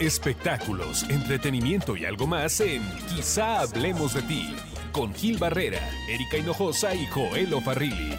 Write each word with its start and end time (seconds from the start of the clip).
Espectáculos, 0.00 1.04
entretenimiento 1.08 1.96
y 1.96 2.04
algo 2.04 2.26
más 2.26 2.58
en 2.58 2.82
Quizá 3.14 3.60
hablemos 3.60 4.12
de 4.12 4.22
ti, 4.22 4.56
con 4.90 5.14
Gil 5.14 5.38
Barrera, 5.38 5.78
Erika 6.08 6.36
Hinojosa 6.36 6.96
y 6.96 7.06
Joel 7.06 7.54
Farrilli. 7.62 8.18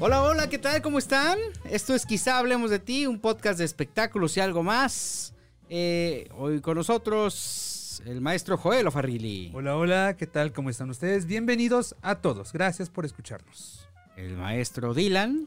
Hola, 0.00 0.22
hola, 0.22 0.48
¿qué 0.48 0.56
tal? 0.58 0.80
¿Cómo 0.80 0.98
están? 0.98 1.38
Esto 1.64 1.94
es 1.94 2.06
Quizá 2.06 2.38
Hablemos 2.38 2.70
de 2.70 2.78
Ti, 2.78 3.06
un 3.06 3.20
podcast 3.20 3.58
de 3.58 3.66
espectáculos 3.66 4.38
y 4.38 4.40
algo 4.40 4.62
más. 4.62 5.34
Eh, 5.68 6.30
hoy 6.38 6.62
con 6.62 6.76
nosotros 6.76 8.00
el 8.06 8.22
maestro 8.22 8.56
Joel 8.56 8.86
Ofarrilli. 8.86 9.50
Hola, 9.52 9.76
hola, 9.76 10.16
¿qué 10.16 10.26
tal? 10.26 10.52
¿Cómo 10.52 10.70
están 10.70 10.88
ustedes? 10.88 11.26
Bienvenidos 11.26 11.94
a 12.00 12.14
todos. 12.14 12.54
Gracias 12.54 12.88
por 12.88 13.04
escucharnos. 13.04 13.87
El 14.18 14.36
maestro 14.36 14.94
Dylan. 14.94 15.46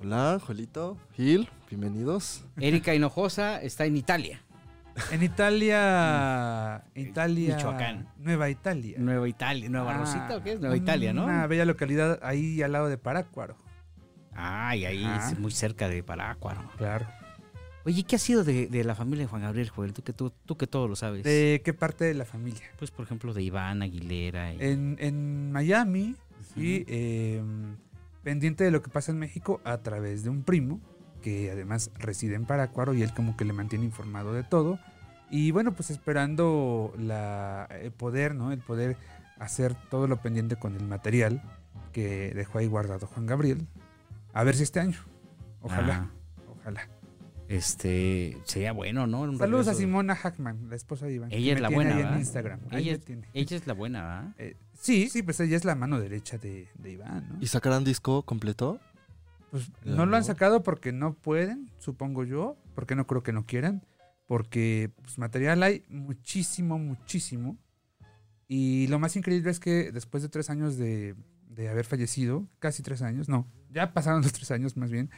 Hola, 0.00 0.40
Joelito, 0.42 0.96
Gil, 1.12 1.48
bienvenidos. 1.68 2.46
Erika 2.58 2.94
Hinojosa 2.94 3.60
está 3.60 3.84
en 3.84 3.96
Italia. 3.98 4.40
En 5.12 5.22
Italia, 5.22 6.82
Italia, 6.94 7.56
Michoacán. 7.56 8.08
Nueva 8.18 8.48
Italia. 8.48 8.96
Nueva 8.98 9.28
Italia, 9.28 9.68
Nueva 9.68 9.94
Ah, 9.94 9.98
Rosita, 9.98 10.36
¿o 10.38 10.42
qué 10.42 10.52
es? 10.52 10.60
Nueva 10.60 10.76
Italia, 10.76 11.12
¿no? 11.12 11.24
Una 11.24 11.46
bella 11.46 11.66
localidad 11.66 12.18
ahí 12.22 12.62
al 12.62 12.72
lado 12.72 12.88
de 12.88 12.96
Parácuaro. 12.96 13.56
Ay, 14.32 14.86
ahí 14.86 15.04
Ah. 15.04 15.28
es 15.30 15.38
muy 15.38 15.50
cerca 15.52 15.88
de 15.88 16.02
Parácuaro. 16.02 16.62
Claro. 16.78 17.06
Oye, 17.84 18.04
¿qué 18.04 18.16
ha 18.16 18.18
sido 18.18 18.44
de, 18.44 18.66
de 18.68 18.84
la 18.84 18.94
familia 18.94 19.24
de 19.24 19.28
Juan 19.28 19.42
Gabriel, 19.42 19.68
Joel? 19.68 19.92
Tú 19.92 20.02
que, 20.02 20.14
tú, 20.14 20.32
tú 20.46 20.56
que 20.56 20.66
todo 20.66 20.88
lo 20.88 20.96
sabes. 20.96 21.22
¿De 21.24 21.60
qué 21.62 21.74
parte 21.74 22.06
de 22.06 22.14
la 22.14 22.24
familia? 22.24 22.62
Pues, 22.78 22.90
por 22.90 23.04
ejemplo, 23.04 23.34
de 23.34 23.42
Iván 23.42 23.82
Aguilera. 23.82 24.54
y- 24.54 24.58
En, 24.60 24.96
en 25.00 25.52
Miami, 25.52 26.16
sí, 26.54 26.84
eh, 26.88 27.42
pendiente 28.22 28.64
de 28.64 28.70
lo 28.70 28.82
que 28.82 28.90
pasa 28.90 29.12
en 29.12 29.18
México 29.18 29.60
a 29.64 29.78
través 29.78 30.22
de 30.24 30.30
un 30.30 30.42
primo 30.42 30.80
que 31.22 31.50
además 31.50 31.90
reside 31.98 32.34
en 32.34 32.46
Parácuaro 32.46 32.94
y 32.94 33.02
él 33.02 33.12
como 33.14 33.36
que 33.36 33.44
le 33.44 33.52
mantiene 33.52 33.84
informado 33.84 34.32
de 34.32 34.42
todo. 34.42 34.78
Y 35.30 35.50
bueno, 35.52 35.72
pues 35.74 35.90
esperando 35.90 36.92
la, 36.98 37.68
el 37.82 37.92
poder, 37.92 38.34
¿no? 38.34 38.52
El 38.52 38.60
poder 38.60 38.96
hacer 39.38 39.74
todo 39.90 40.06
lo 40.08 40.16
pendiente 40.20 40.56
con 40.56 40.74
el 40.76 40.84
material 40.86 41.42
que 41.92 42.32
dejó 42.34 42.58
ahí 42.58 42.66
guardado 42.66 43.06
Juan 43.06 43.26
Gabriel. 43.26 43.66
A 44.32 44.44
ver 44.44 44.54
si 44.56 44.62
este 44.62 44.80
año. 44.80 44.98
Ojalá, 45.60 46.10
Ah, 46.10 46.42
ojalá. 46.58 46.88
este, 47.48 48.38
sería 48.44 48.72
bueno, 48.72 49.06
¿no? 49.06 49.20
Un 49.22 49.36
Saludos 49.38 49.68
a. 49.68 49.74
Simona 49.74 50.14
Hackman, 50.16 50.68
la 50.70 50.76
esposa 50.76 51.06
de 51.06 51.14
Iván. 51.14 51.32
Ella 51.32 51.54
es 51.54 51.60
la 51.60 51.68
buena, 51.68 52.00
en 52.00 52.18
Instagram. 52.18 52.60
Ella, 52.70 52.98
ella 53.34 53.56
es 53.56 53.66
la 53.66 53.74
buena, 53.74 54.02
¿verdad? 54.02 54.34
Eh, 54.38 54.56
sí, 54.80 55.08
sí, 55.08 55.22
pues 55.22 55.38
ella 55.40 55.56
es 55.56 55.64
la 55.64 55.74
mano 55.74 56.00
derecha 56.00 56.38
de, 56.38 56.68
de 56.78 56.92
Iván, 56.92 57.28
¿no? 57.28 57.38
¿Y 57.40 57.46
sacarán 57.46 57.84
disco 57.84 58.22
completo? 58.24 58.80
Pues 59.50 59.70
no 59.84 60.06
lo 60.06 60.16
han 60.16 60.24
sacado 60.24 60.62
porque 60.62 60.92
no 60.92 61.14
pueden, 61.14 61.70
supongo 61.78 62.24
yo, 62.24 62.56
porque 62.74 62.94
no 62.94 63.06
creo 63.06 63.22
que 63.22 63.32
no 63.32 63.46
quieran, 63.46 63.84
porque 64.26 64.90
pues, 65.02 65.18
material 65.18 65.62
hay 65.62 65.84
muchísimo, 65.88 66.78
muchísimo. 66.78 67.56
Y 68.48 68.86
lo 68.88 68.98
más 68.98 69.16
increíble 69.16 69.50
es 69.50 69.60
que 69.60 69.90
después 69.92 70.22
de 70.22 70.28
tres 70.28 70.50
años 70.50 70.76
de, 70.76 71.14
de 71.48 71.68
haber 71.68 71.84
fallecido, 71.84 72.48
casi 72.58 72.82
tres 72.82 73.02
años, 73.02 73.28
no, 73.28 73.46
ya 73.70 73.92
pasaron 73.92 74.22
los 74.22 74.32
tres 74.32 74.50
años 74.52 74.76
más 74.76 74.90
bien, 74.90 75.10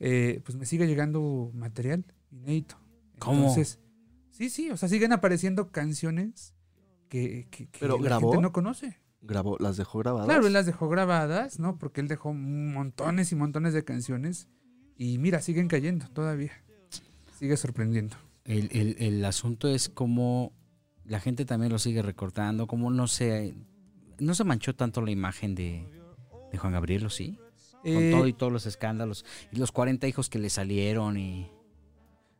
eh, 0.00 0.40
pues 0.44 0.56
me 0.56 0.66
sigue 0.66 0.86
llegando 0.86 1.50
material 1.54 2.04
inédito. 2.30 2.78
¿Cómo? 3.18 3.38
Entonces, 3.40 3.78
sí, 4.30 4.50
sí, 4.50 4.70
o 4.70 4.76
sea, 4.76 4.88
siguen 4.88 5.12
apareciendo 5.12 5.68
canciones 5.72 6.54
que, 7.08 7.48
que- 7.50 7.68
que 7.68 7.78
¿Pero 7.80 7.96
la 7.96 8.02
grabó? 8.04 8.30
gente 8.32 8.42
no 8.42 8.52
conoce. 8.52 8.98
Grabó, 9.20 9.56
¿Las 9.58 9.76
dejó 9.76 9.98
grabadas? 9.98 10.26
Claro, 10.28 10.46
él 10.46 10.52
las 10.52 10.66
dejó 10.66 10.88
grabadas, 10.88 11.58
¿no? 11.58 11.76
Porque 11.78 12.00
él 12.00 12.08
dejó 12.08 12.32
montones 12.32 13.32
y 13.32 13.34
montones 13.34 13.74
de 13.74 13.84
canciones. 13.84 14.48
Y 14.96 15.18
mira, 15.18 15.40
siguen 15.40 15.68
cayendo 15.68 16.08
todavía. 16.08 16.52
Sigue 17.38 17.56
sorprendiendo. 17.56 18.16
El, 18.44 18.68
el- 18.72 18.96
el 18.98 19.24
asunto 19.24 19.68
es 19.68 19.88
cómo 19.88 20.52
la 21.04 21.20
gente 21.20 21.44
también 21.44 21.72
lo 21.72 21.78
sigue 21.78 22.02
recortando, 22.02 22.66
cómo 22.66 22.90
no 22.90 23.06
se, 23.06 23.54
no 24.18 24.34
se 24.34 24.44
manchó 24.44 24.74
tanto 24.74 25.00
la 25.02 25.10
imagen 25.10 25.54
de, 25.54 25.86
de 26.52 26.58
Juan 26.58 26.72
Gabriel, 26.72 27.06
¿o 27.06 27.10
sí? 27.10 27.38
Con 27.82 27.92
Eh, 27.94 28.10
todo 28.12 28.26
y 28.26 28.32
todos 28.32 28.52
los 28.52 28.66
escándalos 28.66 29.24
y 29.52 29.56
los 29.56 29.70
40 29.72 30.06
hijos 30.08 30.28
que 30.28 30.38
le 30.38 30.50
salieron 30.50 31.16
y... 31.16 31.50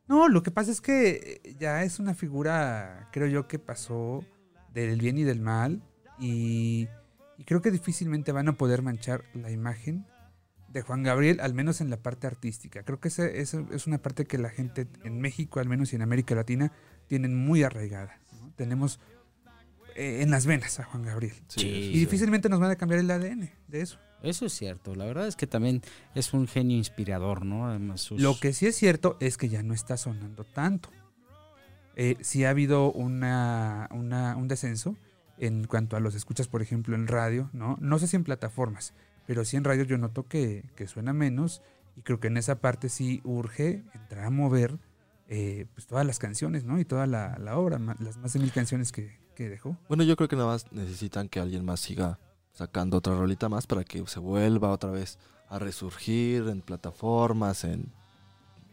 No, 0.09 0.29
lo 0.29 0.43
que 0.43 0.51
pasa 0.51 0.71
es 0.71 0.81
que 0.81 1.41
ya 1.59 1.83
es 1.85 1.99
una 1.99 2.15
figura, 2.15 3.09
creo 3.13 3.27
yo, 3.29 3.47
que 3.47 3.59
pasó 3.59 4.25
del 4.73 4.99
bien 5.01 5.19
y 5.19 5.23
del 5.23 5.41
mal. 5.41 5.83
Y, 6.21 6.89
y 7.37 7.45
creo 7.45 7.63
que 7.63 7.71
difícilmente 7.71 8.33
van 8.33 8.49
a 8.49 8.53
poder 8.55 8.83
manchar 8.83 9.25
la 9.35 9.51
imagen 9.51 10.07
de 10.73 10.83
Juan 10.83 11.03
Gabriel, 11.03 11.41
al 11.41 11.55
menos 11.55 11.81
en 11.81 11.89
la 11.91 11.97
parte 11.97 12.27
artística. 12.27 12.83
Creo 12.83 13.01
que 13.01 13.09
esa, 13.09 13.27
esa 13.27 13.65
es 13.73 13.87
una 13.87 13.99
parte 13.99 14.25
que 14.27 14.37
la 14.39 14.51
gente 14.51 14.87
en 15.05 15.21
México, 15.21 15.61
al 15.61 15.69
menos 15.69 15.93
y 15.93 15.97
en 15.97 16.03
América 16.03 16.35
Latina, 16.35 16.73
tienen 17.07 17.35
muy 17.37 17.63
arraigada. 17.63 18.19
¿no? 18.41 18.53
Tenemos 18.57 19.01
eh, 19.97 20.21
en 20.23 20.31
las 20.31 20.45
venas 20.45 20.79
a 20.81 20.85
Juan 20.85 21.05
Gabriel. 21.05 21.35
Sí. 21.49 21.67
Y 21.67 21.99
difícilmente 22.01 22.49
nos 22.51 22.61
van 22.61 22.71
a 22.71 22.77
cambiar 22.77 23.01
el 23.01 23.11
ADN 23.11 23.51
de 23.69 23.81
eso. 23.81 23.99
Eso 24.23 24.47
es 24.47 24.53
cierto, 24.53 24.97
la 24.97 25.05
verdad 25.05 25.29
es 25.29 25.37
que 25.37 25.47
también 25.47 25.81
es 26.17 26.35
un 26.35 26.49
genio 26.49 26.77
inspirador, 26.77 27.47
¿no? 27.47 27.69
Además, 27.69 28.01
sus- 28.01 28.21
Lo 28.21 28.37
que 28.39 28.53
sí 28.53 28.67
es 28.67 28.75
cierto 28.75 29.17
es 29.21 29.37
que 29.39 29.49
ya 29.49 29.63
no 29.63 29.75
está 29.75 29.97
sonando 29.97 30.43
tanto. 30.45 30.91
Eh, 31.95 32.17
sí 32.21 32.45
ha 32.45 32.51
habido 32.51 32.91
una, 32.93 33.89
una- 33.93 34.37
un 34.37 34.49
descenso 34.49 34.97
en 35.39 35.65
cuanto 35.67 35.97
a 35.97 36.01
los 36.01 36.15
escuchas, 36.15 36.49
por 36.49 36.63
ejemplo, 36.63 36.95
en 36.95 37.07
radio, 37.07 37.51
¿no? 37.53 37.77
No 37.81 37.99
sé 37.99 38.07
si 38.09 38.17
en 38.17 38.25
plataformas, 38.25 38.95
pero 39.27 39.45
sí 39.45 39.57
en 39.57 39.65
radio 39.65 39.85
yo 39.85 39.99
noto 39.99 40.27
que, 40.27 40.65
que 40.77 40.87
suena 40.89 41.13
menos 41.13 41.63
y 41.97 42.03
creo 42.03 42.21
que 42.21 42.29
en 42.29 42.37
esa 42.37 42.61
parte 42.61 42.89
sí 42.89 43.21
urge 43.25 43.85
entrar 43.95 44.25
a 44.25 44.31
mover 44.31 44.79
eh, 45.29 45.67
pues 45.75 45.87
todas 45.87 46.07
las 46.07 46.19
canciones, 46.19 46.65
¿no? 46.65 46.79
Y 46.81 46.85
toda 46.85 47.07
la, 47.07 47.37
la 47.39 47.59
obra, 47.59 47.79
las 48.01 48.17
más 48.17 48.33
de 48.33 48.41
mil 48.41 48.51
canciones 48.53 48.93
que, 48.93 49.19
que 49.35 49.49
dejó. 49.49 49.77
Bueno, 49.89 50.03
yo 50.05 50.17
creo 50.17 50.29
que 50.29 50.37
nada 50.37 50.49
más 50.49 50.73
necesitan 50.73 51.29
que 51.29 51.39
alguien 51.41 51.65
más 51.65 51.81
siga 51.81 52.19
sacando 52.53 52.97
otra 52.97 53.15
rolita 53.15 53.49
más 53.49 53.67
para 53.67 53.85
que 53.85 54.05
se 54.07 54.19
vuelva 54.21 54.71
otra 54.71 54.91
vez 54.91 55.19
a 55.49 55.59
resurgir 55.59 56.49
en 56.49 56.61
plataformas, 56.63 57.65
en 57.65 57.93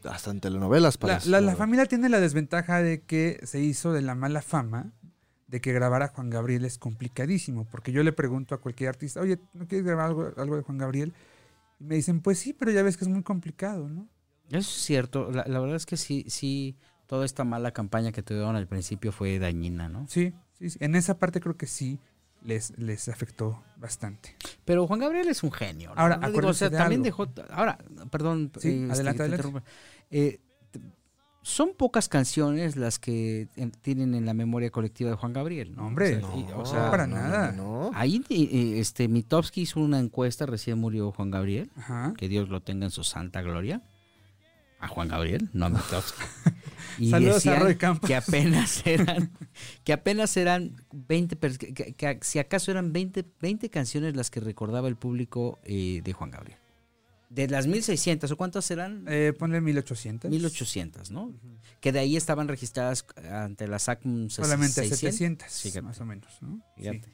hasta 0.04 0.32
en 0.32 0.40
telenovelas. 0.40 0.98
La, 1.02 1.40
la- 1.40 1.42
la 1.42 1.56
familia 1.56 1.86
tiene 1.88 2.10
la 2.10 2.20
desventaja 2.20 2.82
de 2.82 3.02
que 3.02 3.40
se 3.44 3.60
hizo 3.60 3.92
de 3.92 4.02
la 4.02 4.14
mala 4.16 4.42
fama 4.42 4.92
de 5.48 5.62
que 5.62 5.74
grabar 5.74 6.02
a 6.02 6.08
Juan 6.08 6.30
Gabriel 6.30 6.66
es 6.66 6.78
complicadísimo, 6.78 7.66
porque 7.66 7.92
yo 7.92 8.04
le 8.04 8.12
pregunto 8.12 8.56
a 8.56 8.62
cualquier 8.62 8.90
artista, 8.90 9.22
oye, 9.22 9.40
¿no 9.54 9.68
quieres 9.68 9.86
grabar 9.86 10.08
algo, 10.08 10.32
algo 10.38 10.56
de 10.56 10.64
Juan 10.64 10.78
Gabriel? 10.78 11.14
Y 11.80 11.84
me 11.84 11.96
dicen, 11.96 12.22
pues 12.22 12.40
sí, 12.40 12.54
pero 12.54 12.72
ya 12.72 12.84
ves 12.84 12.98
que 12.98 13.06
es 13.06 13.10
muy 13.10 13.24
complicado, 13.24 13.88
¿no? 13.88 14.08
Eso 14.50 14.60
es 14.60 14.68
cierto, 14.68 15.32
la, 15.32 15.46
la 15.48 15.60
verdad 15.60 15.76
es 15.76 15.86
que 15.86 15.98
sí, 15.98 16.26
sí, 16.28 16.78
toda 17.08 17.26
esta 17.26 17.44
mala 17.44 17.72
campaña 17.72 18.12
que 18.12 18.24
tuvieron 18.24 18.56
al 18.56 18.68
principio 18.68 19.12
fue 19.12 19.40
dañina, 19.40 19.90
¿no? 19.90 20.08
Sí, 20.08 20.34
sí, 20.54 20.72
sí. 20.72 20.78
en 20.82 20.96
esa 20.96 21.18
parte 21.18 21.40
creo 21.40 21.58
que 21.58 21.68
sí 21.68 22.00
les, 22.46 22.78
les 22.78 23.10
afectó 23.10 23.64
bastante. 23.78 24.36
Pero 24.64 24.88
Juan 24.88 25.00
Gabriel 25.00 25.28
es 25.28 25.44
un 25.44 25.52
genio. 25.52 25.90
¿no? 25.90 26.02
Ahora, 26.02 26.20
digo, 26.30 26.48
o 26.48 26.54
sea, 26.54 26.70
de 26.70 26.78
también 26.78 27.02
algo. 27.06 27.26
dejó. 27.26 27.48
Ahora, 27.52 27.78
perdón. 28.12 28.52
Sí, 28.60 28.70
eh, 28.70 28.82
este, 28.84 28.94
adelante, 28.94 29.24
adelante. 29.24 29.62
Eh, 30.12 30.40
son 31.48 31.74
pocas 31.78 32.10
canciones 32.10 32.76
las 32.76 32.98
que 32.98 33.48
en- 33.56 33.70
tienen 33.70 34.16
en 34.16 34.26
la 34.26 34.34
memoria 34.34 34.72
colectiva 34.72 35.12
de 35.12 35.16
Juan 35.16 35.32
Gabriel. 35.32 35.76
¿no? 35.76 35.86
Hombre, 35.86 36.16
O 36.18 36.20
sea, 36.28 36.38
y- 36.40 36.44
No, 36.44 36.58
o 36.60 36.66
sea, 36.66 36.90
para 36.90 37.06
no, 37.06 37.16
nada. 37.18 37.52
no, 37.52 37.92
ahí 37.94 38.24
eh, 38.30 38.80
este, 38.80 39.08
Mitofsky 39.08 39.62
hizo 39.62 39.80
una 39.80 40.00
encuesta, 40.00 40.48
recién 40.48 40.80
murió 40.80 41.12
Juan 41.12 41.30
Gabriel. 41.30 41.70
Ajá. 41.76 42.14
Que 42.18 42.28
Dios 42.28 42.50
lo 42.50 42.62
tenga 42.64 42.86
en 42.86 42.92
su 42.92 43.04
santa 43.04 43.44
gloria. 43.44 43.84
A 44.80 44.88
Juan 44.88 45.08
Gabriel, 45.08 45.50
no 45.54 45.68
a 45.68 45.70
Mitofsky. 45.70 46.22
Y 46.98 47.10
Saludos 47.10 47.46
a 47.48 47.60
Roy 47.60 47.76
Campos. 47.76 48.08
que 48.08 48.16
apenas 48.16 48.82
eran 48.88 49.30
que 49.84 49.92
apenas 49.92 50.38
eran 50.38 50.78
20 50.94 51.38
pers- 51.38 51.58
que, 51.58 51.74
que- 51.74 51.94
que 51.94 52.20
si 52.22 52.40
acaso 52.40 52.72
eran 52.72 52.94
20, 52.94 53.26
20 53.42 53.70
canciones 53.70 54.16
las 54.16 54.32
que 54.32 54.40
recordaba 54.40 54.88
el 54.88 54.96
público 54.96 55.60
eh, 55.66 56.02
de 56.04 56.14
Juan 56.14 56.32
Gabriel. 56.32 56.58
De 57.30 57.48
las 57.48 57.68
1600 57.68 58.32
o 58.32 58.38
cuántas 58.38 58.70
eran? 58.72 59.06
Eh, 59.08 59.34
ponle 59.38 59.62
1800. 59.62 60.30
1800, 60.32 61.12
¿no? 61.12 61.34
Que 61.82 61.92
de 61.92 62.00
ahí 62.00 62.16
estaban 62.16 62.48
registradas 62.48 63.06
ante 63.32 63.68
la 63.68 63.80
SACM 63.80 64.30
Solamente 64.30 64.74
600. 64.74 65.00
700, 65.00 65.48
Fíjate. 65.62 65.82
más 65.82 66.00
o 66.00 66.06
menos, 66.06 66.38
¿no? 66.42 66.62
Fíjate. 66.78 67.04
Sí. 67.04 67.12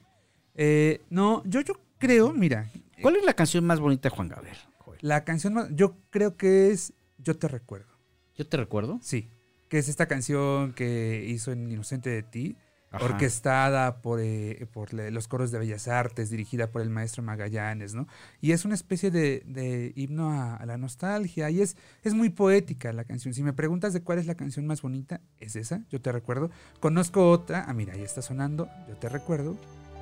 Eh, 0.55 1.01
no, 1.09 1.43
yo, 1.45 1.61
yo 1.61 1.79
creo, 1.97 2.33
mira, 2.33 2.69
¿Cuál 3.01 3.15
es 3.15 3.25
la 3.25 3.33
canción 3.33 3.65
más 3.65 3.79
bonita 3.79 4.09
de 4.09 4.15
Juan 4.15 4.27
Gabriel? 4.27 4.57
La 5.01 5.23
canción 5.23 5.53
más, 5.53 5.69
yo 5.71 5.97
creo 6.11 6.37
que 6.37 6.69
es 6.71 6.93
Yo 7.17 7.37
te 7.37 7.47
recuerdo. 7.47 7.91
Yo 8.35 8.47
te 8.47 8.57
recuerdo. 8.57 8.99
Sí, 9.01 9.29
que 9.69 9.79
es 9.79 9.87
esta 9.89 10.07
canción 10.07 10.73
que 10.73 11.25
hizo 11.27 11.51
en 11.51 11.71
Inocente 11.71 12.09
de 12.09 12.23
ti, 12.23 12.55
Ajá. 12.93 13.05
orquestada 13.05 14.01
por, 14.01 14.19
eh, 14.21 14.67
por 14.73 14.93
los 14.93 15.27
coros 15.29 15.49
de 15.51 15.59
Bellas 15.59 15.87
Artes, 15.87 16.29
dirigida 16.29 16.67
por 16.71 16.81
el 16.81 16.89
maestro 16.89 17.23
Magallanes, 17.23 17.93
¿no? 17.93 18.05
Y 18.41 18.51
es 18.51 18.65
una 18.65 18.75
especie 18.75 19.11
de, 19.11 19.43
de 19.45 19.93
himno 19.95 20.29
a, 20.31 20.55
a 20.57 20.65
la 20.65 20.77
nostalgia 20.77 21.49
y 21.49 21.61
es, 21.61 21.77
es 22.03 22.13
muy 22.13 22.29
poética 22.29 22.91
la 22.91 23.05
canción. 23.05 23.33
Si 23.33 23.43
me 23.43 23.53
preguntas 23.53 23.93
de 23.93 24.01
cuál 24.01 24.19
es 24.19 24.25
la 24.27 24.35
canción 24.35 24.67
más 24.67 24.81
bonita, 24.81 25.21
es 25.39 25.55
esa, 25.55 25.81
yo 25.89 26.01
te 26.01 26.11
recuerdo. 26.11 26.51
Conozco 26.81 27.29
otra, 27.31 27.63
ah, 27.67 27.73
mira, 27.73 27.93
ahí 27.93 28.01
está 28.03 28.21
sonando, 28.21 28.67
yo 28.89 28.95
te 28.97 29.07
recuerdo. 29.07 29.55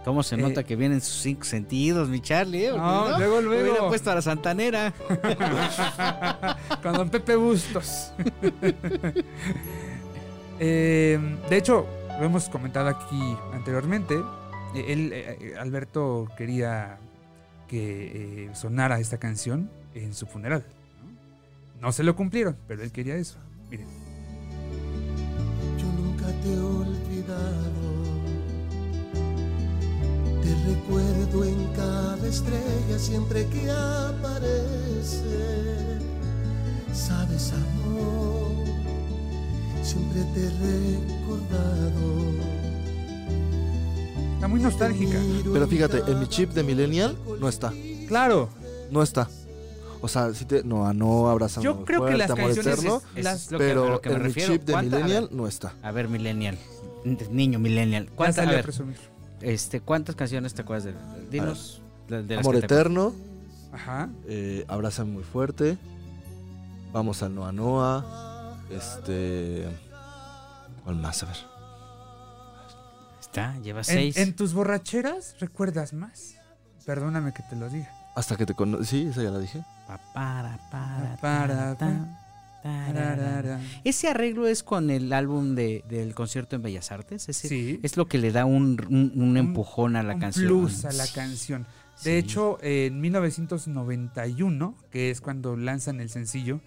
¿Cómo 0.06 0.24
se 0.24 0.36
Eh, 0.36 0.38
nota 0.40 0.64
que 0.64 0.76
vienen 0.78 1.02
sus 1.02 1.22
cinco 1.22 1.44
sentidos, 1.44 2.08
mi 2.10 2.22
Charlie? 2.22 2.66
eh? 2.66 2.70
Porque 2.72 2.82
No, 2.86 3.18
luego, 3.20 3.42
luego. 3.42 3.64
Hubiera 3.72 3.88
puesto 3.88 4.10
a 4.10 4.16
la 4.16 4.22
Santanera. 4.22 4.94
Con 6.82 6.94
don 6.94 7.10
Pepe 7.10 7.36
Bustos. 7.36 8.14
Eh, 10.62 11.18
de 11.50 11.58
hecho, 11.58 11.88
lo 12.20 12.26
hemos 12.26 12.50
comentado 12.50 12.90
aquí 12.90 13.38
anteriormente. 13.54 14.16
eh, 14.76 14.86
Él, 14.90 15.12
eh, 15.14 15.38
eh, 15.42 15.56
Alberto 15.58 16.28
quería 16.38 16.98
que 17.68 18.46
eh, 18.48 18.56
sonara 18.56 19.00
esta 19.00 19.18
canción 19.18 19.70
en 19.94 20.14
su 20.14 20.26
funeral. 20.26 20.66
¿no? 21.80 21.88
No 21.88 21.92
se 21.92 22.04
lo 22.04 22.16
cumplieron, 22.16 22.58
pero 22.68 22.84
él 22.84 22.92
quería 22.92 23.16
eso. 23.16 23.38
Miren. 23.70 23.88
Yo 25.78 25.86
nunca 26.02 26.26
te 26.42 26.54
he 26.54 26.60
olvidado. 26.60 27.90
Te 30.42 30.56
recuerdo 30.74 31.46
en 31.46 31.68
cada 31.74 32.28
estrella 32.28 32.98
siempre 32.98 33.46
que 33.48 33.70
aparece. 33.70 35.24
Sabes, 36.92 37.54
amor, 37.54 38.68
siempre 39.84 40.22
te 40.34 40.44
he 40.46 40.50
recordado. 40.50 42.20
Está 44.36 44.48
muy 44.48 44.62
nostálgica. 44.62 45.20
Pero 45.52 45.68
fíjate, 45.68 46.04
en 46.08 46.20
mi 46.20 46.28
chip 46.28 46.52
de 46.52 46.64
Millennial 46.64 47.18
no 47.40 47.50
está. 47.50 47.74
Claro. 48.08 48.50
No 48.92 49.04
está. 49.04 49.28
O 50.02 50.08
sea, 50.08 50.34
si 50.34 50.46
te. 50.46 50.64
No, 50.64 50.92
no 50.94 51.30
abrazamos. 51.30 51.64
Yo 51.66 51.84
creo 51.84 52.06
que 52.06 52.16
las 52.18 52.28
canciones 52.34 52.58
eterno. 52.80 53.02
Es 53.16 53.24
las- 53.26 53.52
lo 53.52 53.58
que- 53.60 53.66
pero 53.66 53.90
lo 53.90 54.02
que 54.02 54.10
me 54.10 54.16
en 54.16 54.24
mi 54.24 54.34
chip 54.34 54.64
de 54.64 54.72
¿Cuánta- 54.74 54.96
a 54.96 55.00
Millennial 55.00 55.24
ver, 55.30 55.34
no 55.34 55.48
está. 55.48 55.74
A 55.84 55.92
ver, 55.92 56.08
Millennial. 56.08 56.58
Niño 57.32 57.60
Millennial. 57.60 58.10
¿Cuántas, 58.16 58.48
a 58.48 58.50
ver, 58.52 58.70
este, 59.42 59.82
¿Cuántas 59.82 60.16
canciones 60.16 60.54
te 60.54 60.62
acuerdas 60.62 60.86
de 60.86 60.94
Dinos. 61.30 61.82
de- 62.08 62.38
Amor 62.38 62.56
que 62.56 62.62
te 62.62 62.66
eterno. 62.66 63.14
Ajá. 63.72 64.10
Eh, 64.28 64.66
abrázame 64.68 65.12
muy 65.12 65.24
fuerte. 65.24 65.78
Vamos 66.92 67.22
al 67.22 67.36
Noa 67.36 67.52
Noa. 67.52 68.29
Este. 68.72 69.68
¿Cuál 70.84 70.96
más? 70.98 71.24
A 71.24 71.26
ver. 71.28 71.36
Está, 73.20 73.58
lleva 73.60 73.84
seis. 73.84 74.18
en 74.18 74.36
tus 74.36 74.54
borracheras 74.54 75.36
recuerdas 75.40 75.94
más. 75.94 76.36
Perdóname 76.86 77.34
que 77.34 77.44
te 77.44 77.56
lo 77.56 77.70
diga. 77.70 77.90
Hasta 78.16 78.36
que 78.36 78.46
te 78.46 78.54
conocí. 78.56 78.86
Sí, 78.86 79.08
esa 79.08 79.22
ya 79.24 79.30
la 79.30 79.40
dije. 79.40 79.64
Pa, 79.88 80.00
para, 80.14 80.58
para, 80.72 81.18
Para, 81.22 81.76
tararara. 81.76 82.20
Tararara. 82.64 83.60
Ese 83.84 84.10
arreglo 84.10 84.48
es 84.48 84.64
con 84.64 84.90
el 84.90 85.14
álbum 85.14 85.56
de, 85.56 85.84
del 85.88 86.14
concierto 86.16 86.56
en 86.56 86.62
Bellas 86.64 86.92
Artes. 86.92 87.30
Ese 87.30 87.48
Sí. 87.48 87.80
Es 87.84 87.96
lo 87.98 88.08
que 88.08 88.18
le 88.18 88.32
da 88.32 88.46
un, 88.46 88.78
un- 88.90 89.14
un 89.22 89.38
empujón 89.38 89.96
a 89.96 90.04
la 90.04 90.16
un 90.16 90.20
canción. 90.20 90.48
plus 90.48 90.86
a 90.86 90.92
la 90.92 91.08
canción. 91.08 91.66
De 92.04 92.12
Sí. 92.12 92.18
hecho, 92.18 92.58
en 92.62 93.00
1991, 93.02 94.76
que 94.92 95.12
es 95.12 95.22
cuando 95.22 95.56
lanzan 95.56 96.00
el 96.02 96.10
sencillo 96.10 96.62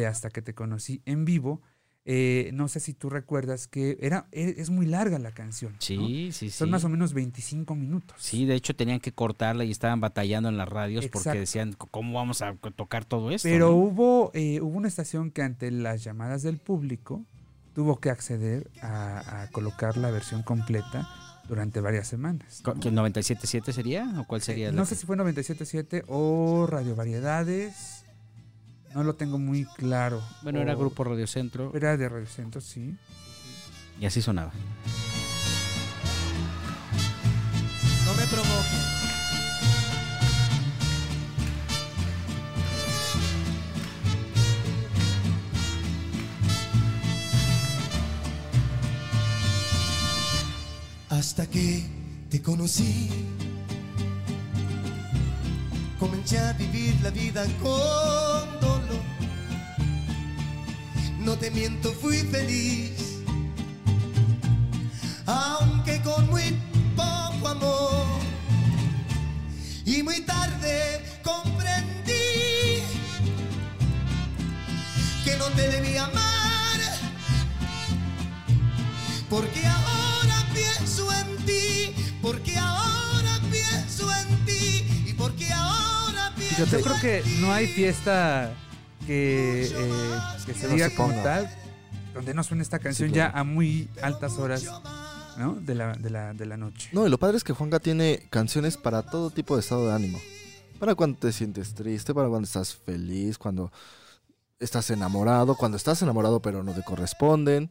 de 0.00 0.06
Hasta 0.06 0.30
que 0.30 0.42
te 0.42 0.54
conocí 0.54 1.02
en 1.06 1.24
vivo, 1.24 1.62
eh, 2.04 2.50
no 2.54 2.68
sé 2.68 2.78
si 2.78 2.94
tú 2.94 3.10
recuerdas 3.10 3.66
que 3.66 3.98
era 4.00 4.28
e- 4.30 4.54
es 4.58 4.70
muy 4.70 4.86
larga 4.86 5.18
la 5.18 5.32
canción. 5.32 5.72
¿no? 5.72 5.78
Sí, 5.80 6.30
sí, 6.32 6.50
sí. 6.50 6.50
Son 6.50 6.70
más 6.70 6.84
o 6.84 6.88
menos 6.88 7.12
25 7.14 7.74
minutos. 7.74 8.16
Sí, 8.20 8.44
de 8.46 8.54
hecho 8.54 8.76
tenían 8.76 9.00
que 9.00 9.10
cortarla 9.12 9.64
y 9.64 9.72
estaban 9.72 10.00
batallando 10.00 10.48
en 10.48 10.56
las 10.56 10.68
radios 10.68 11.08
porque 11.08 11.40
decían, 11.40 11.72
¿cómo 11.72 12.12
vamos 12.14 12.42
a 12.42 12.54
tocar 12.76 13.04
todo 13.04 13.30
esto? 13.32 13.48
Pero 13.48 13.70
no?". 13.70 13.76
hubo, 13.76 14.30
eh, 14.34 14.60
hubo 14.60 14.76
una 14.76 14.86
estación 14.88 15.30
que 15.32 15.42
ante 15.42 15.70
las 15.72 16.04
llamadas 16.04 16.42
del 16.42 16.58
público 16.58 17.24
tuvo 17.74 17.98
que 18.00 18.10
acceder 18.10 18.70
a, 18.82 19.42
a 19.42 19.50
colocar 19.50 19.96
la 19.96 20.10
versión 20.10 20.42
completa 20.44 21.08
durante 21.48 21.80
varias 21.80 22.06
semanas. 22.08 22.60
Co- 22.62 22.74
¿que 22.74 22.88
¿El 22.88 22.94
97.7 22.96 23.72
sería? 23.72 24.14
¿O 24.20 24.26
cuál 24.26 24.42
sería? 24.42 24.68
Eh, 24.68 24.70
la 24.72 24.76
no 24.76 24.82
que- 24.84 24.90
sé 24.90 24.94
si 24.96 25.06
fue 25.06 25.16
97.7 25.16 26.04
o 26.08 26.66
Radio 26.68 26.94
Variedades. 26.96 27.95
No 28.96 29.04
lo 29.04 29.14
tengo 29.14 29.38
muy 29.38 29.66
claro. 29.66 30.22
Bueno, 30.40 30.62
era 30.62 30.74
Grupo 30.74 31.04
Radio 31.04 31.26
Centro 31.26 31.70
Era 31.74 31.98
de 31.98 32.08
Radio 32.08 32.26
Centro, 32.26 32.62
sí. 32.62 32.96
y 34.00 34.06
así 34.06 34.22
sonaba. 34.22 34.52
No 38.06 38.14
me 38.14 38.26
provoques. 38.26 38.96
Hasta 51.10 51.46
que 51.50 51.84
te 52.30 52.40
conocí, 52.40 53.10
comencé 55.98 56.38
a 56.38 56.52
vivir 56.52 56.94
la 57.02 57.10
vida 57.10 57.44
con 57.62 58.60
dolor. 58.60 59.02
No 61.18 61.36
te 61.36 61.50
miento, 61.50 61.92
fui 61.92 62.18
feliz, 62.18 63.22
aunque 65.26 66.00
con 66.02 66.26
muy 66.28 66.56
poco 66.94 67.48
amor. 67.48 68.06
Y 69.84 70.02
muy 70.02 70.20
tarde 70.22 71.02
comprendí 71.22 72.82
que 75.24 75.36
no 75.38 75.46
te 75.56 75.68
debía 75.68 76.04
amar, 76.04 76.80
porque 79.28 79.66
ahora 79.66 80.05
Yo 86.58 86.80
creo 86.80 87.00
que 87.00 87.22
no 87.40 87.52
hay 87.52 87.66
fiesta 87.66 88.52
que, 89.06 89.64
eh, 89.64 90.18
que 90.46 90.54
se 90.54 90.68
no 90.68 90.74
diga 90.74 90.88
se 90.88 90.94
como 90.96 91.12
tal 91.22 91.48
donde 92.16 92.32
no 92.32 92.42
suene 92.42 92.62
esta 92.62 92.78
canción 92.78 93.10
claro. 93.10 93.32
ya 93.32 93.38
a 93.38 93.44
muy 93.44 93.90
altas 94.00 94.38
horas 94.38 94.66
¿no? 95.36 95.54
de, 95.54 95.74
la, 95.74 95.92
de, 95.92 96.08
la, 96.08 96.32
de 96.32 96.46
la 96.46 96.56
noche. 96.56 96.88
No, 96.92 97.06
y 97.06 97.10
lo 97.10 97.18
padre 97.18 97.36
es 97.36 97.44
que 97.44 97.52
Juanga 97.52 97.78
tiene 97.78 98.26
canciones 98.30 98.78
para 98.78 99.02
todo 99.02 99.30
tipo 99.30 99.54
de 99.54 99.60
estado 99.60 99.86
de 99.86 99.94
ánimo. 99.94 100.18
Para 100.80 100.94
cuando 100.94 101.18
te 101.18 101.30
sientes 101.30 101.74
triste, 101.74 102.14
para 102.14 102.28
cuando 102.28 102.46
estás 102.46 102.74
feliz, 102.74 103.36
cuando 103.36 103.70
estás 104.58 104.88
enamorado, 104.90 105.56
cuando 105.56 105.76
estás 105.76 106.00
enamorado 106.00 106.40
pero 106.40 106.62
no 106.62 106.72
te 106.72 106.82
corresponden. 106.82 107.70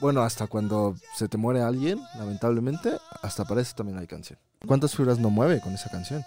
Bueno, 0.00 0.22
hasta 0.22 0.46
cuando 0.46 0.96
se 1.16 1.28
te 1.28 1.36
muere 1.36 1.60
alguien, 1.60 2.00
lamentablemente, 2.16 2.96
hasta 3.22 3.44
para 3.44 3.60
eso 3.60 3.74
también 3.76 3.98
hay 3.98 4.06
canción. 4.06 4.38
¿Cuántas 4.66 4.96
fibras 4.96 5.18
no 5.18 5.28
mueve 5.28 5.60
con 5.60 5.74
esa 5.74 5.90
canción? 5.90 6.24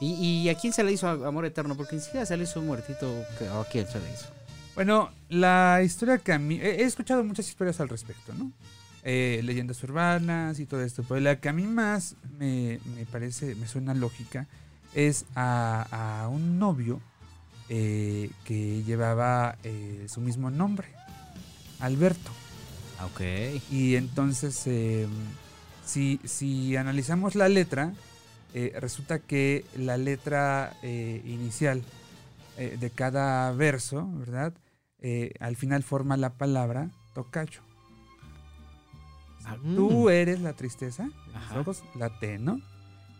¿Y, 0.00 0.14
y 0.14 0.48
a 0.48 0.54
quién 0.54 0.72
se 0.72 0.84
le 0.84 0.92
hizo 0.92 1.08
Amor 1.08 1.44
Eterno? 1.44 1.76
Porque 1.76 1.96
ni 1.96 2.02
siquiera 2.02 2.24
se 2.24 2.36
le 2.36 2.44
hizo 2.44 2.60
un 2.60 2.66
muertito. 2.66 3.06
¿A 3.52 3.64
quién 3.70 3.86
se 3.86 3.98
le 3.98 4.12
hizo? 4.12 4.26
Bueno, 4.74 5.10
la 5.28 5.80
historia 5.82 6.18
que 6.18 6.32
a 6.32 6.38
mí... 6.38 6.60
He, 6.60 6.82
escuchado 6.84 7.24
muchas 7.24 7.48
historias 7.48 7.80
al 7.80 7.88
respecto, 7.88 8.32
¿no? 8.34 8.52
Eh, 9.02 9.40
leyendas 9.42 9.82
urbanas 9.82 10.60
y 10.60 10.66
todo 10.66 10.82
esto, 10.82 11.02
pero 11.02 11.20
la 11.20 11.40
que 11.40 11.48
a 11.48 11.52
mí 11.52 11.64
más 11.64 12.16
me, 12.38 12.78
me 12.94 13.06
parece, 13.06 13.54
me 13.54 13.66
suena 13.66 13.94
lógica, 13.94 14.46
es 14.94 15.24
a, 15.34 16.22
a 16.22 16.28
un 16.28 16.58
novio 16.58 17.00
eh, 17.70 18.30
que 18.44 18.82
llevaba 18.84 19.56
eh, 19.62 20.06
su 20.08 20.20
mismo 20.20 20.50
nombre, 20.50 20.88
Alberto. 21.80 22.30
Ah, 22.98 23.06
Ok. 23.06 23.20
Y 23.70 23.96
entonces, 23.96 24.62
eh, 24.66 25.06
si, 25.84 26.18
si 26.24 26.76
analizamos 26.76 27.34
la 27.34 27.48
letra, 27.48 27.92
eh, 28.54 28.72
resulta 28.80 29.18
que 29.18 29.64
la 29.76 29.96
letra 29.96 30.76
eh, 30.82 31.22
inicial 31.24 31.82
eh, 32.56 32.76
de 32.78 32.90
cada 32.90 33.52
verso, 33.52 34.08
¿verdad? 34.14 34.52
Al 35.38 35.54
final 35.54 35.84
forma 35.84 36.16
la 36.16 36.30
palabra 36.30 36.90
tocayo. 37.14 37.60
Ah, 39.44 39.56
Tú 39.76 40.10
eres 40.10 40.40
la 40.40 40.54
tristeza, 40.54 41.04
de 41.04 41.10
mis 41.26 41.34
Ajá. 41.36 41.60
ojos, 41.60 41.84
la 41.94 42.10
T, 42.18 42.38
¿no? 42.38 42.60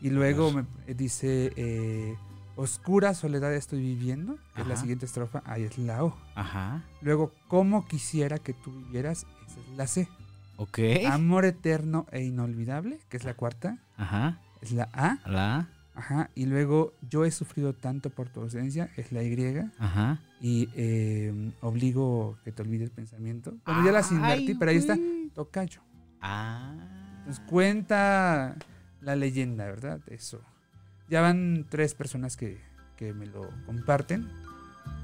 Y 0.00 0.10
luego 0.10 0.50
me 0.52 0.64
dice, 0.92 2.16
oscura 2.56 3.14
soledad 3.14 3.54
estoy 3.54 3.80
viviendo, 3.80 4.36
que 4.56 4.62
es 4.62 4.66
la 4.66 4.74
Ajá. 4.74 4.80
siguiente 4.80 5.06
estrofa, 5.06 5.42
ahí 5.46 5.62
es 5.62 5.78
la 5.78 6.04
O. 6.04 6.16
Ajá. 6.34 6.82
Luego, 7.00 7.32
como 7.46 7.86
quisiera 7.86 8.38
que 8.38 8.54
tú 8.54 8.72
vivieras, 8.72 9.24
esa 9.46 9.60
es 9.60 9.68
la 9.76 9.86
C. 9.86 10.08
Ok. 10.56 10.80
Amor 11.06 11.44
eterno 11.44 12.06
e 12.10 12.24
inolvidable, 12.24 12.98
que 13.08 13.16
es 13.16 13.24
la 13.24 13.34
cuarta, 13.34 13.78
Ajá. 13.96 14.40
Es 14.62 14.72
la 14.72 14.88
A. 14.92 15.18
La. 15.26 15.68
Ajá. 15.94 16.30
Y 16.34 16.46
luego, 16.46 16.92
yo 17.08 17.24
he 17.24 17.30
sufrido 17.30 17.72
tanto 17.72 18.10
por 18.10 18.28
tu 18.28 18.40
ausencia, 18.40 18.88
es 18.96 19.10
la 19.12 19.22
Y. 19.24 19.58
Ajá. 19.78 20.20
Y 20.40 20.68
eh, 20.76 21.52
obligo 21.60 22.38
que 22.44 22.52
te 22.52 22.62
olvides 22.62 22.90
el 22.90 22.94
pensamiento. 22.94 23.54
Bueno, 23.66 23.84
ya 23.84 23.90
las 23.92 24.12
invertí, 24.12 24.54
pero 24.54 24.70
ahí 24.70 24.76
está. 24.76 24.96
Tocayo. 25.34 25.80
Ah. 26.20 26.74
Nos 27.26 27.40
cuenta 27.40 28.54
la 29.00 29.16
leyenda, 29.16 29.64
¿verdad? 29.66 30.00
Eso. 30.06 30.40
Ya 31.08 31.20
van 31.20 31.66
tres 31.68 31.94
personas 31.94 32.36
que, 32.36 32.60
que 32.96 33.12
me 33.12 33.26
lo 33.26 33.48
comparten. 33.66 34.28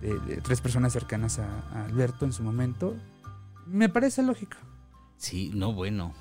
de- 0.01 0.19
de 0.21 0.37
tres 0.41 0.61
personas 0.61 0.93
cercanas 0.93 1.39
a, 1.39 1.47
a 1.73 1.85
Alberto 1.87 2.25
en 2.25 2.33
su 2.33 2.43
momento. 2.43 2.97
Me 3.67 3.89
parece 3.89 4.23
lógico. 4.23 4.57
Sí, 5.17 5.51
no, 5.55 5.73
bueno. 5.73 6.13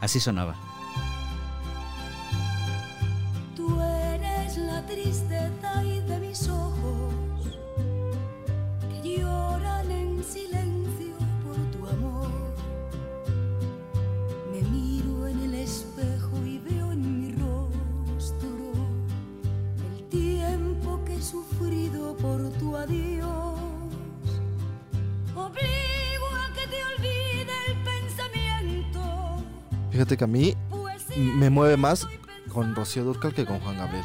Así 0.00 0.20
sonaba. 0.20 0.56
La 4.78 4.86
tristeza 4.86 5.84
y 5.84 6.00
de 6.02 6.20
mis 6.20 6.48
ojos 6.48 7.12
que 8.88 9.18
lloran 9.18 9.90
en 9.90 10.22
silencio 10.22 11.16
por 11.42 11.56
tu 11.72 11.88
amor. 11.88 12.30
Me 14.52 14.62
miro 14.70 15.26
en 15.26 15.40
el 15.40 15.54
espejo 15.54 16.36
y 16.46 16.58
veo 16.58 16.92
en 16.92 17.02
mi 17.20 17.32
rostro 17.32 18.72
el 19.96 20.04
tiempo 20.08 21.00
que 21.04 21.16
he 21.16 21.22
sufrido 21.22 22.16
por 22.16 22.48
tu 22.60 22.76
adiós. 22.76 23.58
Obligo 25.34 26.28
a 26.44 26.54
que 26.54 26.64
te 26.72 26.80
olvide 26.90 27.54
el 27.66 27.76
pensamiento. 27.82 29.00
Fíjate 29.90 30.16
que 30.16 30.24
a 30.24 30.28
mí 30.28 30.54
Pues 30.70 31.04
me 31.16 31.50
mueve 31.50 31.76
más 31.76 32.06
con 32.52 32.76
Rocío 32.76 33.02
Durcal 33.02 33.34
que 33.34 33.44
con 33.44 33.58
Juan 33.58 33.76
Gabriel. 33.76 34.04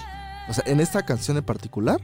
O 0.50 0.54
sea, 0.54 0.64
en 0.68 0.80
esta 0.80 1.04
canción 1.06 1.38
en 1.38 1.44
particular, 1.44 2.02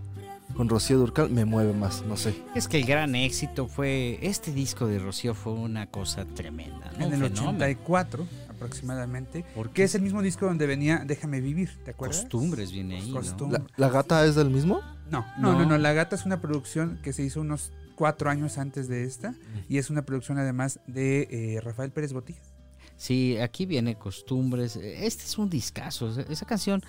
con 0.55 0.67
Rocío 0.69 0.97
Durcal 0.97 1.29
me 1.29 1.45
mueve 1.45 1.73
más, 1.73 2.03
no 2.03 2.17
sé. 2.17 2.33
Es 2.55 2.67
que 2.67 2.77
el 2.77 2.85
gran 2.85 3.15
éxito 3.15 3.67
fue. 3.67 4.19
Este 4.21 4.51
disco 4.51 4.87
de 4.87 4.99
Rocío 4.99 5.33
fue 5.35 5.53
una 5.53 5.87
cosa 5.87 6.25
tremenda, 6.25 6.91
¿no? 6.97 7.05
en 7.05 7.13
el 7.13 7.29
fenómeno. 7.29 7.49
84 7.49 8.27
aproximadamente, 8.49 9.45
¿Por 9.55 9.67
qué? 9.67 9.73
que 9.73 9.83
es 9.83 9.95
el 9.95 10.01
mismo 10.01 10.21
disco 10.21 10.45
donde 10.45 10.67
venía 10.67 11.03
Déjame 11.05 11.39
vivir, 11.39 11.69
¿te 11.85 11.91
acuerdas? 11.91 12.19
Costumbres 12.21 12.71
viene 12.73 12.97
ahí. 12.97 13.07
¿no? 13.09 13.15
Costumbre. 13.15 13.61
¿La, 13.77 13.87
la 13.87 13.93
gata 13.93 14.25
es 14.25 14.35
del 14.35 14.49
mismo? 14.49 14.81
No, 15.09 15.25
no, 15.37 15.53
no, 15.53 15.59
No. 15.59 15.65
no, 15.65 15.77
La 15.77 15.93
Gata 15.93 16.15
es 16.15 16.25
una 16.25 16.39
producción 16.41 16.99
que 17.01 17.13
se 17.13 17.23
hizo 17.23 17.39
unos 17.41 17.71
cuatro 17.95 18.29
años 18.29 18.57
antes 18.57 18.87
de 18.87 19.05
esta 19.05 19.33
y 19.69 19.77
es 19.77 19.89
una 19.89 20.03
producción 20.03 20.37
además 20.37 20.79
de 20.87 21.27
eh, 21.31 21.61
Rafael 21.61 21.91
Pérez 21.91 22.13
Botija. 22.13 22.41
Sí, 22.97 23.37
aquí 23.37 23.65
viene 23.65 23.95
Costumbres. 23.95 24.75
Este 24.75 25.23
es 25.23 25.37
un 25.37 25.49
discazo. 25.49 26.09
Esa 26.29 26.45
canción 26.45 26.83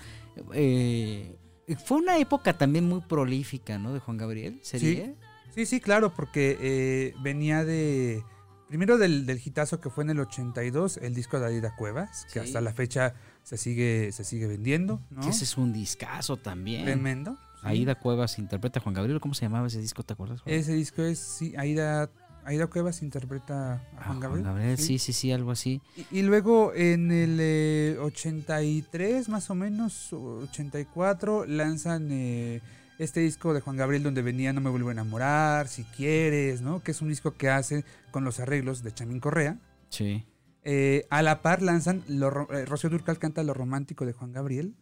eh, 0.53 1.37
fue 1.85 1.97
una 1.97 2.17
época 2.17 2.57
también 2.57 2.87
muy 2.87 3.01
prolífica, 3.01 3.77
¿no? 3.77 3.93
De 3.93 3.99
Juan 3.99 4.17
Gabriel. 4.17 4.59
¿Sería? 4.63 5.13
Sí, 5.53 5.65
sí, 5.65 5.79
claro, 5.81 6.13
porque 6.13 6.57
eh, 6.61 7.13
venía 7.21 7.63
de. 7.65 8.23
Primero 8.67 8.97
del, 8.97 9.25
del 9.25 9.41
hitazo 9.43 9.81
que 9.81 9.89
fue 9.89 10.05
en 10.05 10.11
el 10.11 10.19
82, 10.21 10.95
el 10.97 11.13
disco 11.13 11.37
de 11.39 11.47
Adida 11.47 11.75
Cuevas, 11.75 12.25
que 12.31 12.39
Sí. 12.39 12.45
hasta 12.47 12.61
la 12.61 12.71
fecha 12.73 13.15
se 13.43 13.57
sigue, 13.57 14.13
se 14.13 14.23
sigue 14.23 14.47
vendiendo, 14.47 15.01
¿no? 15.09 15.27
Ese 15.27 15.43
es 15.43 15.57
un 15.57 15.73
discazo 15.73 16.37
también. 16.37 16.85
Tremendo. 16.85 17.33
sí. 17.55 17.67
Aida 17.67 17.95
Cuevas 17.95 18.39
interpreta 18.39 18.79
a 18.79 18.81
Juan 18.81 18.95
Gabriel. 18.95 19.19
¿Cómo 19.19 19.33
se 19.33 19.41
llamaba 19.45 19.67
ese 19.67 19.79
disco? 19.81 20.03
¿Te 20.03 20.13
acuerdas? 20.13 20.39
Juan? 20.41 20.55
Ese 20.55 20.73
disco 20.73 21.01
es, 21.03 21.19
sí, 21.19 21.53
Aida, 21.57 22.09
Aida 22.45 22.67
Cuevas 22.67 23.01
interpreta 23.03 23.73
a 23.73 23.81
Ah, 23.97 24.03
Juan 24.07 24.19
Gabriel. 24.19 24.77
sí, 24.77 24.97
sí, 24.99 25.13
sí, 25.13 25.31
algo 25.31 25.51
así. 25.51 25.81
Y, 26.11 26.19
y 26.19 26.21
luego 26.23 26.73
en 26.73 27.11
el 27.11 27.37
eh, 27.39 27.97
83, 28.01 29.29
más 29.29 29.49
o 29.49 29.55
menos, 29.55 30.11
84, 30.13 31.45
lanzan 31.45 32.09
eh, 32.11 32.61
este 32.99 33.19
disco 33.19 33.53
de 33.53 33.61
Juan 33.61 33.77
Gabriel 33.77 34.03
donde 34.03 34.21
venía 34.21 34.53
No 34.53 34.61
me 34.61 34.69
vuelvo 34.69 34.89
a 34.89 34.91
enamorar, 34.93 35.67
Si 35.67 35.83
quieres, 35.83 36.61
¿no? 36.61 36.81
Que 36.81 36.91
es 36.91 37.01
un 37.01 37.09
disco 37.09 37.35
que 37.35 37.49
hace 37.49 37.83
con 38.11 38.23
los 38.23 38.39
arreglos 38.39 38.83
de 38.83 38.93
Chamín 38.93 39.19
Correa. 39.19 39.57
Sí. 39.89 40.25
Eh, 40.63 41.05
a 41.09 41.21
la 41.23 41.41
par 41.41 41.61
lanzan, 41.61 42.03
lo, 42.07 42.47
eh, 42.51 42.65
Rocío 42.65 42.89
Durcal 42.89 43.17
canta 43.19 43.41
Lo 43.43 43.53
Romántico 43.53 44.05
de 44.05 44.13
Juan 44.13 44.31
Gabriel, 44.31 44.75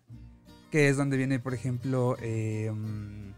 que 0.71 0.89
es 0.89 0.97
donde 0.97 1.15
viene, 1.17 1.39
por 1.39 1.53
ejemplo, 1.53 2.15
mm, 2.21 3.29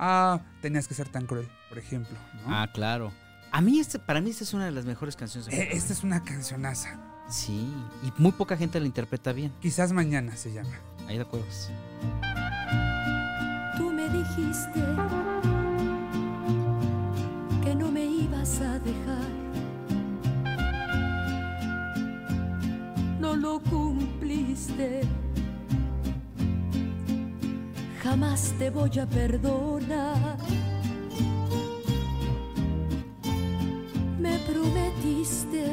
Ah, 0.00 0.40
tenías 0.62 0.86
que 0.86 0.94
ser 0.94 1.08
tan 1.08 1.26
cruel, 1.26 1.48
por 1.68 1.76
ejemplo. 1.78 2.16
¿no? 2.46 2.54
Ah, 2.54 2.70
claro. 2.72 3.10
A 3.50 3.60
mí, 3.60 3.80
este, 3.80 3.98
para 3.98 4.20
mí, 4.20 4.30
esta 4.30 4.44
es 4.44 4.54
una 4.54 4.66
de 4.66 4.70
las 4.72 4.84
mejores 4.84 5.16
canciones 5.16 5.50
de 5.50 5.56
Eh, 5.56 5.68
esta 5.72 5.92
es 5.92 6.02
una 6.04 6.22
cancionaza. 6.22 6.98
Sí, 7.28 7.72
y 8.02 8.12
muy 8.20 8.32
poca 8.32 8.56
gente 8.56 8.80
la 8.80 8.86
interpreta 8.86 9.32
bien. 9.32 9.52
Quizás 9.60 9.92
mañana 9.92 10.36
se 10.36 10.52
llama. 10.52 10.70
Aida 11.06 11.24
Cuevas. 11.24 11.70
Tú 13.76 13.90
me 13.92 14.08
dijiste 14.08 14.80
que 17.62 17.74
no 17.74 17.90
me 17.90 18.04
ibas 18.04 18.60
a 18.60 18.78
dejar. 18.78 19.28
No 23.20 23.36
lo 23.36 23.60
cumpliste. 23.60 25.02
Jamás 28.02 28.54
te 28.58 28.70
voy 28.70 28.98
a 28.98 29.06
perdonar. 29.06 30.38
Prometiste 34.48 35.64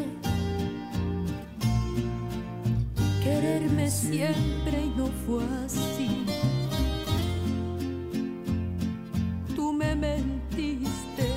quererme 3.24 3.90
siempre 3.90 4.86
y 4.86 4.90
no 4.98 5.08
fue 5.26 5.44
así. 5.66 6.26
tú 9.56 9.74
me 9.74 9.96
mentiste. 9.96 11.28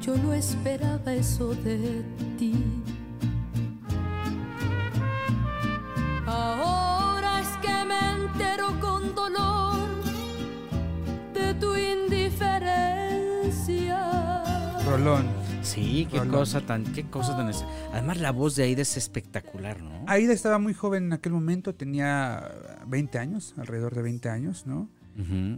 Yo 0.00 0.16
no 0.16 0.32
esperaba 0.32 1.14
eso 1.14 1.54
de 1.54 2.02
ti. 2.38 2.54
Rolón. 15.04 15.26
Sí, 15.62 16.08
qué 16.10 16.18
Rolón. 16.18 16.32
cosa 16.34 16.60
tan, 16.62 16.84
qué 16.94 17.04
cosa 17.04 17.36
tan. 17.36 17.50
es- 17.50 17.62
Además, 17.92 18.18
la 18.20 18.30
voz 18.32 18.56
de 18.56 18.62
Aida 18.64 18.80
es 18.82 18.96
espectacular, 18.96 19.82
¿no? 19.82 19.90
Aida 20.06 20.32
estaba 20.32 20.58
muy 20.58 20.72
joven 20.72 21.04
en 21.04 21.12
aquel 21.12 21.32
momento, 21.32 21.74
tenía 21.74 22.50
20 22.86 23.18
años, 23.18 23.54
alrededor 23.58 23.94
de 23.94 24.00
20 24.02 24.28
años, 24.30 24.66
¿no? 24.66 24.88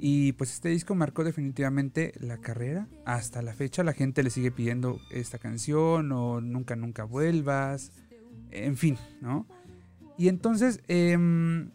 Y 0.00 0.32
pues 0.32 0.52
este 0.52 0.68
disco 0.68 0.94
marcó 0.94 1.24
definitivamente 1.24 2.12
la 2.20 2.36
carrera. 2.38 2.88
Hasta 3.06 3.40
la 3.40 3.54
fecha 3.54 3.82
la 3.84 3.94
gente 3.94 4.22
le 4.22 4.28
sigue 4.30 4.50
pidiendo 4.50 4.98
esta 5.10 5.38
canción 5.38 6.12
o 6.12 6.40
Nunca, 6.42 6.76
nunca 6.76 7.04
vuelvas. 7.04 7.90
En 8.50 8.76
fin, 8.76 8.98
¿no? 9.22 9.46
Y 10.18 10.28
entonces, 10.28 10.80
em, 10.88 11.70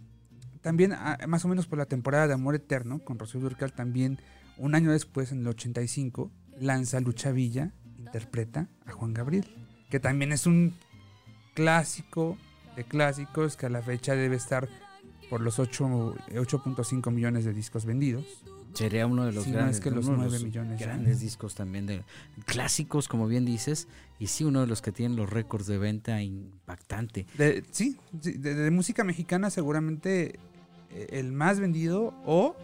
también 0.61 0.91
ah, 0.93 1.17
más 1.27 1.43
o 1.45 1.47
menos 1.47 1.65
por 1.67 1.79
la 1.79 1.85
temporada 1.87 2.27
de 2.27 2.33
Amor 2.33 2.53
Eterno, 2.53 2.99
con 2.99 3.17
Rocío 3.17 3.39
Durcal 3.39 3.73
también, 3.73 4.19
un 4.57 4.75
año 4.75 4.91
después, 4.91 5.31
en 5.31 5.39
el 5.39 5.47
85, 5.47 6.29
lanza 6.61 6.99
Lucha 7.01 7.31
Villa, 7.31 7.71
interpreta 7.97 8.67
a 8.85 8.91
Juan 8.91 9.13
Gabriel, 9.13 9.45
que 9.89 9.99
también 9.99 10.31
es 10.31 10.45
un 10.45 10.73
clásico 11.53 12.37
de 12.75 12.83
clásicos 12.85 13.57
que 13.57 13.65
a 13.65 13.69
la 13.69 13.81
fecha 13.81 14.15
debe 14.15 14.35
estar 14.37 14.69
por 15.29 15.41
los 15.41 15.59
ocho- 15.59 16.15
8.5 16.33 17.11
millones 17.11 17.45
de 17.45 17.53
discos 17.53 17.85
vendidos. 17.85 18.25
Sería 18.73 19.05
uno 19.05 19.25
de 19.25 19.33
los 19.33 19.47
no 19.47 19.53
grandes. 19.53 19.77
es 19.77 19.83
que 19.83 19.91
los 19.91 20.05
uno 20.05 20.23
de 20.23 20.29
9 20.29 20.43
millones. 20.45 20.79
Grandes 20.79 21.19
discos 21.19 21.55
también 21.55 21.85
de 21.87 22.03
clásicos, 22.45 23.09
como 23.09 23.27
bien 23.27 23.43
dices, 23.43 23.87
y 24.17 24.27
sí 24.27 24.45
uno 24.45 24.61
de 24.61 24.67
los 24.67 24.81
que 24.81 24.93
tienen 24.93 25.17
los 25.17 25.29
récords 25.29 25.67
de 25.67 25.77
venta 25.77 26.21
impactante. 26.21 27.25
De- 27.37 27.65
sí, 27.71 27.97
de 28.13 28.71
música 28.71 29.03
mexicana 29.03 29.49
seguramente 29.49 30.39
eh, 30.91 31.07
el 31.11 31.33
más 31.33 31.59
vendido 31.59 32.13
o 32.25 32.55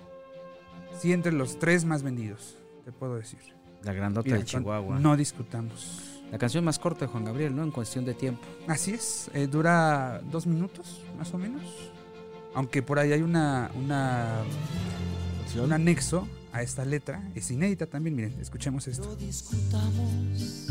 sí 1.01 1.11
entre 1.11 1.33
los 1.33 1.59
tres 1.59 1.83
más 1.83 2.03
vendidos, 2.03 2.57
te 2.85 2.91
puedo 2.93 3.15
decir. 3.15 3.39
La 3.87 3.93
grandota 3.93 4.25
Mira, 4.25 4.39
de 4.39 4.43
Chihuahua. 4.43 4.99
No 4.99 5.15
discutamos. 5.15 6.01
La 6.29 6.37
canción 6.37 6.65
más 6.65 6.77
corta 6.77 7.05
de 7.05 7.07
Juan 7.07 7.23
Gabriel, 7.23 7.55
¿no? 7.55 7.63
En 7.63 7.71
cuestión 7.71 8.03
de 8.03 8.13
tiempo. 8.13 8.41
Así 8.67 8.91
es, 8.91 9.31
eh, 9.33 9.47
dura 9.47 10.21
dos 10.29 10.45
minutos 10.45 11.01
más 11.17 11.33
o 11.33 11.37
menos. 11.37 11.63
Aunque 12.53 12.83
por 12.83 12.99
ahí 12.99 13.13
hay 13.13 13.21
una, 13.21 13.71
una, 13.75 14.41
un 15.63 15.71
anexo 15.71 16.27
a 16.51 16.63
esta 16.63 16.83
letra, 16.83 17.31
es 17.33 17.49
inédita 17.49 17.85
también, 17.85 18.13
miren, 18.13 18.35
escuchemos 18.41 18.85
esto. 18.89 19.05
No 19.05 19.15
discutamos. 19.15 20.67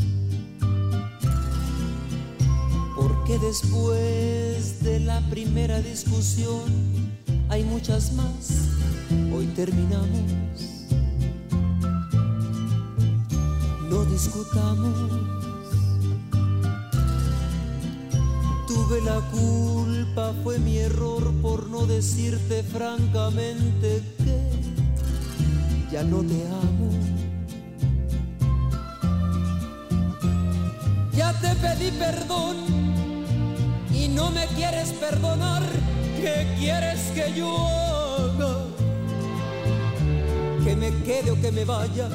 Porque 2.95 3.39
después 3.39 4.83
de 4.83 4.99
la 4.99 5.27
primera 5.31 5.81
discusión 5.81 6.61
hay 7.49 7.63
muchas 7.63 8.13
más. 8.13 8.69
Hoy 9.33 9.47
terminamos. 9.55 10.76
Discutamos. 14.09 15.11
Tuve 18.67 19.01
la 19.01 19.19
culpa, 19.31 20.33
fue 20.43 20.59
mi 20.59 20.77
error 20.77 21.33
por 21.41 21.69
no 21.69 21.85
decirte 21.85 22.63
francamente 22.63 24.01
que 24.17 25.91
ya 25.91 26.03
no 26.03 26.21
te 26.21 26.45
amo. 26.47 26.89
Ya 31.13 31.33
te 31.39 31.55
pedí 31.55 31.91
perdón 31.91 32.57
y 33.93 34.07
no 34.09 34.31
me 34.31 34.45
quieres 34.47 34.89
perdonar. 34.93 35.63
¿Qué 36.21 36.47
quieres 36.59 36.99
que 37.13 37.33
yo 37.35 37.55
haga? 37.57 38.65
Que 40.63 40.75
me 40.75 40.91
quede 41.03 41.31
o 41.31 41.41
que 41.41 41.51
me 41.51 41.63
vaya, 41.63 42.09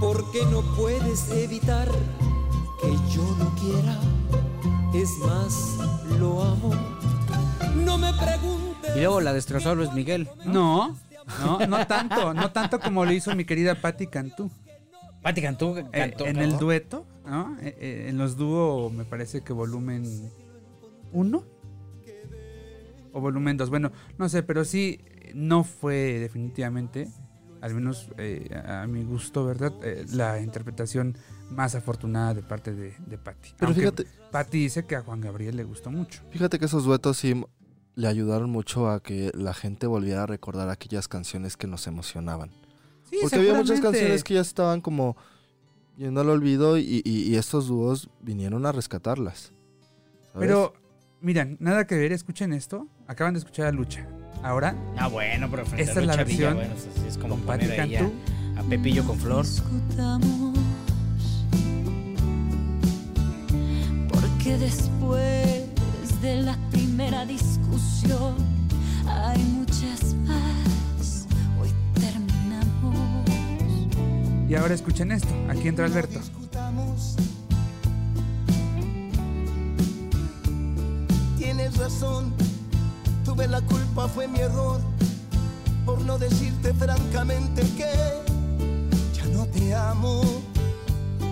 porque 0.00 0.44
no 0.50 0.62
puedes 0.76 1.28
evitar 1.30 1.88
que 2.80 2.90
yo 3.12 3.22
no 3.38 3.54
quiera. 3.56 3.98
Es 4.94 5.10
más, 5.18 5.76
lo 6.18 6.42
amo. 6.42 6.70
No 7.76 7.98
me 7.98 8.12
preguntes. 8.14 8.96
Y 8.96 9.00
luego 9.00 9.20
la 9.20 9.32
destrozó 9.32 9.74
Luis 9.74 9.92
Miguel. 9.92 10.28
No, 10.44 10.96
no, 11.40 11.66
no 11.66 11.86
tanto, 11.86 12.32
no 12.34 12.50
tanto 12.52 12.80
como 12.80 13.04
lo 13.04 13.12
hizo 13.12 13.34
mi 13.34 13.44
querida 13.44 13.74
Patti 13.80 14.06
Cantú. 14.06 14.50
Pati 15.22 15.42
Cantú 15.42 15.76
Eh, 15.76 15.84
cantó. 15.90 16.26
en 16.26 16.36
el 16.38 16.58
dueto, 16.58 17.04
¿no? 17.26 17.56
Eh, 17.60 17.76
eh, 17.80 18.06
en 18.08 18.16
los 18.18 18.36
dúos 18.36 18.92
me 18.92 19.04
parece 19.04 19.42
que 19.42 19.52
volumen 19.52 20.30
1 21.12 21.44
o 23.12 23.20
volumen 23.20 23.56
2. 23.56 23.68
Bueno, 23.68 23.92
no 24.16 24.28
sé, 24.28 24.42
pero 24.42 24.64
sí 24.64 25.00
no 25.34 25.64
fue 25.64 26.18
definitivamente, 26.20 27.08
al 27.60 27.74
menos 27.74 28.08
eh, 28.18 28.48
a 28.66 28.86
mi 28.86 29.02
gusto, 29.04 29.44
¿verdad? 29.44 29.72
Eh, 29.82 30.04
la 30.12 30.40
interpretación 30.40 31.16
más 31.50 31.74
afortunada 31.74 32.34
de 32.34 32.42
parte 32.42 32.74
de, 32.74 32.94
de 33.06 33.18
Patti. 33.18 33.50
Pero 33.56 33.68
Aunque 33.68 33.80
fíjate, 33.80 34.06
Patti 34.30 34.58
dice 34.58 34.84
que 34.86 34.96
a 34.96 35.02
Juan 35.02 35.20
Gabriel 35.20 35.56
le 35.56 35.64
gustó 35.64 35.90
mucho. 35.90 36.22
fíjate 36.30 36.58
que 36.58 36.66
esos 36.66 36.84
duetos 36.84 37.16
sí 37.16 37.42
le 37.94 38.06
ayudaron 38.06 38.48
mucho 38.50 38.88
a 38.90 39.00
que 39.02 39.32
la 39.34 39.54
gente 39.54 39.86
volviera 39.86 40.22
a 40.22 40.26
recordar 40.26 40.68
aquellas 40.68 41.08
canciones 41.08 41.56
que 41.56 41.66
nos 41.66 41.86
emocionaban. 41.86 42.50
Sí, 43.10 43.16
Porque 43.22 43.36
había 43.38 43.54
muchas 43.54 43.80
canciones 43.80 44.22
que 44.22 44.34
ya 44.34 44.40
estaban 44.42 44.80
como 44.80 45.16
yendo 45.96 46.20
al 46.20 46.28
olvido 46.28 46.78
y, 46.78 47.02
y- 47.04 47.22
y 47.22 47.34
estos 47.36 47.66
dúos 47.66 48.08
vinieron 48.20 48.66
a 48.66 48.72
rescatarlas. 48.72 49.52
¿sabes? 50.32 50.46
Pero, 50.46 50.74
miren, 51.20 51.56
nada 51.58 51.86
que 51.86 51.96
ver, 51.96 52.12
escuchen 52.12 52.52
esto. 52.52 52.86
Acaban 53.08 53.34
de 53.34 53.38
escuchar 53.38 53.66
a 53.66 53.72
Lucha. 53.72 54.06
Ahora, 54.42 54.74
Ah, 54.96 55.08
bueno, 55.08 55.48
pero 55.50 55.64
frente 55.66 55.82
Esta 55.84 56.00
a 56.00 56.02
es 56.02 56.06
la 56.06 56.12
Lucha 56.14 56.24
Villa, 56.24 56.54
versión 56.54 56.56
bueno, 56.56 56.74
es, 56.74 57.12
es 57.12 57.18
como 57.18 57.34
con 57.36 57.44
poner 57.44 57.80
ahí 57.80 57.94
a, 57.96 57.98
Cantú. 58.00 58.14
a 58.56 58.62
Pepillo 58.62 59.04
con 59.04 59.18
Flor. 59.18 59.44
discutamos. 59.44 60.58
Porque 64.08 64.56
después 64.58 65.66
de 66.22 66.42
la 66.42 66.56
primera 66.70 67.26
discusión 67.26 68.34
hay 69.06 69.38
muchas 69.42 70.14
más. 70.26 71.26
Hoy 71.60 71.70
terminamos. 72.00 73.88
Y 74.48 74.54
ahora 74.54 74.74
escuchen 74.74 75.12
esto. 75.12 75.28
Aquí 75.48 75.68
entra 75.68 75.84
Alberto. 75.86 76.18
discutamos. 76.20 77.16
Tienes 81.36 81.76
razón, 81.76 82.32
tuve 83.38 83.46
la 83.46 83.60
culpa, 83.60 84.08
fue 84.08 84.26
mi 84.26 84.40
error, 84.40 84.80
por 85.86 86.00
no 86.00 86.18
decirte 86.18 86.74
francamente 86.74 87.62
que 87.76 87.86
ya 89.14 89.24
no 89.32 89.46
te 89.46 89.72
amo. 89.76 90.22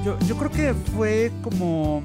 Yo, 0.04 0.16
yo 0.20 0.36
creo 0.36 0.50
que 0.52 0.72
fue 0.94 1.32
como 1.42 2.04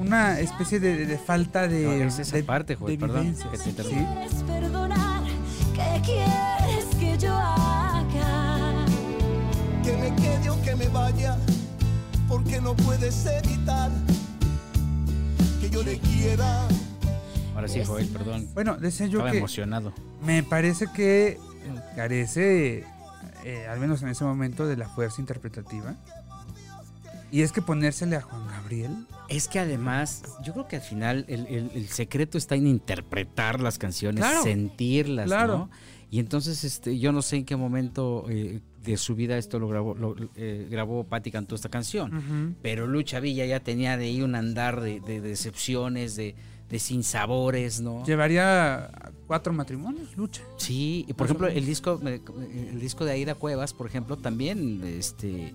una 0.00 0.40
especie 0.40 0.80
de, 0.80 1.06
de 1.06 1.16
falta 1.16 1.68
de. 1.68 1.84
No, 1.84 1.92
es 1.92 2.18
esa 2.18 2.36
de- 2.38 2.42
parte, 2.42 2.74
Joel, 2.74 2.98
de 2.98 3.06
perdón, 3.06 3.36
que 3.52 3.58
te. 3.72 3.84
Sí. 3.84 3.88
¿Quieres 3.90 4.34
perdonar? 4.44 5.22
¿Qué 5.74 6.02
quieres 6.04 6.86
que 6.98 7.16
yo 7.18 7.36
haga? 7.36 8.84
Que 9.84 9.96
me 9.96 10.12
quede 10.16 10.50
o 10.50 10.60
que 10.62 10.74
me 10.74 10.88
vaya, 10.88 11.36
porque 12.28 12.60
no 12.60 12.74
puedes 12.74 13.24
evitar 13.26 13.92
que 15.60 15.70
yo 15.70 15.84
le 15.84 16.00
quiera. 16.00 16.66
Ahora 17.58 17.68
sí, 17.68 17.84
Joel, 17.84 18.06
perdón. 18.08 18.48
Bueno, 18.54 18.76
decía 18.76 19.06
yo 19.06 19.18
Estaba 19.18 19.32
que 19.32 19.38
emocionado. 19.38 19.92
me 20.24 20.42
parece 20.44 20.86
que 20.94 21.38
carece, 21.96 22.84
eh, 23.44 23.66
al 23.68 23.80
menos 23.80 24.00
en 24.02 24.08
ese 24.08 24.24
momento, 24.24 24.66
de 24.66 24.76
la 24.76 24.88
fuerza 24.88 25.20
interpretativa. 25.20 25.96
Y 27.30 27.42
es 27.42 27.52
que 27.52 27.60
ponérsele 27.60 28.16
a 28.16 28.22
Juan 28.22 28.46
Gabriel. 28.46 28.90
Es 29.28 29.48
que 29.48 29.58
además, 29.58 30.22
yo 30.42 30.52
creo 30.54 30.66
que 30.68 30.76
al 30.76 30.82
final 30.82 31.24
el, 31.28 31.46
el- 31.46 31.70
el 31.74 31.88
secreto 31.88 32.38
está 32.38 32.54
en 32.54 32.66
interpretar 32.66 33.60
las 33.60 33.76
canciones, 33.76 34.20
Claro. 34.24 34.42
sentirlas, 34.44 35.26
Claro. 35.26 35.58
¿no? 35.58 35.70
Y 36.10 36.20
entonces, 36.20 36.64
este, 36.64 36.98
yo 36.98 37.12
no 37.12 37.20
sé 37.20 37.36
en 37.36 37.44
qué 37.44 37.54
momento 37.56 38.24
eh, 38.30 38.60
de 38.82 38.96
su 38.96 39.14
vida 39.14 39.36
esto 39.36 39.58
lo 39.58 39.68
grabó, 39.68 39.94
lo, 39.94 40.16
eh, 40.36 40.66
grabó 40.70 41.04
Patti 41.04 41.30
cantó 41.30 41.54
esta 41.54 41.68
canción. 41.68 42.56
Pero 42.62 42.86
Lucha 42.86 43.20
Villa 43.20 43.44
ya 43.44 43.60
tenía 43.60 43.98
de 43.98 44.06
ahí 44.06 44.22
un 44.22 44.34
andar 44.34 44.80
de, 44.80 45.00
de 45.00 45.20
decepciones, 45.20 46.16
de, 46.16 46.34
de 46.68 46.78
sinsabores, 46.78 47.80
¿no? 47.80 48.04
Llevaría 48.04 48.90
cuatro 49.26 49.52
matrimonios, 49.52 50.16
lucha. 50.16 50.42
Sí, 50.56 51.04
y 51.08 51.12
por 51.14 51.26
ejemplo, 51.26 51.46
el 51.48 51.64
disco, 51.64 52.00
el 52.02 52.78
disco 52.80 53.04
de 53.04 53.12
Aida 53.12 53.34
Cuevas, 53.34 53.72
por 53.72 53.86
ejemplo, 53.86 54.16
también 54.16 54.82
este 54.84 55.54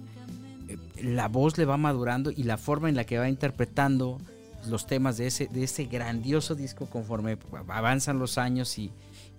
eh, 0.68 0.78
la 1.04 1.28
voz 1.28 1.58
le 1.58 1.66
va 1.66 1.78
madurando 1.78 2.32
y 2.32 2.44
la 2.44 2.58
forma 2.58 2.90
en 2.90 2.96
la 2.96 3.04
que 3.06 3.18
va 3.20 3.30
interpretando 3.30 4.20
los 4.68 4.88
temas 4.88 5.18
de 5.18 5.28
ese, 5.28 5.48
de 5.48 5.64
ese 5.66 5.86
grandioso 5.86 6.56
disco 6.56 6.86
conforme 6.88 7.38
avanzan 7.68 8.18
los 8.18 8.38
años 8.38 8.78
y, 8.80 8.92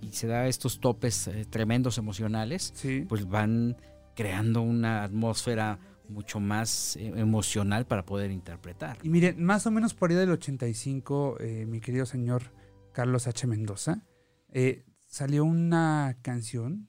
y 0.02 0.12
se 0.12 0.26
da 0.26 0.46
estos 0.48 0.80
topes 0.80 1.26
eh, 1.28 1.46
tremendos 1.48 1.96
emocionales, 1.98 2.72
Sí. 2.76 3.04
pues 3.08 3.26
van 3.28 3.76
creando 4.14 4.60
una 4.62 5.02
atmósfera 5.02 5.78
mucho 6.08 6.40
más 6.40 6.96
eh, 6.96 7.12
emocional 7.16 7.86
para 7.86 8.04
poder 8.04 8.30
interpretar. 8.30 8.98
Y 9.02 9.08
miren, 9.08 9.42
más 9.42 9.66
o 9.66 9.70
menos 9.70 9.94
por 9.94 10.10
ahí 10.10 10.16
del 10.16 10.30
85, 10.30 11.36
eh, 11.40 11.66
mi 11.66 11.80
querido 11.80 12.06
señor 12.06 12.52
Carlos 12.92 13.26
H. 13.26 13.46
Mendoza, 13.46 14.02
eh, 14.52 14.84
salió 15.06 15.44
una 15.44 16.16
canción 16.22 16.88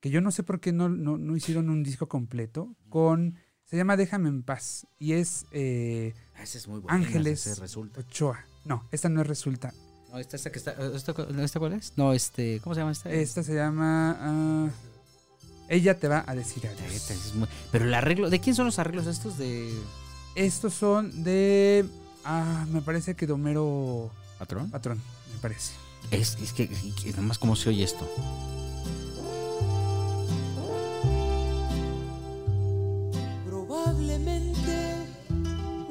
que 0.00 0.10
yo 0.10 0.20
no 0.20 0.30
sé 0.30 0.42
por 0.42 0.60
qué 0.60 0.72
no, 0.72 0.88
no, 0.88 1.16
no 1.18 1.36
hicieron 1.36 1.70
un 1.70 1.82
disco 1.82 2.08
completo 2.08 2.76
con... 2.88 3.36
Se 3.64 3.76
llama 3.76 3.96
Déjame 3.96 4.28
en 4.28 4.42
paz 4.42 4.86
y 4.98 5.14
es 5.14 5.46
eh, 5.52 6.12
Ah, 6.34 6.42
es 6.42 6.68
muy 6.68 6.80
bueno. 6.80 6.96
Ángeles 6.96 7.58
resulta. 7.58 8.00
Ochoa. 8.00 8.44
No, 8.64 8.86
esta 8.90 9.08
no 9.08 9.20
es 9.22 9.26
Resulta. 9.26 9.72
No, 10.10 10.18
esta, 10.18 10.36
esta 10.36 10.52
que 10.52 10.58
está, 10.58 10.72
esta, 10.94 11.14
¿esta 11.42 11.58
cuál 11.58 11.72
es? 11.72 11.94
No, 11.96 12.12
este, 12.12 12.60
¿cómo 12.60 12.74
se 12.74 12.80
llama 12.80 12.92
esta? 12.92 13.10
Esta 13.10 13.42
se 13.42 13.54
llama... 13.54 14.16
ah, 14.20 14.70
Ella 15.72 15.98
te 15.98 16.06
va 16.06 16.22
a 16.26 16.34
decir 16.34 16.66
adiós. 16.66 17.10
es 17.10 17.32
Pero 17.70 17.86
el 17.86 17.94
arreglo, 17.94 18.28
¿de 18.28 18.40
quién 18.40 18.54
son 18.54 18.66
los 18.66 18.78
arreglos 18.78 19.06
estos 19.06 19.38
de 19.38 19.72
Estos 20.34 20.74
son 20.74 21.24
de... 21.24 21.86
Ah, 22.26 22.66
me 22.70 22.82
parece 22.82 23.16
que 23.16 23.26
de 23.26 23.32
Homero 23.32 24.10
patrón? 24.38 24.70
Patrón, 24.70 25.00
me 25.32 25.40
parece. 25.40 25.72
Es, 26.10 26.36
es 26.42 26.52
que, 26.52 26.68
que 26.68 27.10
nada 27.12 27.22
más 27.22 27.38
cómo 27.38 27.56
se 27.56 27.70
oye 27.70 27.84
esto. 27.84 28.06
Probablemente 33.46 35.06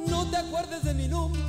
no 0.08 0.30
te 0.30 0.38
acuerdes 0.38 0.84
de 0.84 0.94
mi 0.94 1.08
nombre, 1.08 1.42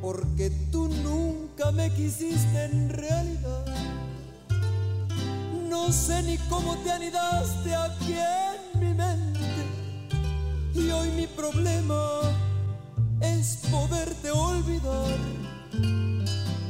porque 0.00 0.50
tú 0.72 0.88
nunca 0.88 1.70
me 1.70 1.88
quisiste 1.94 2.64
en 2.64 2.88
realidad. 2.88 4.01
No 5.72 5.90
sé 5.90 6.22
ni 6.22 6.36
cómo 6.50 6.76
te 6.84 6.92
anidaste 6.92 7.74
aquí 7.74 8.12
en 8.12 8.78
mi 8.78 8.92
mente, 8.92 9.40
y 10.74 10.90
hoy 10.90 11.10
mi 11.12 11.26
problema 11.26 12.20
es 13.22 13.62
poderte 13.70 14.30
olvidar. 14.30 15.16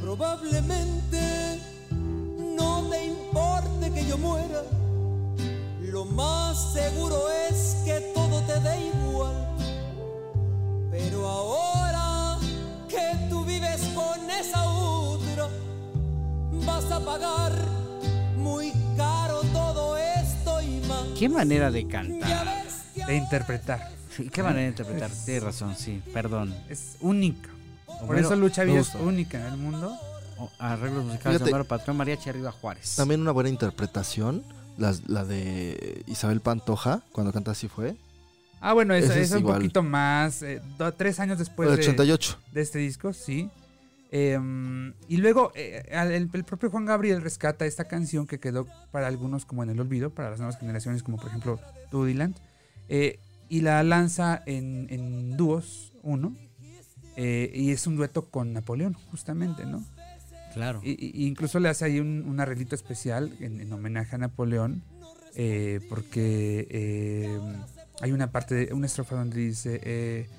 Probablemente 0.01 1.59
no 2.57 2.87
te 2.89 3.07
importe 3.07 3.91
que 3.91 4.05
yo 4.07 4.17
muera. 4.17 4.61
Lo 5.81 6.05
más 6.05 6.71
seguro 6.71 7.29
es 7.49 7.75
que 7.83 7.99
todo 8.15 8.39
te 8.43 8.57
dé 8.61 8.87
igual. 8.87 9.35
Pero 10.91 11.27
ahora 11.27 12.39
que 12.87 13.27
tú 13.29 13.43
vives 13.43 13.81
con 13.93 14.31
esa 14.31 14.63
otra, 14.69 15.49
vas 16.65 16.89
a 16.89 16.99
pagar 17.01 17.82
muy 18.43 18.71
caro 18.97 19.41
todo 19.53 19.97
esto 19.97 20.61
y 20.61 20.79
más. 20.87 21.07
¿Qué 21.17 21.29
manera 21.29 21.71
de 21.71 21.87
cantar? 21.87 22.63
De 23.07 23.15
interpretar. 23.15 23.89
Sí, 24.15 24.29
¿Qué 24.29 24.43
manera 24.43 24.61
de 24.63 24.67
interpretar? 24.69 25.09
Tienes 25.25 25.43
razón, 25.43 25.75
sí, 25.75 26.01
perdón. 26.13 26.53
Es 26.69 26.97
única. 27.01 27.49
Por 27.87 28.09
Homero, 28.11 28.27
eso 28.27 28.35
Lucha 28.35 28.63
Villa 28.63 28.81
es 28.81 28.93
única 28.95 29.39
en 29.39 29.53
el 29.53 29.57
mundo. 29.57 29.95
Oh, 30.37 30.49
arreglos 30.59 31.05
musicales 31.05 31.39
de. 31.39 31.49
Homero 31.49 31.65
Patrón, 31.65 31.97
Mariachi 31.97 32.29
Arriba 32.29 32.51
Juárez. 32.51 32.95
También 32.95 33.21
una 33.21 33.31
buena 33.31 33.49
interpretación, 33.49 34.43
la, 34.77 34.93
de 35.25 36.03
Isabel 36.07 36.41
Pantoja, 36.41 37.01
cuando 37.11 37.31
canta 37.31 37.51
Así 37.51 37.67
fue, 37.67 37.95
Ah, 38.65 38.71
bueno, 38.73 38.93
es, 38.93 39.05
Ese 39.05 39.19
es 39.21 39.27
es 39.27 39.31
un 39.33 39.39
igual. 39.39 39.57
poquito 39.57 39.83
más. 39.83 40.41
eh, 40.41 40.61
do- 40.77 40.93
tres 40.93 41.19
años 41.19 41.37
después 41.37 41.67
el 41.69 41.75
de, 41.75 41.81
88. 41.81 42.37
de 42.53 42.61
este 42.61 42.79
disco, 42.79 43.11
sí. 43.13 43.49
Em, 44.15 44.93
y 45.07 45.17
luego 45.17 45.51
eh, 45.55 45.81
el, 45.89 46.29
el 46.31 46.43
propio 46.43 46.69
Juan 46.69 46.85
Gabriel 46.85 47.19
rescata 47.23 47.65
esta 47.65 47.85
canción 47.85 48.27
que 48.27 48.39
quedó 48.39 48.67
para 48.91 49.07
algunos 49.07 49.43
como 49.43 49.63
en 49.63 49.71
el 49.71 49.79
olvido, 49.79 50.11
para 50.11 50.29
las 50.29 50.37
nuevas 50.37 50.59
generaciones, 50.59 51.01
como 51.01 51.17
por 51.17 51.29
ejemplo 51.29 51.59
tú, 51.89 52.05
Dylan, 52.05 52.35
eh, 52.89 53.17
y 53.49 53.61
la 53.61 53.81
lanza 53.81 54.43
en, 54.45 54.85
en 54.91 55.35
dúos, 55.35 55.93
uno. 56.03 56.35
eh, 57.15 57.51
y 57.55 57.71
es 57.71 57.87
un 57.87 57.95
dueto 57.95 58.29
con 58.29 58.53
Napoleón, 58.53 58.93
justamente, 59.09 59.65
¿no? 59.65 59.83
Claro. 60.53 60.79
Y, 60.83 60.91
y- 60.91 61.25
incluso 61.27 61.59
le 61.59 61.69
hace 61.69 61.85
ahí 61.85 61.99
un, 61.99 62.23
un 62.27 62.39
arreglito 62.39 62.75
especial 62.75 63.35
en, 63.39 63.61
en 63.61 63.73
homenaje 63.73 64.15
a 64.15 64.19
Napoleón, 64.19 64.83
eh, 65.35 65.79
porque 65.89 66.67
hay 67.99 68.11
una 68.11 68.31
parte, 68.31 68.53
de, 68.67 68.73
una 68.73 68.85
estrofa 68.85 69.15
donde 69.15 69.39
dice, 69.39 69.79
eh, 69.83 70.29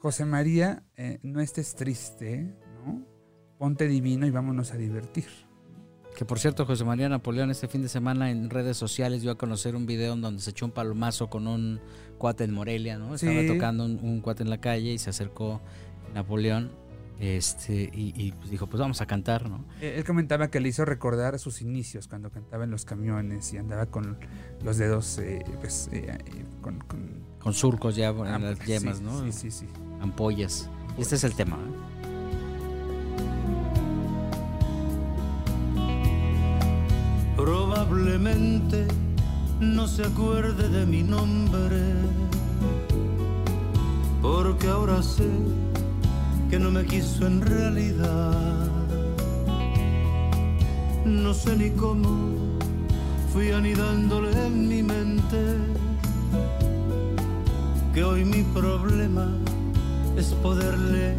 José 0.00 0.26
María, 0.26 0.82
no 1.22 1.40
estés 1.40 1.74
triste, 1.74 2.54
¿no? 2.84 3.13
Ponte 3.64 3.88
divino 3.88 4.26
y 4.26 4.30
vámonos 4.30 4.72
a 4.72 4.76
divertir. 4.76 5.24
Que 6.14 6.26
por 6.26 6.38
cierto, 6.38 6.66
José 6.66 6.84
María 6.84 7.08
Napoleón 7.08 7.50
este 7.50 7.66
fin 7.66 7.80
de 7.80 7.88
semana 7.88 8.30
en 8.30 8.50
redes 8.50 8.76
sociales 8.76 9.22
dio 9.22 9.30
a 9.30 9.38
conocer 9.38 9.74
un 9.74 9.86
video 9.86 10.12
en 10.12 10.20
donde 10.20 10.42
se 10.42 10.50
echó 10.50 10.66
un 10.66 10.70
palomazo 10.72 11.30
con 11.30 11.46
un 11.46 11.80
cuate 12.18 12.44
en 12.44 12.52
Morelia, 12.52 12.98
¿no? 12.98 13.14
Estaba 13.14 13.40
Sí. 13.40 13.46
tocando 13.48 13.86
un, 13.86 13.98
un 14.02 14.20
cuate 14.20 14.42
en 14.42 14.50
la 14.50 14.60
calle 14.60 14.92
y 14.92 14.98
se 14.98 15.08
acercó 15.08 15.62
Napoleón 16.12 16.72
este, 17.18 17.88
y, 17.94 18.12
y, 18.22 18.32
pues 18.32 18.50
dijo, 18.50 18.66
pues 18.66 18.80
vamos 18.80 19.00
a 19.00 19.06
cantar, 19.06 19.48
¿no? 19.48 19.64
Eh, 19.80 19.94
Él 19.96 20.04
comentaba 20.04 20.48
que 20.50 20.60
le 20.60 20.68
hizo 20.68 20.84
recordar 20.84 21.38
sus 21.38 21.62
inicios 21.62 22.06
cuando 22.06 22.30
cantaba 22.30 22.64
en 22.64 22.70
los 22.70 22.84
camiones 22.84 23.50
y 23.54 23.56
andaba 23.56 23.86
con 23.86 24.18
los 24.62 24.76
dedos 24.76 25.16
eh, 25.20 25.42
pues, 25.60 25.88
eh, 25.90 26.18
eh, 26.26 26.44
con, 26.60 26.80
con 26.80 27.24
Con 27.40 27.54
surcos 27.54 27.96
ya 27.96 28.08
en 28.10 28.26
am- 28.26 28.42
las 28.42 28.58
yemas, 28.66 28.98
sí, 28.98 29.04
¿no? 29.04 29.22
Sí, 29.24 29.32
sí, 29.32 29.50
sí. 29.50 29.66
Ampollas. 30.02 30.68
Y 30.98 31.00
este 31.00 31.14
es 31.14 31.24
el 31.24 31.34
tema, 31.34 31.56
¿eh? 31.56 31.94
Probablemente 37.94 38.88
no 39.60 39.86
se 39.86 40.02
acuerde 40.02 40.68
de 40.68 40.84
mi 40.84 41.04
nombre, 41.04 41.80
porque 44.20 44.66
ahora 44.66 45.00
sé 45.00 45.30
que 46.50 46.58
no 46.58 46.72
me 46.72 46.84
quiso 46.86 47.24
en 47.24 47.40
realidad. 47.40 48.68
No 51.04 51.32
sé 51.32 51.56
ni 51.56 51.70
cómo 51.70 52.58
fui 53.32 53.52
anidándole 53.52 54.32
en 54.44 54.68
mi 54.68 54.82
mente 54.82 55.40
que 57.94 58.02
hoy 58.02 58.24
mi 58.24 58.42
problema 58.42 59.28
es 60.16 60.34
poderle 60.42 61.14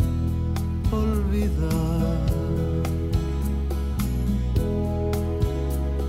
olvidar. 0.91 2.44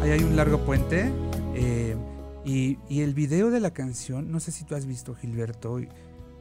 Ahí 0.07 0.13
hay 0.13 0.23
un 0.23 0.37
largo 0.37 0.65
puente. 0.65 1.11
eh, 1.57 1.97
y, 2.45 2.79
y 2.89 3.01
el 3.01 3.13
video 3.13 3.51
de 3.51 3.59
la 3.59 3.73
canción, 3.73 4.31
no 4.31 4.39
sé 4.39 4.53
si 4.53 4.65
tú 4.65 4.77
has 4.77 4.87
visto, 4.87 5.17
Gilberto 5.17 5.81
y, 5.81 5.89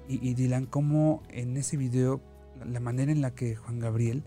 y- 0.07 0.19
y 0.29 0.35
Dylan, 0.35 0.67
cómo 0.67 1.23
en 1.29 1.57
ese 1.57 1.77
video, 1.77 2.21
la, 2.63 2.79
manera 2.79 3.11
en 3.11 3.21
la 3.21 3.33
que 3.33 3.55
Juan 3.55 3.79
Gabriel 3.79 4.23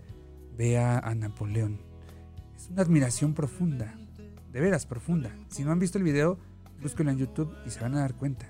ve 0.57 0.77
a, 0.77 0.99
a 0.99 1.15
Napoleón. 1.15 1.79
Es 2.57 2.67
una 2.69 2.81
admiración 2.81 3.33
profunda, 3.33 3.95
de 4.51 4.59
veras 4.59 4.85
profunda. 4.85 5.33
Si 5.47 5.63
no 5.63 5.71
han 5.71 5.79
visto 5.79 5.97
el 5.97 6.03
video, 6.03 6.37
búsquenlo 6.81 7.13
en 7.13 7.17
YouTube 7.19 7.53
y 7.65 7.69
se 7.69 7.79
van 7.79 7.95
a 7.95 7.99
dar 8.01 8.15
cuenta. 8.15 8.45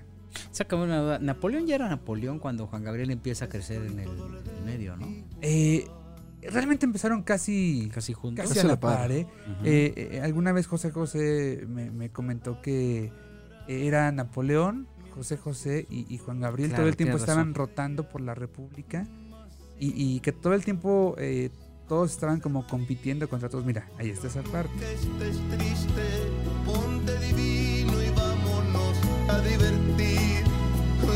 Sácame 0.50 0.82
una 0.84 0.98
duda. 0.98 1.18
Napoleón 1.20 1.68
ya 1.68 1.76
era 1.76 1.88
Napoleón 1.88 2.40
cuando 2.40 2.66
Juan 2.66 2.82
Gabriel 2.82 3.12
empieza 3.12 3.44
a 3.44 3.48
crecer 3.48 3.80
en 3.82 4.00
el, 4.00 4.08
el 4.08 4.64
medio, 4.64 4.96
¿no? 4.96 5.06
Eh, 5.40 5.86
realmente 6.42 6.86
empezaron 6.86 7.22
casi, 7.22 7.90
Casi 7.92 8.12
juntos. 8.12 8.42
casi 8.44 8.54
Casi 8.54 8.60
a 8.60 8.68
la 8.68 8.74
la 8.74 8.80
par. 8.80 8.98
par. 8.98 9.12
¿eh? 9.12 9.26
Eh, 9.64 10.10
eh, 10.12 10.20
alguna 10.22 10.52
vez 10.52 10.66
José 10.66 10.90
José 10.90 11.64
me, 11.68 11.90
me 11.90 12.10
comentó 12.10 12.60
que 12.62 13.12
era 13.68 14.10
Napoleón, 14.12 14.86
José 15.14 15.36
José 15.36 15.86
y, 15.90 16.06
y 16.12 16.18
Juan 16.18 16.40
Gabriel. 16.40 16.70
Claro, 16.70 16.82
todo 16.84 16.88
el 16.88 16.96
tiempo 16.96 17.16
estaban 17.16 17.48
razón. 17.48 17.54
rotando 17.54 18.08
por 18.08 18.20
la 18.20 18.34
República 18.34 19.06
y, 19.78 19.92
y 19.96 20.20
que 20.20 20.32
todo 20.32 20.54
el 20.54 20.64
tiempo 20.64 21.14
eh, 21.18 21.50
todos 21.88 22.12
estaban 22.12 22.40
como 22.40 22.66
compitiendo 22.66 23.28
contra 23.28 23.48
todos. 23.48 23.64
Mira, 23.64 23.88
ahí 23.98 24.10
está 24.10 24.28
esa 24.28 24.42
parte. 24.42 24.70
Que 24.78 24.92
estés 24.94 25.40
triste, 25.50 26.02
ponte 26.64 27.18
divino 27.18 28.00
y 28.02 28.10
vámonos 28.10 28.96
a 29.28 29.40
divertir. 29.40 30.44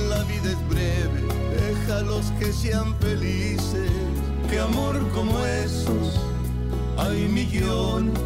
La 0.09 0.25
vida 0.25 0.51
es 0.51 0.69
breve, 0.69 1.21
déjalos 1.57 2.33
que 2.39 2.53
sean 2.53 2.97
felices. 2.99 3.91
Que 4.55 4.61
amor 4.61 4.97
como 5.13 5.37
esos 5.45 6.21
hay 6.97 7.27
millones 7.27 8.17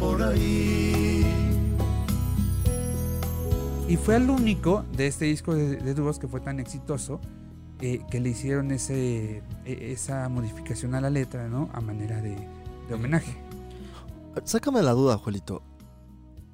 por 0.00 0.22
ahí. 0.22 1.26
Y 3.86 3.98
fue 3.98 4.16
el 4.16 4.30
único 4.30 4.82
de 4.96 5.06
este 5.08 5.26
disco 5.26 5.54
de, 5.54 5.76
de 5.76 5.92
dúos 5.92 6.18
que 6.18 6.26
fue 6.26 6.40
tan 6.40 6.58
exitoso 6.58 7.20
eh, 7.82 8.00
que 8.10 8.18
le 8.18 8.30
hicieron 8.30 8.70
ese, 8.70 9.42
e- 9.66 9.92
esa 9.92 10.26
modificación 10.30 10.94
a 10.94 11.02
la 11.02 11.10
letra, 11.10 11.48
¿no? 11.48 11.68
A 11.74 11.82
manera 11.82 12.22
de, 12.22 12.36
de 12.88 12.94
homenaje. 12.94 13.36
Sácame 14.44 14.80
la 14.82 14.92
duda, 14.92 15.18
Juelito. 15.18 15.62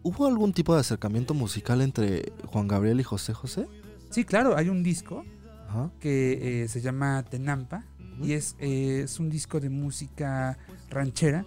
¿Hubo 0.02 0.26
algún 0.26 0.52
tipo 0.52 0.74
de 0.74 0.80
acercamiento 0.80 1.34
musical 1.34 1.82
entre 1.82 2.32
Juan 2.46 2.66
Gabriel 2.66 2.98
y 2.98 3.04
José 3.04 3.32
José? 3.32 3.68
Sí, 4.10 4.24
claro, 4.24 4.56
hay 4.56 4.70
un 4.70 4.82
disco 4.82 5.24
Ajá. 5.68 5.92
que 6.00 6.64
eh, 6.64 6.68
se 6.68 6.80
llama 6.80 7.22
Tenampa 7.30 7.84
y 8.22 8.32
es, 8.32 8.56
eh, 8.58 9.02
es 9.04 9.18
un 9.20 9.30
disco 9.30 9.60
de 9.60 9.70
música 9.70 10.58
ranchera 10.88 11.44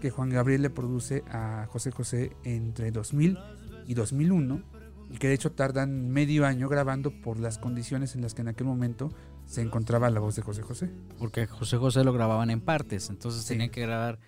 que 0.00 0.10
Juan 0.10 0.30
Gabriel 0.30 0.62
le 0.62 0.70
produce 0.70 1.22
a 1.30 1.66
José 1.70 1.90
José 1.90 2.36
entre 2.44 2.90
2000 2.90 3.38
y 3.86 3.94
2001 3.94 4.62
y 5.10 5.18
que 5.18 5.28
de 5.28 5.34
hecho 5.34 5.52
tardan 5.52 6.10
medio 6.10 6.46
año 6.46 6.68
grabando 6.68 7.10
por 7.22 7.38
las 7.38 7.58
condiciones 7.58 8.14
en 8.14 8.22
las 8.22 8.34
que 8.34 8.42
en 8.42 8.48
aquel 8.48 8.66
momento 8.66 9.12
se 9.46 9.60
encontraba 9.62 10.10
la 10.10 10.20
voz 10.20 10.36
de 10.36 10.42
José 10.42 10.62
José. 10.62 10.90
Porque 11.18 11.46
José 11.46 11.76
José 11.76 12.04
lo 12.04 12.12
grababan 12.12 12.50
en 12.50 12.60
partes, 12.60 13.10
entonces 13.10 13.42
Sí. 13.42 13.48
tenían 13.48 13.70
que 13.70 13.82
grabar 13.82 14.18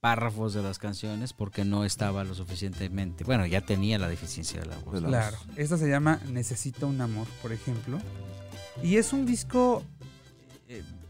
párrafos 0.00 0.54
de 0.54 0.62
las 0.62 0.78
canciones 0.78 1.32
porque 1.32 1.64
no 1.64 1.84
estaba 1.84 2.22
lo 2.24 2.34
suficientemente. 2.34 3.24
Bueno, 3.24 3.46
ya 3.46 3.62
tenía 3.62 3.98
la 3.98 4.08
deficiencia 4.08 4.60
de 4.60 4.66
la 4.66 4.76
voz. 4.78 5.00
Claro, 5.02 5.36
esta 5.56 5.76
se 5.78 5.88
llama 5.88 6.20
Necesito 6.30 6.86
un 6.86 7.00
amor, 7.00 7.26
por 7.42 7.52
ejemplo. 7.52 7.98
Y 8.82 8.96
es 8.96 9.12
un 9.14 9.24
disco, 9.26 9.82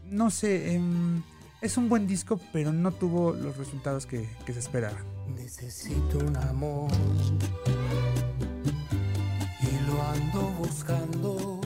no 0.09 0.29
sé, 0.29 0.73
em, 0.73 1.21
es 1.61 1.77
un 1.77 1.89
buen 1.89 2.07
disco, 2.07 2.39
pero 2.53 2.71
no 2.71 2.91
tuvo 2.91 3.33
los 3.33 3.57
resultados 3.57 4.05
que, 4.05 4.29
que 4.45 4.53
se 4.53 4.59
esperaban. 4.59 5.03
Necesito 5.35 6.19
un 6.19 6.35
amor 6.37 6.91
y 9.61 9.87
lo 9.87 10.01
ando 10.03 10.41
buscando. 10.59 11.61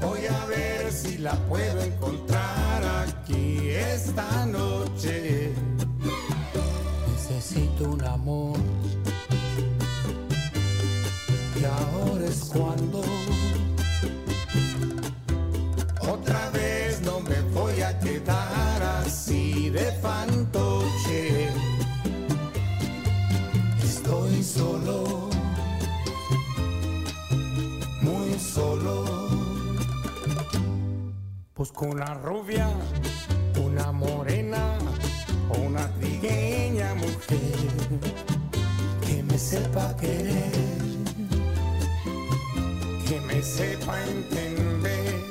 Voy 0.00 0.26
a 0.26 0.44
ver 0.46 0.92
si 0.92 1.18
la 1.18 1.34
puedo 1.48 1.82
encontrar 1.82 2.84
aquí 3.06 3.68
esta 3.70 4.46
noche. 4.46 5.52
Necesito 7.12 7.90
un 7.90 8.04
amor 8.04 8.58
y 11.60 11.64
ahora 11.64 12.26
es 12.26 12.50
cuando 12.52 13.02
de 19.72 19.90
fantoche. 20.02 21.48
Estoy 23.82 24.42
solo, 24.42 25.30
muy 28.02 28.38
solo. 28.38 29.04
Busco 31.56 31.86
una 31.86 32.12
rubia, 32.14 32.68
una 33.64 33.92
morena 33.92 34.76
o 35.48 35.58
una 35.60 35.88
trigueña 35.94 36.94
mujer 36.94 37.40
que 39.06 39.22
me 39.22 39.38
sepa 39.38 39.96
querer, 39.96 40.52
que 43.08 43.20
me 43.26 43.42
sepa 43.42 44.02
entender. 44.04 45.22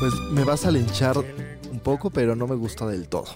Pues 0.00 0.14
me 0.32 0.42
vas 0.42 0.64
a 0.64 0.70
linchar 0.72 1.18
un 1.18 1.80
poco, 1.80 2.10
pero 2.10 2.34
no 2.34 2.46
me 2.48 2.56
gusta 2.56 2.86
del 2.86 3.08
todo. 3.08 3.26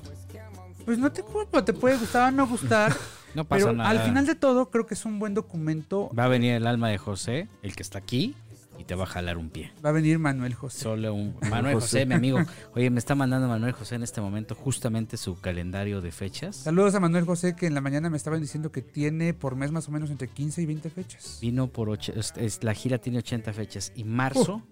Pues 0.93 1.01
no 1.01 1.11
te 1.11 1.23
culpo, 1.23 1.65
te 1.65 1.73
puede 1.73 1.97
gustar 1.97 2.31
o 2.33 2.37
no 2.37 2.47
gustar, 2.47 2.95
No 3.35 3.45
pasa 3.47 3.65
pero 3.65 3.77
nada. 3.79 3.89
al 3.89 4.01
final 4.01 4.27
de 4.27 4.35
todo 4.35 4.69
creo 4.71 4.87
que 4.87 4.93
es 4.93 5.07
un 5.07 5.19
buen 5.19 5.33
documento. 5.33 6.11
Va 6.19 6.25
a 6.25 6.29
venir 6.29 6.53
el 6.53 6.67
alma 6.67 6.91
de 6.91 6.99
José, 6.99 7.49
el 7.63 7.75
que 7.75 7.83
está 7.83 7.97
aquí, 7.97 8.35
y 8.79 8.85
te 8.85 8.95
va 8.95 9.05
a 9.05 9.07
jalar 9.07 9.39
un 9.39 9.49
pie. 9.49 9.73
Va 9.83 9.89
a 9.89 9.93
venir 9.93 10.19
Manuel 10.19 10.53
José. 10.53 10.81
Solo 10.81 11.15
un 11.15 11.35
Manuel 11.51 11.77
José, 11.77 12.01
José. 12.01 12.07
mi 12.07 12.15
amigo. 12.15 12.41
Oye, 12.75 12.91
me 12.91 12.99
está 12.99 13.15
mandando 13.15 13.49
Manuel 13.49 13.73
José 13.73 13.95
en 13.95 14.03
este 14.03 14.21
momento 14.21 14.55
justamente 14.55 15.17
su 15.17 15.41
calendario 15.41 16.03
de 16.03 16.13
fechas. 16.13 16.57
Saludos 16.57 16.95
a 16.95 17.01
Manuel 17.01 17.25
José 17.25 17.57
que 17.57 17.67
en 17.67 17.75
la 17.75 17.81
mañana 17.81 18.11
me 18.11 18.19
estaban 18.19 18.43
diciendo 18.43 18.71
que 18.71 18.83
tiene 18.83 19.33
por 19.33 19.57
mes 19.57 19.73
más 19.73 19.89
o 19.89 19.93
menos 19.93 20.11
entre 20.11 20.29
15 20.29 20.61
y 20.61 20.67
20 20.67 20.91
fechas. 20.91 21.39
Vino 21.41 21.69
por 21.69 21.89
ocho, 21.89 22.13
es- 22.15 22.35
es- 22.37 22.63
la 22.65 22.75
gira 22.75 22.99
tiene 22.99 23.19
80 23.21 23.53
fechas. 23.55 23.93
Y 23.97 24.05
marzo, 24.05 24.63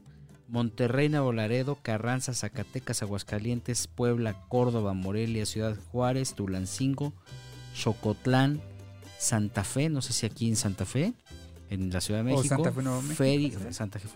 Monterrey, 0.51 1.09
Nuevo 1.09 1.33
Laredo, 1.33 1.79
Carranza, 1.81 2.35
Zacatecas, 2.35 3.03
Aguascalientes, 3.03 3.87
Puebla, 3.87 4.35
Córdoba, 4.49 4.93
Morelia, 4.95 5.47
Ciudad 5.47 5.77
Juárez, 5.93 6.35
Tulancingo, 6.35 7.13
Xocotlán, 7.75 8.61
Santa 9.19 9.65
Fe, 9.65 9.89
no 9.89 10.03
sé 10.03 10.13
si 10.13 10.27
aquí 10.27 10.49
en 10.49 10.57
Santa 10.57 10.85
Fe, 10.85 11.15
en 11.69 11.91
la 11.91 12.01
Ciudad 12.01 12.25
de 12.25 12.33
O 12.33 12.37
México. 12.37 12.57
Santa 12.57 12.73
Fe, 12.73 12.83
Nuevo 12.83 13.03
México, 13.03 13.23
Feri- 13.25 13.51
¿puede 13.53 13.63
ser? 13.65 13.75
Santa 13.75 13.99
Fe 13.99 14.09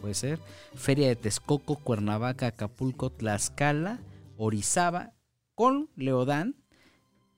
puede 0.00 0.14
ser. 0.14 0.38
Feria 0.74 1.08
de 1.08 1.16
Texcoco, 1.16 1.76
Cuernavaca, 1.76 2.46
Acapulco, 2.46 3.10
Tlaxcala, 3.10 4.00
Orizaba, 4.38 5.12
con 5.54 5.90
Leodán, 5.96 6.56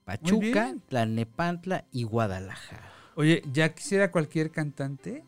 Pachuca. 0.05 0.75
Tlalnepantla 0.87 1.85
y 1.91 2.03
Guadalajara. 2.03 2.91
Oye, 3.15 3.41
ya 3.51 3.73
quisiera 3.73 4.11
cualquier 4.11 4.51
cantante 4.51 5.23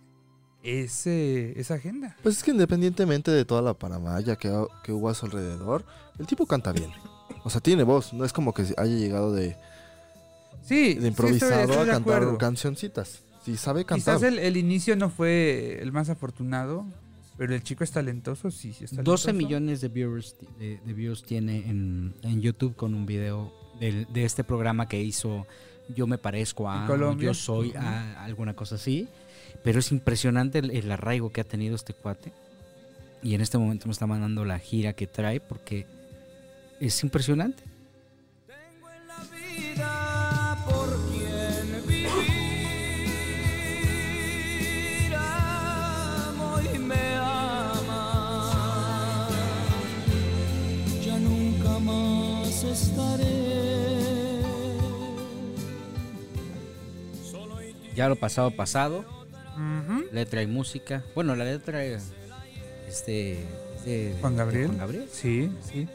ese, 0.68 1.60
esa 1.60 1.76
agenda. 1.76 2.16
Pues 2.24 2.38
es 2.38 2.44
que 2.44 2.52
independientemente 2.52 3.32
de 3.32 3.46
toda 3.46 3.62
la 3.62 3.74
paramaya 3.74 4.36
que, 4.36 4.50
que 4.84 4.92
hubo 4.92 5.10
a 5.10 5.14
su 5.14 5.26
alrededor, 5.26 5.86
el 6.20 6.28
tipo 6.28 6.46
canta 6.46 6.72
bien. 6.72 6.92
O 7.44 7.50
sea, 7.50 7.62
tiene 7.62 7.84
voz, 7.84 8.14
no 8.14 8.26
es 8.26 8.34
como 8.34 8.54
que 8.54 8.64
haya 8.78 8.96
llegado 8.96 9.34
de, 9.34 9.56
Sí, 10.64 10.96
de 10.96 11.02
sí, 11.02 11.08
improvisado 11.08 11.52
estoy- 11.52 11.62
estoy 11.72 11.86
de 11.86 11.92
a 11.92 11.94
cantar 11.94 12.14
acuerdo. 12.18 12.38
cancioncitas. 12.38 13.20
Sí, 13.46 13.56
sabe 13.56 13.86
cantar. 13.86 14.16
Quizás 14.18 14.24
el, 14.28 14.40
el 14.40 14.58
inicio 14.58 14.96
no 14.98 15.10
fue 15.10 15.80
el 15.82 15.92
más 15.94 16.10
afortunado, 16.10 16.86
pero 17.38 17.56
el 17.56 17.64
chico 17.64 17.84
es 17.86 17.92
talentoso, 17.92 18.52
sí, 18.52 18.74
sí 18.74 18.84
es 18.84 18.90
talentoso. 18.90 19.28
12 19.30 19.34
millones 19.34 19.80
de 19.80 19.88
viewers, 19.88 20.36
de, 20.60 20.80
de 20.86 20.94
views 20.94 21.24
tiene 21.24 21.70
en, 21.70 22.14
en 22.24 22.42
YouTube 22.42 22.76
con 22.76 22.94
un 22.94 23.06
video 23.06 23.54
del- 23.80 24.08
de, 24.12 24.26
este 24.26 24.44
programa 24.44 24.90
que 24.90 25.02
hizo 25.02 25.46
Yo 25.96 26.06
me 26.08 26.18
parezco 26.18 26.70
a. 26.70 26.86
Yo 27.18 27.34
soy 27.34 27.72
a, 27.76 28.22
alguna 28.26 28.54
cosa 28.54 28.76
así. 28.76 29.08
Pero 29.68 29.80
es 29.80 29.92
impresionante 29.92 30.60
el, 30.60 30.72
el 30.72 30.90
arraigo 30.90 31.34
que 31.34 31.42
ha 31.42 31.44
tenido 31.44 31.76
este 31.76 31.94
cuate. 31.94 32.32
Y 33.22 33.36
en 33.36 33.42
este 33.42 33.58
momento 33.58 33.88
me 33.88 33.92
está 33.92 34.08
mandando 34.08 34.46
la 34.46 34.60
gira 34.60 34.94
que 34.94 35.08
trae 35.08 35.42
porque 35.42 35.86
es 36.80 37.04
impresionante. 37.04 37.64
vida 39.30 40.58
por 40.66 40.88
quien 41.10 41.86
vivir 41.86 42.08
amo 45.14 46.62
y 46.74 46.80
me 46.80 47.16
ama 47.16 49.28
ya 51.04 51.20
nunca 51.20 51.78
más 51.80 52.64
estaré 52.64 53.58
Ya 57.94 58.08
lo 58.08 58.16
pasado, 58.16 58.50
pasado. 58.52 59.17
Letra 60.12 60.41
y 60.41 60.48
música. 60.48 61.04
Bueno, 61.15 61.36
la 61.36 61.43
letra 61.46 61.84
este, 62.88 63.46
de 63.86 64.15
Juan 64.22 64.36
Gabriel. 64.38 64.67
Juan 64.67 64.78
Gabriel. 64.78 65.10
Sí, 65.12 65.52
sí. 65.70 65.88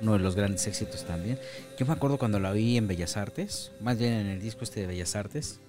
uno 0.00 0.12
de 0.14 0.18
los 0.20 0.34
grandes 0.36 0.66
éxitos 0.66 1.04
también. 1.04 1.38
Yo 1.78 1.86
me 1.86 1.92
acuerdo 1.92 2.18
cuando 2.18 2.38
la 2.40 2.52
vi 2.52 2.76
en 2.76 2.86
Bellas 2.88 3.16
Artes, 3.16 3.72
más 3.80 3.98
bien 3.98 4.12
en 4.12 4.26
el 4.28 4.40
disco 4.40 4.64
este 4.64 4.80
de 4.80 4.86
Bellas 4.86 5.14
Artes. 5.16 5.60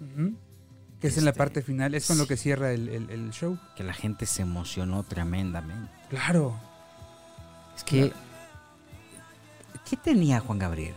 Que 1.01 1.07
es 1.07 1.17
en 1.17 1.23
la 1.25 1.31
Este, 1.31 1.38
parte 1.38 1.62
final, 1.62 1.95
es 1.95 2.07
con 2.07 2.17
lo 2.17 2.27
que 2.27 2.35
cierra 2.38 2.71
el, 2.73 2.89
el- 2.89 3.09
el 3.09 3.31
show. 3.31 3.57
que 3.77 3.83
la 3.83 3.93
gente 3.93 4.25
se 4.25 4.41
emocionó 4.41 5.03
tremendamente. 5.03 5.91
Claro. 6.09 6.59
Es 7.75 7.83
que, 7.85 8.12
¿qué 9.89 9.95
tenía 9.97 10.39
Juan 10.41 10.59
Gabriel? 10.59 10.93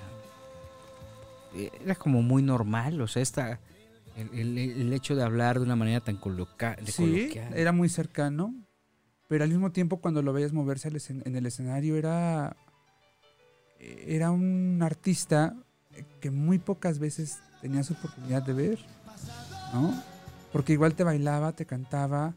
Eh, 1.55 1.71
Era 1.85 1.95
como 1.95 2.23
muy 2.23 2.43
normal, 2.43 3.01
o 3.01 3.07
sea, 3.07 3.23
esta, 3.23 3.61
el, 4.17 4.39
el- 4.39 4.59
el 4.59 4.93
hecho 4.93 5.15
de 5.17 5.23
hablar 5.23 5.59
de 5.59 5.65
una 5.65 5.77
manera 5.77 6.01
tan 6.01 6.17
coloca- 6.17 6.77
de 6.77 6.87
Sí, 6.93 7.03
coloquial. 7.03 7.55
era 7.57 7.73
muy 7.73 7.89
cercano, 7.89 8.55
pero 9.29 9.45
al 9.45 9.51
mismo 9.51 9.73
tiempo 9.73 9.99
cuando 9.99 10.23
lo 10.23 10.33
veías 10.33 10.53
moverse 10.53 10.89
en 11.09 11.37
el 11.37 11.47
escenario 11.47 11.97
era, 11.97 12.57
era 13.79 14.31
un 14.31 14.81
artista 14.83 15.55
que 16.21 16.31
muy 16.31 16.59
pocas 16.59 16.99
veces 16.99 17.39
tenías 17.61 17.91
oportunidad 17.91 18.43
de 18.43 18.53
ver, 18.53 18.79
¿no? 19.73 19.95
Porque 20.53 20.73
igual 20.75 20.95
te 20.95 21.05
bailaba, 21.05 21.53
te 21.53 21.65
cantaba 21.67 22.35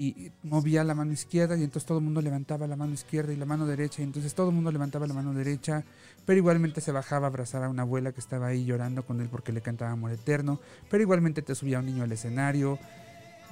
y 0.00 0.30
movía 0.44 0.84
la 0.84 0.94
mano 0.94 1.12
izquierda 1.12 1.56
y 1.56 1.64
entonces 1.64 1.84
todo 1.86 1.98
el 1.98 2.04
mundo 2.04 2.22
levantaba 2.22 2.66
la 2.68 2.76
mano 2.76 2.94
izquierda 2.94 3.32
y 3.32 3.36
la 3.36 3.46
mano 3.46 3.66
derecha 3.66 4.00
y 4.00 4.04
entonces 4.04 4.32
todo 4.34 4.50
el 4.50 4.54
mundo 4.54 4.70
levantaba 4.70 5.06
la 5.08 5.14
mano 5.14 5.32
derecha, 5.34 5.84
pero 6.24 6.38
igualmente 6.38 6.80
se 6.80 6.92
bajaba 6.92 7.26
a 7.26 7.30
abrazar 7.30 7.64
a 7.64 7.68
una 7.68 7.82
abuela 7.82 8.12
que 8.12 8.20
estaba 8.20 8.46
ahí 8.46 8.64
llorando 8.64 9.04
con 9.04 9.20
él 9.20 9.28
porque 9.28 9.52
le 9.52 9.60
cantaba 9.60 9.90
Amor 9.90 10.12
Eterno, 10.12 10.60
pero 10.88 11.02
igualmente 11.02 11.42
te 11.42 11.54
subía 11.56 11.80
un 11.80 11.86
niño 11.86 12.04
al 12.04 12.12
escenario, 12.12 12.78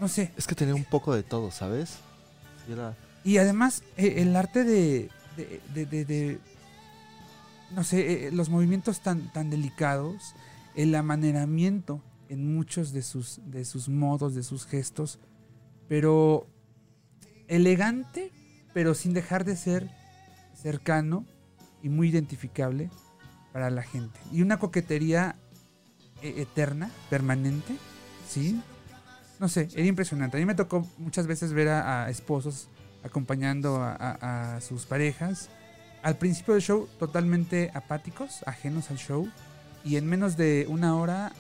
no 0.01 0.07
sé, 0.09 0.31
Es 0.37 0.47
que 0.47 0.55
tenía 0.55 0.75
un 0.77 0.85
poco 0.85 1.15
de 1.15 1.23
todo, 1.25 1.51
¿sabes? 1.51 1.97
Era- 2.71 2.95
y 3.25 3.39
además, 3.39 3.83
eh, 3.97 4.15
el 4.19 4.37
arte 4.37 4.63
de, 4.63 5.11
de, 5.37 5.61
de- 5.75 5.87
de- 5.87 6.05
de- 6.05 6.39
no 7.75 7.83
sé, 7.83 8.29
eh, 8.29 8.31
los 8.31 8.49
movimientos 8.51 9.01
tan, 9.01 9.33
tan 9.33 9.51
delicados, 9.51 10.35
el 10.77 10.95
amaneramiento 10.95 12.01
en 12.29 12.55
muchos 12.55 12.93
de 12.93 13.03
sus, 13.03 13.41
de 13.47 13.65
sus 13.65 13.89
modos, 13.89 14.35
de 14.37 14.43
sus 14.45 14.65
gestos, 14.67 15.19
pero 15.89 16.47
elegante, 17.49 18.33
pero 18.75 18.95
sin 18.95 19.15
dejar 19.15 19.45
de 19.45 19.57
ser 19.57 19.91
cercano 20.55 21.25
y 21.83 21.89
muy 21.89 22.09
identificable 22.09 22.91
para 23.53 23.71
la 23.71 23.83
gente. 23.83 24.19
Y 24.33 24.43
una 24.43 24.59
coquetería 24.59 25.37
eh, 26.23 26.35
eterna, 26.39 26.91
permanente, 27.11 27.77
¿sí? 28.29 28.61
No 29.39 29.49
sé, 29.49 29.69
era 29.75 29.87
impresionante. 29.87 30.37
A 30.37 30.41
mí 30.41 30.47
me 30.47 30.55
tocó 30.55 30.87
muchas 30.99 31.27
veces 31.27 31.53
ver 31.53 31.69
a, 31.69 32.05
a 32.05 32.11
esposos 32.11 32.69
acompañando 33.05 33.77
a, 33.83 33.93
a- 33.95 34.57
a 34.57 34.61
sus 34.61 34.87
parejas. 34.87 35.49
Al 36.03 36.17
principio 36.17 36.55
del 36.55 36.63
show 36.63 36.89
totalmente 36.99 37.71
apáticos, 37.75 38.43
ajenos 38.47 38.91
al 38.91 38.97
show. 38.97 39.29
Y 39.85 39.97
en 39.97 40.07
menos 40.07 40.37
de 40.37 40.67
una 40.69 40.97
hora 40.97 41.33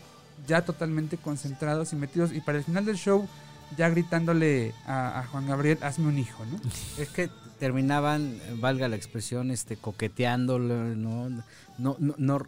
ya 0.46 0.64
totalmente 0.64 1.16
concentrados 1.16 1.92
y 1.92 1.96
metidos. 1.96 2.32
Y 2.32 2.40
para 2.40 2.58
el 2.58 2.64
final 2.64 2.84
del 2.84 2.96
show 2.96 3.26
ya 3.76 3.88
gritándole 3.88 4.74
a, 4.86 5.20
a 5.20 5.26
Juan 5.26 5.46
Gabriel, 5.46 5.78
hazme 5.82 6.08
un 6.08 6.18
hijo, 6.18 6.44
¿no? 6.46 6.60
Es 6.98 7.08
que 7.08 7.30
terminaban, 7.58 8.38
valga 8.56 8.88
la 8.88 8.96
expresión, 8.96 9.50
este, 9.50 9.76
coqueteándolo, 9.76 10.94
¿no? 10.94 11.30
No, 11.78 11.96
no, 11.98 12.14
no, 12.18 12.38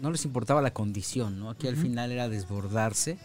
no 0.00 0.10
les 0.10 0.24
importaba 0.24 0.62
la 0.62 0.72
condición, 0.72 1.38
¿no? 1.38 1.50
Aquí 1.50 1.68
al 1.68 1.76
final 1.76 2.12
era 2.12 2.28
desbordarse. 2.28 3.18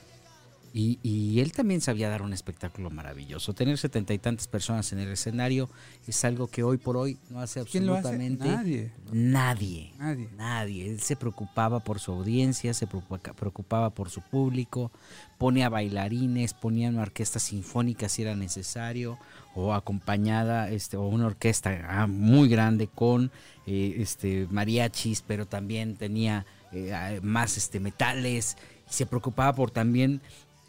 Y, 0.74 1.00
y 1.04 1.42
él 1.42 1.52
también 1.52 1.82
sabía 1.82 2.08
dar 2.08 2.22
un 2.22 2.32
espectáculo 2.32 2.90
maravilloso. 2.90 3.54
Tener 3.54 3.78
setenta 3.78 4.14
y 4.14 4.20
tantas 4.20 4.48
personas 4.48 4.92
en 4.94 5.00
el 5.00 5.10
escenario 5.10 5.70
es 6.08 6.24
algo 6.24 6.48
que 6.48 6.64
hoy 6.64 6.78
por 6.78 6.96
hoy 6.96 7.18
no 7.30 7.42
hace 7.42 7.60
absolutamente 7.60 8.48
Nadie. 8.48 8.92
nadie. 9.12 9.92
Nadie. 10.00 10.30
Nadie. 10.38 10.90
Él 10.90 11.02
se 11.02 11.18
preocupaba 11.18 11.82
por 11.82 12.00
su 12.00 12.14
audiencia, 12.14 12.74
se 12.74 12.88
preocupa- 12.88 13.34
preocupaba 13.34 13.90
por 13.90 14.10
su 14.10 14.22
público, 14.22 14.92
ponía 15.38 15.68
bailarines, 15.68 16.54
ponía 16.54 16.88
una 16.88 17.02
orquesta 17.02 17.40
sinfónica 17.40 18.08
si 18.08 18.22
era 18.22 18.36
necesario, 18.36 19.18
o 19.56 19.74
acompañada, 19.74 20.70
este, 20.70 20.96
o 20.96 21.06
una 21.08 21.26
orquesta 21.26 21.86
ah, 21.90 22.08
muy 22.08 22.48
grande 22.48 22.88
con 22.88 23.30
eh, 23.68 23.96
este, 23.98 24.48
mariachis, 24.50 25.22
pero 25.22 25.46
también 25.46 25.98
tenía 25.98 26.46
eh, 26.72 26.94
ah, 26.94 27.20
más 27.22 27.58
este, 27.58 27.82
metales, 27.82 28.56
y 28.90 28.94
se 28.94 29.06
preocupaba 29.06 29.54
por 29.54 29.72
también 29.72 30.22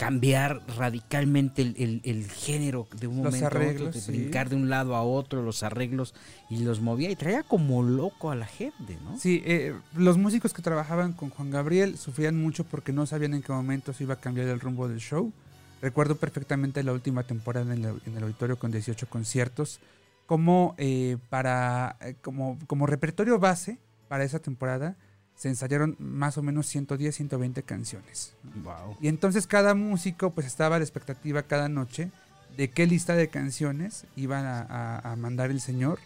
cambiar 0.02 0.60
radicalmente 0.76 1.62
el, 1.62 1.76
el- 1.78 2.00
el 2.04 2.28
género 2.28 2.88
de 2.98 3.06
un 3.06 3.22
Los 3.22 3.26
momento 3.26 3.46
a 3.46 3.48
otro, 3.48 3.60
arreglos, 3.62 3.94
de 3.94 4.00
sí. 4.00 4.10
brincar 4.10 4.48
de 4.48 4.56
un 4.56 4.68
lado 4.68 4.96
a 4.96 5.02
otro, 5.04 5.42
los 5.42 5.62
arreglos, 5.62 6.12
y 6.50 6.64
los 6.64 6.80
movía 6.80 7.08
y 7.08 7.14
traía 7.14 7.44
como 7.44 7.84
loco 7.84 8.32
a 8.32 8.34
la 8.34 8.46
gente, 8.46 8.98
¿no? 9.04 9.16
Sí, 9.16 9.42
eh, 9.46 9.72
los 9.94 10.18
músicos 10.18 10.52
que 10.52 10.60
trabajaban 10.60 11.12
con 11.12 11.30
Juan 11.30 11.50
Gabriel 11.52 11.96
sufrían 11.98 12.36
mucho 12.36 12.64
porque 12.64 12.92
no 12.92 13.06
sabían 13.06 13.34
en 13.34 13.42
qué 13.42 13.52
momento 13.52 13.92
se 13.92 14.02
iba 14.02 14.14
a 14.14 14.20
cambiar 14.20 14.48
el 14.48 14.58
rumbo 14.58 14.88
del 14.88 14.98
show. 14.98 15.32
Recuerdo 15.80 16.16
perfectamente 16.16 16.82
la 16.82 16.92
última 16.92 17.22
temporada 17.22 17.72
en 17.72 17.84
el, 17.84 18.00
en 18.04 18.16
el 18.16 18.24
auditorio 18.24 18.58
con 18.58 18.72
18 18.72 19.08
conciertos, 19.08 19.78
como 20.26 20.74
eh, 20.78 21.16
para 21.30 21.96
eh, 22.00 22.16
como, 22.22 22.58
como 22.66 22.88
repertorio 22.88 23.38
base 23.38 23.78
para 24.08 24.24
esa 24.24 24.40
temporada 24.40 24.96
se 25.42 25.48
ensayaron 25.48 25.96
más 25.98 26.38
o 26.38 26.42
menos 26.42 26.68
110, 26.68 27.16
120 27.16 27.64
canciones. 27.64 28.34
Wow. 28.62 28.96
Y 29.00 29.08
entonces 29.08 29.48
cada 29.48 29.74
músico 29.74 30.30
pues 30.32 30.46
estaba 30.46 30.76
a 30.76 30.78
la 30.78 30.84
expectativa 30.84 31.42
cada 31.42 31.68
noche 31.68 32.12
de 32.56 32.70
qué 32.70 32.86
lista 32.86 33.16
de 33.16 33.26
canciones 33.26 34.06
iban 34.14 34.44
a, 34.44 34.60
a- 34.60 35.12
a 35.12 35.16
mandar 35.16 35.50
el 35.50 35.60
señor. 35.60 35.98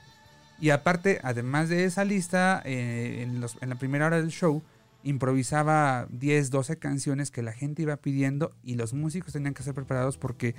Y 0.59 0.71
aparte, 0.71 1.21
además 1.23 1.69
de 1.69 1.85
esa 1.85 2.07
lista, 2.07 2.63
eh, 2.65 3.21
en, 3.25 3.43
los- 3.43 3.59
en 3.61 3.69
la 3.69 3.75
primera 3.75 4.07
hora 4.07 4.17
del 4.23 4.31
show 4.31 4.63
improvisaba 5.05 6.07
10, 6.11 6.49
12 6.51 6.79
canciones 6.79 7.31
que 7.31 7.43
la 7.43 7.53
gente 7.53 7.83
iba 7.83 7.97
pidiendo 7.97 8.55
y 8.63 8.77
los 8.77 8.95
músicos 8.95 9.35
tenían 9.35 9.53
que 9.53 9.63
ser 9.63 9.75
preparados 9.75 10.17
porque 10.17 10.55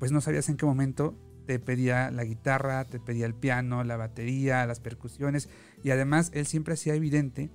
pues 0.00 0.10
no 0.10 0.20
sabías 0.20 0.48
en 0.48 0.56
qué 0.56 0.66
momento 0.66 1.14
te 1.46 1.58
pedía 1.60 2.10
la 2.10 2.24
guitarra, 2.24 2.84
te 2.84 2.98
pedía 2.98 3.26
el 3.26 3.34
piano, 3.34 3.84
la 3.84 3.96
batería, 3.96 4.66
las 4.66 4.80
percusiones 4.80 5.48
y 5.84 5.90
además 5.90 6.30
él 6.34 6.46
siempre 6.46 6.74
hacía 6.74 6.94
evidente 6.94 7.48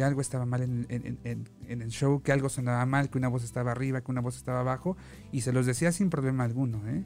que 0.00 0.04
algo 0.04 0.22
estaba 0.22 0.46
mal 0.46 0.62
en, 0.62 0.86
en- 0.88 1.04
en- 1.06 1.18
en- 1.24 1.48
en 1.68 1.82
el 1.82 1.90
show, 1.90 2.22
que 2.22 2.32
algo 2.32 2.48
sonaba 2.48 2.86
mal, 2.86 3.10
que 3.10 3.18
una 3.18 3.28
voz 3.28 3.44
estaba 3.44 3.72
arriba, 3.72 4.00
que 4.00 4.10
una 4.10 4.22
voz 4.22 4.34
estaba 4.34 4.60
abajo 4.60 4.96
y 5.30 5.42
se 5.42 5.52
los 5.52 5.66
decía 5.66 5.92
sin 5.92 6.08
problema 6.08 6.44
alguno, 6.44 6.80
¿eh? 6.88 7.04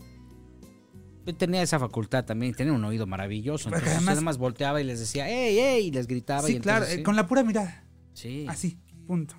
Tenía 1.37 1.61
esa 1.62 1.80
facultad 1.80 2.24
también, 2.24 2.54
tenía 2.54 2.72
un 2.72 2.85
oído 2.85 3.07
maravilloso. 3.09 3.68
Entonces 3.68 3.88
además- 3.94 4.09
además 4.12 4.24
más 4.24 4.38
volteaba 4.38 4.80
y 4.80 4.85
les 4.85 5.00
decía, 5.00 5.28
¡ey, 5.28 5.59
ey! 5.59 5.87
Y 5.87 5.90
les 5.90 6.07
gritaba. 6.07 6.46
Sí, 6.46 6.57
y 6.57 6.61
claro, 6.61 6.85
entonces, 6.85 6.94
eh, 6.94 6.98
sí. 6.98 7.02
con 7.02 7.16
la 7.16 7.26
pura 7.26 7.42
mirada, 7.42 7.83
Sí. 8.12 8.46
así, 8.48 8.78
punto. 9.09 9.35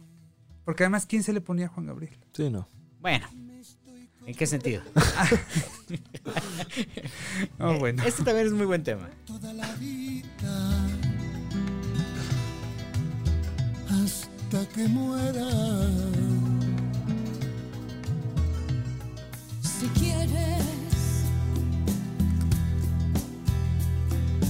Porque 0.65 0.83
además, 0.83 1.05
¿quién 1.05 1.23
se 1.23 1.31
le 1.31 1.39
ponía 1.39 1.67
a 1.67 1.69
Juan 1.69 1.85
Gabriel? 1.85 2.17
Sí, 2.33 2.49
no. 2.49 2.67
Bueno, 2.99 3.25
¿en 4.25 4.35
qué 4.35 4.45
sentido? 4.47 4.81
Oh, 7.59 7.77
bueno. 7.79 8.03
Este 8.03 8.23
también 8.23 8.47
es 8.47 8.53
muy 8.53 8.65
buen 8.65 8.83
tema. 8.83 9.09
toda 9.25 9.53
la 9.53 9.71
vida 9.75 10.27
hasta 14.55 14.73
que 14.73 14.87
muera. 14.87 15.49
Si 19.61 19.87
quieres, 19.99 20.63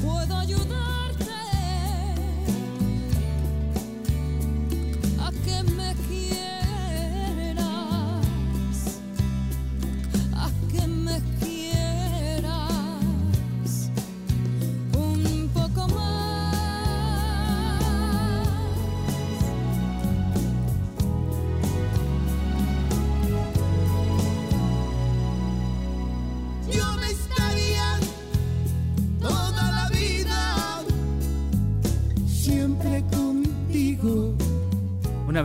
puedo 0.03 0.37
ayudar. 0.37 0.94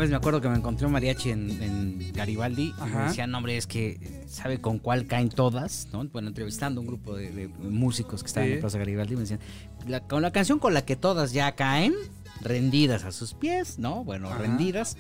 Vez 0.01 0.11
me 0.11 0.17
acuerdo 0.17 0.41
que 0.41 0.49
me 0.49 0.57
encontré 0.57 0.87
un 0.87 0.93
mariachi 0.93 1.31
en, 1.31 1.51
en 1.63 2.13
Garibaldi 2.13 2.75
y 2.77 2.81
me 2.81 2.87
Ajá. 2.91 3.09
decían, 3.09 3.35
hombre, 3.35 3.57
es 3.57 3.67
que 3.67 4.25
sabe 4.29 4.61
con 4.61 4.79
cuál 4.79 5.07
caen 5.07 5.29
todas, 5.29 5.89
¿no? 5.93 6.05
Bueno, 6.09 6.29
entrevistando 6.29 6.81
un 6.81 6.87
grupo 6.87 7.15
de, 7.17 7.31
de 7.31 7.49
músicos 7.49 8.23
que 8.23 8.27
estaban 8.29 8.49
Sí. 8.49 8.55
en 8.55 8.61
Plaza 8.61 8.79
Garibaldi, 8.79 9.15
me 9.15 9.21
decían, 9.23 9.41
"La- 9.87 10.01
con 10.01 10.23
la 10.23 10.33
canción 10.33 10.59
con 10.59 10.75
la 10.75 10.85
que 10.85 10.97
todas 10.97 11.33
ya 11.33 11.55
caen, 11.55 11.95
rendidas 12.43 13.05
a 13.05 13.13
sus 13.13 13.35
pies, 13.35 13.79
¿no? 13.79 14.03
Bueno, 14.05 14.29
Ajá. 14.29 14.39
rendidas, 14.39 14.97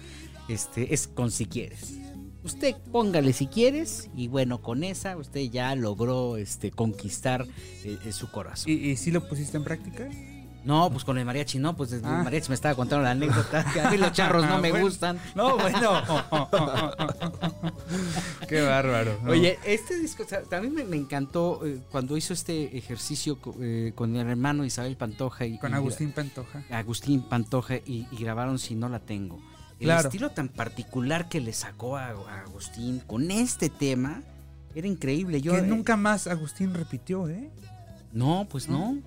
este, 0.48 0.92
es 0.94 1.08
con 1.08 1.30
si 1.30 1.46
quieres. 1.46 1.94
Usted 2.42 2.74
póngale 2.90 3.32
si 3.34 3.46
quieres 3.48 4.08
y 4.16 4.28
bueno, 4.28 4.62
con 4.62 4.82
esa 4.82 5.16
usted 5.18 5.42
ya 5.50 5.74
logró 5.74 6.38
este, 6.38 6.70
conquistar 6.70 7.46
eh, 7.84 7.98
eh, 8.04 8.12
su 8.12 8.30
corazón. 8.30 8.72
¿Y, 8.72 8.74
y 8.90 8.96
sí 8.96 9.10
lo 9.10 9.28
pusiste 9.28 9.56
en 9.58 9.64
práctica? 9.64 10.08
No, 10.62 10.90
pues 10.90 11.04
con 11.04 11.16
el 11.16 11.24
mariachi 11.24 11.58
no, 11.58 11.74
pues 11.74 11.90
el 11.92 12.04
Ah. 12.04 12.20
mariachi 12.22 12.50
me 12.50 12.54
estaba 12.54 12.74
contando 12.74 13.02
la 13.02 13.12
anécdota 13.12 13.64
que 13.72 13.80
a 13.86 13.90
mí 13.90 13.96
los 13.96 14.12
charros 14.12 14.44
no 14.46 14.58
me 14.58 14.70
Bueno. 14.70 14.84
gustan. 14.86 15.18
No, 15.34 15.56
bueno. 15.56 16.02
Qué 18.48 18.60
bárbaro. 18.62 19.18
¿no? 19.22 19.30
Oye, 19.30 19.58
este 19.64 19.96
disco 19.98 20.24
o 20.24 20.26
sea, 20.26 20.42
también 20.42 20.74
me, 20.74 20.84
me 20.84 20.96
encantó 20.96 21.64
eh, 21.64 21.80
cuando 21.90 22.16
hizo 22.16 22.32
este 22.32 22.76
ejercicio 22.76 23.38
eh, 23.60 23.92
con 23.94 24.12
mi 24.12 24.18
hermano 24.18 24.64
Isabel 24.64 24.96
Pantoja 24.96 25.46
y 25.46 25.58
Con 25.58 25.72
y- 25.72 25.74
Agustín 25.74 26.12
Pantoja. 26.12 26.62
Agustín 26.70 27.22
Pantoja 27.22 27.76
y, 27.76 28.06
y 28.10 28.16
grabaron 28.18 28.58
Si 28.58 28.74
no 28.74 28.88
la 28.88 28.98
tengo. 29.00 29.40
El 29.78 29.86
Claro. 29.86 30.08
estilo 30.08 30.30
tan 30.30 30.48
particular 30.48 31.28
que 31.28 31.40
le 31.40 31.52
sacó 31.54 31.96
a, 31.96 32.06
a 32.08 32.40
Agustín 32.46 33.00
con 33.06 33.30
este 33.30 33.70
tema 33.70 34.22
era 34.74 34.86
increíble. 34.86 35.40
Yo 35.40 35.52
que 35.52 35.58
eh, 35.60 35.62
nunca 35.62 35.96
más 35.96 36.26
Agustín 36.26 36.74
repitió, 36.74 37.28
¿eh? 37.28 37.50
no, 38.12 38.46
pues 38.50 38.68
no. 38.68 38.98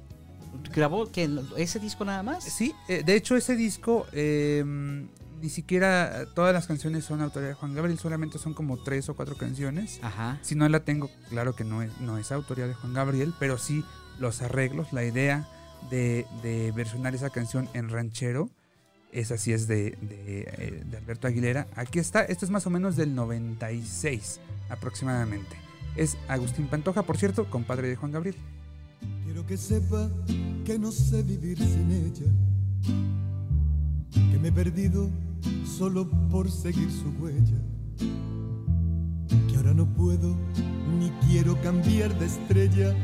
Grabó 0.74 1.12
que 1.12 1.30
ese 1.58 1.80
disco 1.80 2.06
nada 2.06 2.24
más. 2.24 2.44
Sí, 2.44 2.74
eh, 2.88 3.04
de 3.06 3.16
hecho 3.16 3.36
ese 3.36 3.56
disco 3.56 4.06
eh, 4.12 4.64
ni 5.44 5.50
siquiera 5.50 6.26
todas 6.34 6.54
las 6.54 6.68
canciones 6.68 7.04
son 7.04 7.22
autoría 7.22 7.50
de 7.50 7.54
Juan 7.54 7.76
Gabriel, 7.76 8.00
solamente 8.00 8.38
son 8.40 8.54
como 8.54 8.78
tres 8.82 9.10
o 9.10 9.16
cuatro 9.16 9.36
canciones. 9.36 10.00
Ajá. 10.02 10.40
Si 10.42 10.56
no 10.56 10.68
la 10.70 10.86
tengo, 10.86 11.10
claro 11.30 11.54
que 11.54 11.66
no 11.66 11.82
es, 11.82 11.92
no 12.00 12.18
es 12.18 12.32
autoría 12.32 12.66
de 12.66 12.74
Juan 12.74 12.94
Gabriel, 12.94 13.34
pero 13.40 13.58
sí 13.58 13.84
los 14.20 14.42
arreglos, 14.42 14.94
la 14.94 15.04
idea 15.04 15.46
de, 15.90 16.26
de 16.42 16.72
versionar 16.72 17.14
esa 17.14 17.30
canción 17.30 17.68
en 17.74 17.90
ranchero, 17.90 18.50
esa 19.12 19.38
sí 19.38 19.52
es 19.52 19.68
de, 19.68 19.98
de, 20.02 20.42
eh, 20.48 20.84
de 20.86 20.98
Alberto 20.98 21.28
Aguilera. 21.28 21.68
Aquí 21.76 22.00
está, 22.00 22.24
esto 22.24 22.46
es 22.46 22.52
más 22.52 22.66
o 22.66 22.70
menos 22.70 22.96
del 22.96 23.14
96 23.14 24.40
aproximadamente. 24.70 25.58
Es 25.98 26.18
Agustín 26.30 26.68
Pantoja, 26.68 27.04
por 27.04 27.18
cierto, 27.18 27.50
compadre 27.50 27.90
de 27.90 27.98
Juan 27.98 28.14
Gabriel. 28.14 28.36
Quiero 29.34 29.48
que 29.48 29.58
sepa 29.58 30.12
que 30.64 30.78
no 30.78 30.92
sé 30.92 31.24
vivir 31.24 31.58
sin 31.58 31.90
ella, 31.90 32.32
que 34.14 34.38
me 34.38 34.50
he 34.50 34.52
perdido 34.52 35.10
solo 35.66 36.08
por 36.30 36.52
seguir 36.52 36.92
su 36.92 37.10
huella, 37.20 37.58
que 39.48 39.56
ahora 39.58 39.74
no 39.74 39.92
puedo 39.92 40.36
ni 41.00 41.10
quiero 41.26 41.60
cambiar 41.64 42.16
de 42.20 42.28
estrella, 42.28 42.96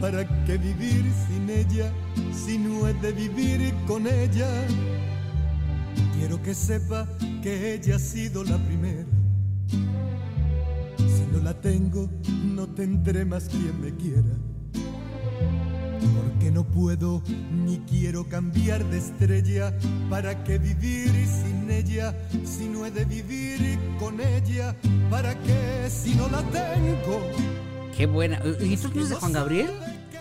para 0.00 0.26
qué 0.44 0.58
vivir 0.58 1.04
sin 1.28 1.48
ella 1.48 1.92
si 2.32 2.58
no 2.58 2.88
he 2.88 2.94
de 2.94 3.12
vivir 3.12 3.72
con 3.86 4.08
ella. 4.08 4.50
Quiero 6.18 6.42
que 6.42 6.52
sepa 6.52 7.06
que 7.44 7.74
ella 7.74 7.94
ha 7.94 8.00
sido 8.00 8.42
la 8.42 8.58
primera. 8.58 9.06
Si 10.98 11.32
no 11.32 11.40
la 11.44 11.54
tengo, 11.60 12.10
no 12.56 12.66
tendré 12.66 13.24
más 13.24 13.48
quien 13.48 13.80
me 13.80 13.94
quiera. 13.94 14.36
Porque 16.00 16.50
no 16.50 16.64
puedo 16.64 17.22
ni 17.50 17.78
quiero 17.80 18.28
cambiar 18.28 18.84
de 18.86 18.98
estrella. 18.98 19.76
¿Para 20.10 20.44
qué 20.44 20.58
vivir 20.58 21.10
sin 21.26 21.70
ella 21.70 22.14
si 22.44 22.66
no 22.66 22.86
he 22.86 22.90
de 22.90 23.04
vivir 23.04 23.78
con 23.98 24.20
ella? 24.20 24.76
¿Para 25.10 25.34
qué 25.40 25.88
si 25.90 26.14
no 26.14 26.28
la 26.28 26.42
tengo? 26.42 27.20
Qué 27.96 28.06
buena. 28.06 28.40
¿Y 28.60 28.74
esto 28.74 28.90
no 28.94 29.02
es 29.02 29.08
de 29.08 29.14
Juan 29.16 29.32
Gabriel? 29.32 29.70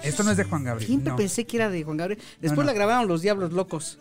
Esto 0.03 0.23
no 0.23 0.31
es 0.31 0.37
de 0.37 0.43
Juan 0.43 0.63
Gabriel. 0.63 0.87
Siempre 0.87 1.11
no. 1.11 1.17
pensé 1.17 1.45
que 1.45 1.57
era 1.57 1.69
de 1.69 1.83
Juan 1.83 1.97
Gabriel. 1.97 2.21
Después 2.39 2.65
no. 2.65 2.71
la 2.71 2.73
grabaron 2.73 3.07
Los 3.07 3.21
Diablos 3.21 3.51
Locos. 3.51 3.97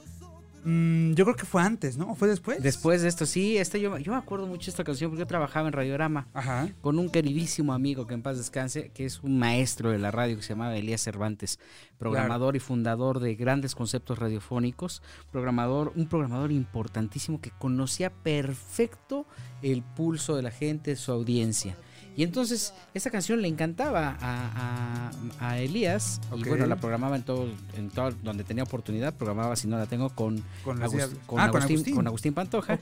Mm, 0.64 1.12
yo 1.12 1.24
creo 1.24 1.37
que 1.37 1.44
fue 1.44 1.62
antes, 1.62 1.98
¿no? 1.98 2.12
¿O 2.12 2.14
fue 2.14 2.27
después? 2.29 2.62
Después 2.62 3.03
de 3.03 3.09
esto, 3.09 3.27
sí, 3.27 3.59
este 3.59 3.81
yo, 3.81 3.98
yo 3.98 4.12
me 4.12 4.18
acuerdo 4.18 4.46
mucho 4.46 4.66
de 4.66 4.70
esta 4.70 4.83
canción 4.83 5.11
porque 5.11 5.20
yo 5.20 5.27
trabajaba 5.27 5.68
en 5.68 5.74
Radiorama 5.74 6.27
Ajá. 6.33 6.70
con 6.81 6.98
un 6.98 7.11
queridísimo 7.11 7.74
amigo 7.74 8.07
que 8.07 8.14
en 8.14 8.22
paz 8.22 8.38
descanse, 8.38 8.90
que 8.94 9.05
es 9.05 9.22
un 9.22 9.38
maestro 9.38 9.90
de 9.90 9.98
la 9.98 10.11
radio 10.11 10.37
que 10.37 10.42
se 10.42 10.50
llamaba 10.50 10.74
Elías 10.74 11.03
Cervantes, 11.03 11.61
programador 11.98 12.57
y 12.57 12.61
fundador 12.61 13.20
de 13.20 13.35
grandes 13.35 13.74
conceptos 13.74 14.18
radiofónicos, 14.18 15.03
programador, 15.31 15.92
un 15.96 16.09
programador 16.09 16.50
importantísimo 16.50 17.40
que 17.40 17.50
conocía 17.50 18.11
perfecto 18.11 19.27
el 19.61 19.83
pulso 19.83 20.35
de 20.35 20.42
la 20.42 20.50
gente, 20.50 20.96
su 20.96 21.12
audiencia. 21.12 21.77
Y 22.16 22.22
entonces 22.22 22.72
esta 22.94 23.11
canción 23.11 23.42
le 23.42 23.48
encantaba 23.48 24.16
a, 24.20 25.11
a- 25.40 25.48
a 25.48 25.59
Elías 25.59 26.20
y 26.37 26.44
bueno, 26.48 26.66
la 26.66 26.77
programaba 26.77 27.16
en 27.16 27.22
todo, 27.24 27.48
en 27.77 27.90
todo 27.90 28.12
donde 28.22 28.44
tenía 28.44 28.62
oportunidad, 28.62 29.14
programaba 29.14 29.57
si 29.57 29.66
no 29.66 29.77
la 29.79 29.87
tengo 29.87 30.11
con, 30.11 30.42
Con 30.64 30.81
Agust- 30.81 31.16
Ah, 31.37 31.50
con 31.50 31.62
Agustín, 31.62 31.94
con 31.94 32.07
Agustín 32.07 32.35
Pantoja. 32.35 32.79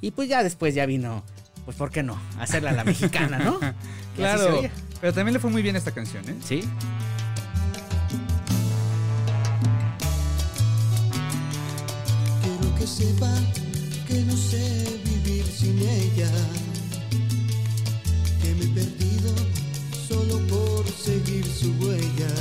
Y 0.00 0.10
pues 0.10 0.28
ya 0.28 0.42
después 0.42 0.74
ya 0.74 0.84
vino, 0.86 1.22
pues 1.64 1.76
¿por 1.76 1.90
qué 1.90 2.02
no? 2.02 2.18
Hacerla 2.38 2.70
a 2.70 2.74
la 2.74 2.84
mexicana, 2.84 3.38
¿no? 3.38 3.58
Claro. 4.16 4.60
Pero 5.00 5.12
también 5.12 5.32
le 5.34 5.40
fue 5.40 5.50
muy 5.50 5.60
bien 5.62 5.74
esta 5.76 5.90
canción, 5.90 6.28
¿eh? 6.28 6.36
Sí. 6.44 6.62
Quiero 12.42 12.74
que 12.76 12.86
sepa 12.86 13.30
que 14.06 14.20
no 14.22 14.36
sé 14.36 15.00
vivir 15.04 15.44
sin 15.46 15.78
ella, 15.78 16.30
perdido 18.68 19.32
solo 20.08 20.38
por 20.46 20.86
seguir 20.88 21.44
su 21.46 21.72
huella, 21.80 22.32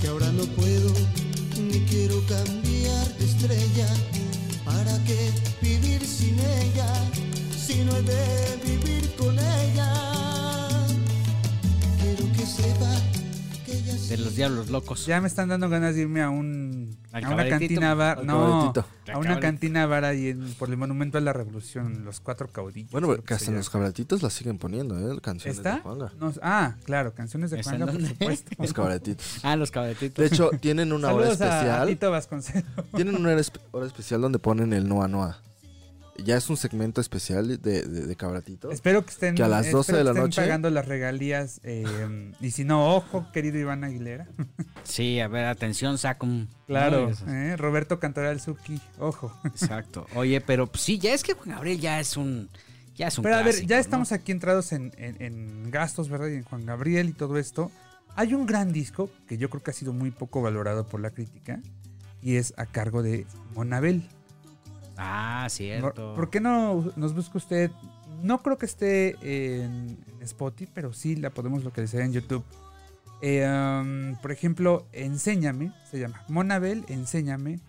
que 0.00 0.08
ahora 0.08 0.30
no 0.32 0.44
puedo 0.44 0.92
ni 1.58 1.80
quiero 1.80 2.24
cambiar 2.26 3.06
de 3.18 3.24
estrella, 3.24 3.88
¿para 4.64 5.02
qué 5.04 5.30
vivir 5.60 6.04
sin 6.04 6.38
ella 6.38 6.92
si 7.56 7.84
no 7.84 7.96
he 7.96 8.02
de 8.02 8.58
vivir 8.64 9.10
con 9.16 9.38
ella? 9.38 9.92
Quiero 12.00 12.32
que 12.32 12.46
sepa 12.46 12.96
que 13.64 13.72
ella 13.72 13.94
De 14.08 14.16
los 14.18 14.34
diablos 14.36 14.70
locos. 14.70 15.06
Ya 15.06 15.20
me 15.20 15.28
están 15.28 15.48
dando 15.48 15.68
ganas 15.68 15.94
de 15.94 16.02
irme 16.02 16.22
a 16.22 16.30
un 16.30 16.63
¿Al 16.63 16.63
a 17.14 17.30
una 17.30 17.48
cantina 17.48 17.94
bar, 17.94 18.24
no, 18.24 18.72
a 19.12 19.18
una 19.18 19.38
cantina 19.40 19.86
bar 19.86 20.04
ahí 20.04 20.28
en- 20.28 20.52
por 20.54 20.68
el 20.70 20.76
Monumento 20.76 21.18
a 21.18 21.20
la 21.20 21.32
Revolución, 21.32 22.04
los 22.04 22.20
cuatro 22.20 22.48
caudillos. 22.48 22.90
Bueno, 22.90 23.14
que 23.22 23.34
hasta 23.34 23.50
en 23.50 23.56
los 23.56 23.70
cabaretitos 23.70 24.22
la 24.22 24.30
siguen 24.30 24.58
poniendo, 24.58 24.98
¿eh? 24.98 25.18
Canciones 25.20 25.58
¿Está? 25.58 25.76
de 25.76 25.80
Juanga. 25.80 26.12
No, 26.18 26.32
ah, 26.42 26.74
claro, 26.84 27.14
canciones 27.14 27.50
de 27.50 27.60
¿Está 27.60 27.76
Juanga, 27.76 27.92
por 27.92 28.06
supuesto. 28.06 28.50
Los 28.58 28.72
cabaretitos. 28.72 29.26
Ah, 29.44 29.56
los 29.56 29.70
cabaretitos. 29.70 30.16
De 30.22 30.26
hecho, 30.26 30.50
tienen 30.60 30.92
una 30.92 31.12
hora 31.12 31.26
Saludos 31.34 31.40
a 31.42 31.58
especial. 31.58 31.88
Tito 31.88 32.10
Vasconcelos. 32.10 32.64
Tienen 32.96 33.14
una 33.16 33.30
hora, 33.30 33.40
espe- 33.40 33.60
hora 33.72 33.86
especial 33.86 34.20
donde 34.20 34.38
ponen 34.38 34.72
el 34.72 34.88
Noa 34.88 35.06
Noa. 35.08 35.38
Ya 36.22 36.36
es 36.36 36.48
un 36.48 36.56
segmento 36.56 37.00
especial 37.00 37.48
de, 37.48 37.56
de, 37.58 37.82
de 38.06 38.16
cabaretitos. 38.16 38.72
Espero 38.72 39.04
que 39.04 39.10
estén, 39.10 39.34
Que 39.34 39.42
a 39.42 39.48
las 39.48 39.62
espero 39.66 39.78
12 39.78 39.92
de 39.92 39.98
que 39.98 40.04
la 40.04 40.10
estén 40.10 40.22
noche- 40.22 40.40
pagando 40.42 40.70
las 40.70 40.86
regalías. 40.86 41.60
eh, 41.64 42.32
y 42.40 42.50
si 42.52 42.64
no, 42.64 42.94
ojo, 42.94 43.26
querido 43.32 43.58
Iván 43.58 43.84
Aguilera. 43.84 44.28
Sí, 44.84 45.18
a 45.18 45.28
ver, 45.28 45.46
atención, 45.46 45.96
saca 45.96 46.26
un... 46.26 46.48
Claro, 46.66 47.10
No, 47.26 47.32
eh, 47.32 47.56
Roberto 47.56 47.98
Cantoral 47.98 48.38
Zucchi, 48.38 48.78
ojo. 48.98 49.34
Exacto. 49.44 50.06
Oye, 50.14 50.42
pero 50.42 50.66
pues, 50.66 50.82
sí, 50.82 50.98
ya 50.98 51.14
es 51.14 51.22
que 51.22 51.32
Juan 51.32 51.56
Gabriel 51.56 51.80
ya 51.80 51.98
es 52.00 52.16
un... 52.18 52.50
Ya 52.94 53.08
es 53.08 53.16
un 53.18 53.24
Pero 53.24 53.36
a 53.36 53.42
ver, 53.42 53.66
ya 53.66 53.76
¿no? 53.76 53.80
estamos 53.80 54.12
aquí 54.12 54.30
entrados 54.30 54.72
en, 54.72 54.92
en- 54.98 55.20
en 55.22 55.70
gastos, 55.70 56.08
¿verdad? 56.10 56.28
Y 56.28 56.34
en 56.34 56.42
Juan 56.44 56.64
Gabriel 56.66 57.08
y 57.08 57.12
todo 57.12 57.38
esto. 57.38 57.72
Hay 58.14 58.34
un 58.34 58.44
gran 58.46 58.72
disco 58.72 59.10
que 59.26 59.36
yo 59.38 59.48
creo 59.50 59.62
que 59.62 59.70
ha 59.72 59.74
sido 59.74 59.92
muy 59.94 60.10
poco 60.12 60.42
valorado 60.42 60.86
por 60.86 61.00
la 61.00 61.10
crítica 61.10 61.60
y 62.22 62.36
es 62.36 62.52
a 62.58 62.66
cargo 62.66 63.02
de 63.02 63.26
Monabel. 63.54 64.06
Ah, 64.96 65.46
cierto. 65.50 66.14
¿Por, 66.14 66.30
qué 66.30 66.40
no 66.40 66.92
nos 66.96 67.14
busca 67.14 67.38
usted? 67.38 67.70
No 68.22 68.42
creo 68.42 68.58
que 68.58 68.66
esté 68.66 69.16
en, 69.20 69.98
Spotify, 70.20 70.70
pero 70.72 70.92
sí 70.92 71.16
la 71.16 71.30
podemos 71.30 71.64
localizar 71.64 72.00
en 72.00 72.12
YouTube. 72.12 72.44
Eh, 73.20 73.46
um, 73.46 74.16
por 74.20 74.32
ejemplo, 74.32 74.86
Enséñame, 74.92 75.72
se 75.90 75.98
llama 75.98 76.24
Monabel, 76.28 76.84
Enséñame, 76.88 77.60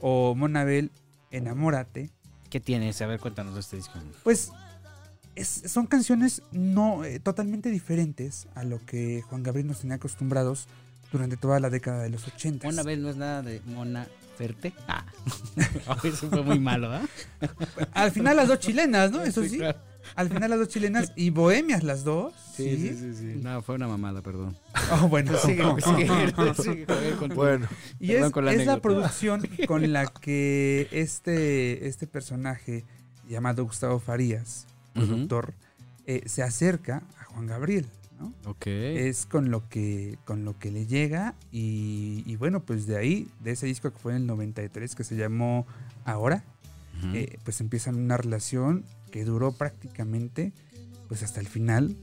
o 0.00 0.34
Monabel, 0.34 0.90
Enamórate. 1.30 2.10
¿Qué 2.48 2.60
tienes? 2.60 3.00
A 3.02 3.06
ver, 3.06 3.20
cuéntanos 3.20 3.54
de 3.54 3.60
este 3.60 3.76
disco. 3.76 3.98
Pues 4.24 4.52
es- 5.36 5.62
son 5.66 5.86
canciones 5.86 6.42
no 6.52 7.04
eh, 7.04 7.20
totalmente 7.20 7.70
diferentes 7.70 8.48
a 8.54 8.64
lo 8.64 8.84
que 8.84 9.22
Juan 9.22 9.42
Gabriel 9.42 9.66
nos 9.66 9.80
tenía 9.80 9.96
acostumbrados 9.96 10.66
durante 11.12 11.36
toda 11.36 11.60
la 11.60 11.70
década 11.70 12.02
de 12.02 12.10
los 12.10 12.26
80. 12.26 12.66
Mona 12.66 12.82
Bell 12.82 13.02
no 13.02 13.10
es 13.10 13.16
nada 13.16 13.42
de 13.42 13.60
Mona 13.66 14.06
Ferte. 14.40 14.72
Ah, 14.88 15.04
eso 16.02 16.30
fue 16.30 16.42
muy 16.42 16.58
malo, 16.58 16.90
¿ah? 16.90 17.02
Al 17.92 18.10
final 18.10 18.38
las 18.38 18.48
dos 18.48 18.58
chilenas, 18.58 19.10
¿no? 19.10 19.20
Eso 19.22 19.44
sí. 19.44 19.58
claro. 19.58 19.78
Al 20.14 20.30
final 20.30 20.48
las 20.48 20.58
dos 20.60 20.68
chilenas 20.68 21.12
y 21.14 21.28
bohemias 21.28 21.82
las 21.82 22.04
dos. 22.04 22.32
Sí, 22.56 22.74
sí, 22.78 22.96
sí, 22.98 23.14
sí. 23.14 23.40
No, 23.42 23.60
fue 23.60 23.74
una 23.74 23.86
mamada, 23.86 24.22
perdón. 24.22 24.56
Oh, 24.92 25.08
bueno. 25.08 25.36
Sigue, 25.44 25.62
sigue, 25.82 26.86
Bueno, 27.34 27.68
Y 28.00 28.12
es, 28.12 28.30
con 28.30 28.46
la 28.46 28.52
es 28.52 28.64
la 28.64 28.72
anécdota. 28.72 28.80
producción 28.80 29.46
con 29.68 29.92
la 29.92 30.06
que 30.06 30.88
este, 30.90 31.86
este 31.86 32.06
personaje 32.06 32.86
llamado 33.28 33.62
Gustavo 33.64 33.98
Farías, 34.00 34.66
productor, 34.94 35.52
eh, 36.06 36.22
se 36.24 36.42
acerca 36.42 37.02
a 37.20 37.24
Juan 37.26 37.46
Gabriel. 37.46 37.84
Es 39.08 39.26
con 39.26 39.50
lo 39.50 39.68
que 39.68 40.18
con 40.24 40.44
lo 40.44 40.58
que 40.58 40.70
le 40.70 40.86
llega 40.86 41.34
y, 41.50 42.22
y 42.26 42.36
bueno, 42.36 42.60
pues 42.60 42.86
de 42.86 42.96
ahí, 42.96 43.28
de 43.40 43.52
ese 43.52 43.66
disco 43.66 43.90
que 43.90 43.98
fue 43.98 44.12
en 44.12 44.22
el 44.22 44.26
93 44.26 44.94
que 44.94 45.04
se 45.04 45.16
llamó 45.16 45.66
Ahora, 46.04 46.44
eh, 47.14 47.38
pues 47.44 47.60
empiezan 47.60 47.96
una 47.96 48.16
relación 48.16 48.84
que 49.10 49.24
duró 49.24 49.52
prácticamente 49.52 50.52
pues 51.08 51.22
hasta 51.22 51.40
el 51.40 51.46
final 51.46 51.96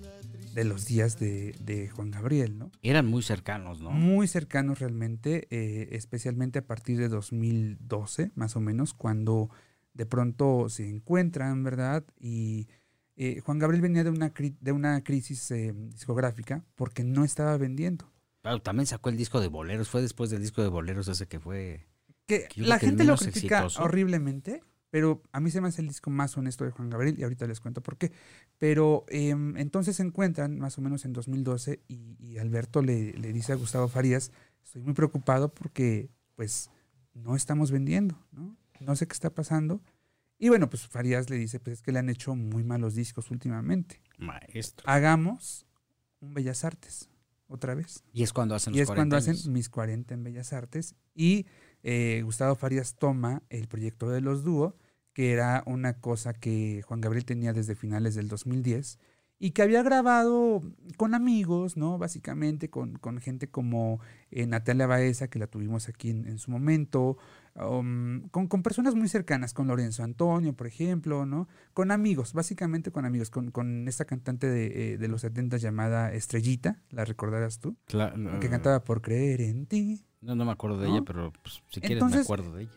de 0.53 0.63
los 0.63 0.85
días 0.87 1.19
de, 1.19 1.55
de 1.59 1.87
Juan 1.89 2.09
Gabriel, 2.09 2.57
¿no? 2.57 2.71
Eran 2.81 3.05
muy 3.05 3.21
cercanos, 3.21 3.79
¿no? 3.79 3.91
Muy 3.91 4.27
cercanos 4.27 4.79
realmente, 4.79 5.47
eh, 5.51 5.89
especialmente 5.91 6.59
a 6.59 6.65
partir 6.65 6.97
de 6.97 7.09
2012, 7.09 8.31
más 8.33 8.55
o 8.55 8.59
menos, 8.59 8.93
cuando 8.93 9.49
de 9.93 10.05
pronto 10.07 10.67
se 10.69 10.89
encuentran, 10.89 11.63
¿verdad? 11.63 12.03
Y 12.19 12.67
eh, 13.17 13.41
Juan 13.41 13.57
Gabriel 13.57 13.81
venía 13.81 14.03
de 14.03 14.11
una, 14.11 14.31
de 14.31 14.71
una 14.71 15.03
crisis 15.03 15.49
eh, 15.49 15.73
discográfica 15.75 16.63
porque 16.75 17.03
no 17.03 17.23
estaba 17.23 17.57
vendiendo. 17.57 18.11
Claro, 18.41 18.61
también 18.61 18.85
sacó 18.85 19.09
el 19.09 19.17
disco 19.17 19.41
de 19.41 19.47
boleros. 19.47 19.89
Fue 19.89 20.01
después 20.01 20.29
del 20.29 20.41
disco 20.41 20.61
de 20.61 20.69
boleros 20.69 21.07
ese 21.07 21.27
que 21.27 21.39
fue. 21.39 21.87
Que 22.27 22.47
la 22.55 22.77
que 22.77 22.85
gente 22.85 23.03
lo 23.03 23.15
critica 23.17 23.63
exitoso. 23.63 23.83
horriblemente, 23.83 24.61
pero 24.91 25.23
a 25.31 25.39
mí 25.39 25.49
se 25.49 25.61
me 25.61 25.69
hace 25.69 25.81
el 25.81 25.87
disco 25.87 26.11
más 26.11 26.37
honesto 26.37 26.63
de 26.63 26.71
Juan 26.71 26.91
Gabriel 26.91 27.17
y 27.17 27.23
ahorita 27.23 27.47
les 27.47 27.59
cuento 27.59 27.81
por 27.81 27.97
qué. 27.97 28.11
Pero 28.59 29.05
em, 29.07 29.57
entonces 29.57 29.95
se 29.95 30.03
encuentran 30.03 30.59
más 30.59 30.77
o 30.77 30.81
menos 30.81 31.03
en 31.03 31.13
2012 31.13 31.81
y, 31.87 32.17
y 32.19 32.37
Alberto 32.37 32.83
le, 32.83 33.13
le 33.13 33.33
dice 33.33 33.53
a 33.53 33.55
Gustavo 33.55 33.87
Farías, 33.87 34.31
estoy 34.63 34.83
muy 34.83 34.93
preocupado 34.93 35.49
porque 35.49 36.09
pues 36.35 36.69
no 37.15 37.35
estamos 37.35 37.71
vendiendo, 37.71 38.15
¿no? 38.31 38.55
No 38.79 38.95
sé 38.95 39.07
qué 39.07 39.13
está 39.13 39.31
pasando. 39.31 39.81
Y 40.39 40.49
bueno, 40.49 40.69
pues 40.69 40.87
Farías 40.87 41.29
le 41.29 41.37
dice, 41.37 41.59
pues 41.59 41.77
es 41.77 41.81
que 41.81 41.91
le 41.91 41.99
han 41.99 42.09
hecho 42.09 42.35
muy 42.35 42.63
malos 42.63 42.95
discos 42.95 43.31
últimamente. 43.31 44.01
Maestro. 44.17 44.87
Hagamos 44.87 45.65
un 46.19 46.33
Bellas 46.33 46.63
Artes, 46.63 47.09
otra 47.47 47.73
vez. 47.73 48.03
Y 48.13 48.23
es 48.23 48.33
cuando 48.33 48.55
hacen 48.55 48.73
Y 48.73 48.77
los 48.77 48.89
es 48.89 48.95
cuando 48.95 49.15
40 49.15 49.17
hacen 49.17 49.53
mis 49.53 49.69
40 49.69 50.13
en 50.13 50.23
Bellas 50.23 50.53
Artes. 50.53 50.95
Y 51.15 51.47
eh, 51.83 52.21
Gustavo 52.23 52.55
Farías 52.55 52.95
toma 52.95 53.41
el 53.49 53.67
proyecto 53.67 54.09
de 54.09 54.21
los 54.21 54.43
dúo, 54.43 54.77
que 55.13 55.33
era 55.33 55.63
una 55.65 55.99
cosa 55.99 56.33
que 56.33 56.83
Juan 56.85 57.01
Gabriel 57.01 57.25
tenía 57.25 57.53
desde 57.53 57.75
finales 57.75 58.13
del 58.13 58.27
2010 58.27 58.99
y 59.39 59.51
que 59.51 59.61
había 59.61 59.83
grabado 59.83 60.61
con 60.97 61.13
amigos, 61.13 61.77
¿no? 61.77 61.97
Básicamente 61.97 62.69
con, 62.69 62.97
con 62.97 63.19
gente 63.19 63.49
como 63.49 63.99
eh, 64.31 64.47
Natalia 64.47 64.87
Baeza, 64.87 65.27
que 65.27 65.39
la 65.39 65.47
tuvimos 65.47 65.89
aquí 65.89 66.09
en, 66.09 66.27
en 66.27 66.39
su 66.39 66.49
momento, 66.49 67.17
um, 67.59 68.27
con, 68.29 68.47
con 68.47 68.63
personas 68.63 68.95
muy 68.95 69.07
cercanas, 69.09 69.53
con 69.53 69.67
Lorenzo 69.67 70.03
Antonio, 70.03 70.53
por 70.53 70.67
ejemplo, 70.67 71.25
¿no? 71.25 71.47
Con 71.73 71.91
amigos, 71.91 72.33
básicamente 72.33 72.91
con 72.91 73.05
amigos, 73.05 73.29
con, 73.29 73.51
con 73.51 73.87
esta 73.87 74.05
cantante 74.05 74.47
de, 74.47 74.93
eh, 74.93 74.97
de 74.97 75.07
los 75.07 75.21
70 75.21 75.57
llamada 75.57 76.13
Estrellita, 76.13 76.79
¿la 76.91 77.05
recordarás 77.05 77.59
tú? 77.59 77.75
Cla- 77.87 78.39
que 78.39 78.49
cantaba 78.49 78.83
por 78.83 79.01
creer 79.01 79.41
en 79.41 79.65
ti. 79.65 80.03
No, 80.21 80.35
no 80.35 80.45
me 80.45 80.51
acuerdo 80.51 80.79
de 80.79 80.87
¿No? 80.87 80.95
ella, 80.95 81.03
pero 81.05 81.31
pues, 81.43 81.61
si 81.69 81.79
quieres 81.79 82.03
me 82.03 82.17
acuerdo 82.17 82.51
de 82.53 82.63
ella. 82.63 82.71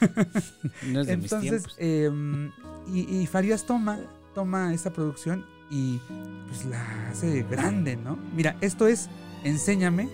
no 0.86 1.00
es 1.00 1.06
de 1.06 1.16
mis 1.16 1.30
Entonces, 1.32 1.62
tiempos. 1.62 1.76
em, 1.78 2.50
y, 2.92 3.20
y 3.22 3.26
Farías 3.26 3.66
toma, 3.66 3.98
toma 4.34 4.72
esa 4.72 4.92
producción 4.92 5.44
y 5.70 6.00
pues 6.48 6.64
la 6.64 7.08
hace 7.10 7.42
grande, 7.42 7.96
¿no? 7.96 8.16
Mira, 8.34 8.56
esto 8.60 8.86
es 8.86 9.08
Enséñame, 9.44 10.08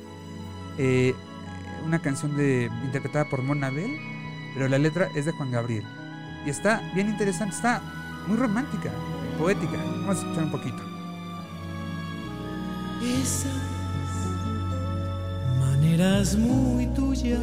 eh, 0.79 1.14
una 1.87 2.01
canción 2.03 2.37
de, 2.37 2.68
interpretada 2.85 3.29
por 3.31 3.43
Monabel, 3.43 3.91
pero 4.55 4.68
la 4.68 4.78
letra 4.78 5.09
es 5.14 5.26
de 5.26 5.32
Juan 5.32 5.50
Gabriel. 5.50 5.84
Y 6.46 6.50
está 6.50 6.82
bien 6.94 7.09
interesante, 7.09 7.55
está 7.55 7.82
muy 8.26 8.36
romántica, 8.36 8.90
poética. 9.38 9.76
Vamos 9.76 10.16
a 10.16 10.20
escuchar 10.20 10.44
un 10.44 10.50
poquito. 10.50 10.82
Esas 13.03 13.53
maneras 15.59 16.36
muy 16.36 16.86
tuyas 16.88 17.40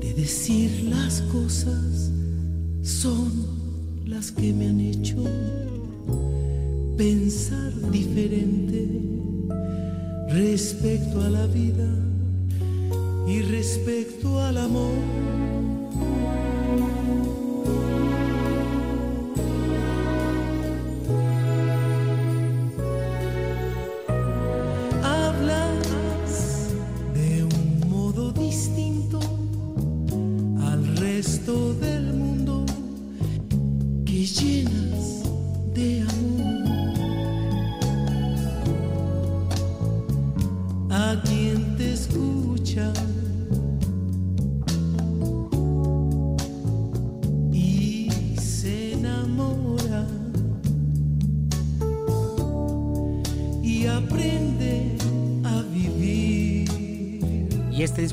de 0.00 0.14
decir 0.14 0.88
las 0.90 1.22
cosas 1.22 2.10
son 2.82 3.32
las 4.04 4.30
que 4.32 4.52
me 4.52 4.68
han 4.68 4.80
hecho 4.80 5.16
pensar 6.96 7.72
diferente 7.90 8.88
respecto 10.28 11.20
a 11.22 11.30
la 11.30 11.46
vida 11.46 12.05
y 13.26 13.42
respecto 13.42 14.40
al 14.40 14.56
amor. 14.56 15.55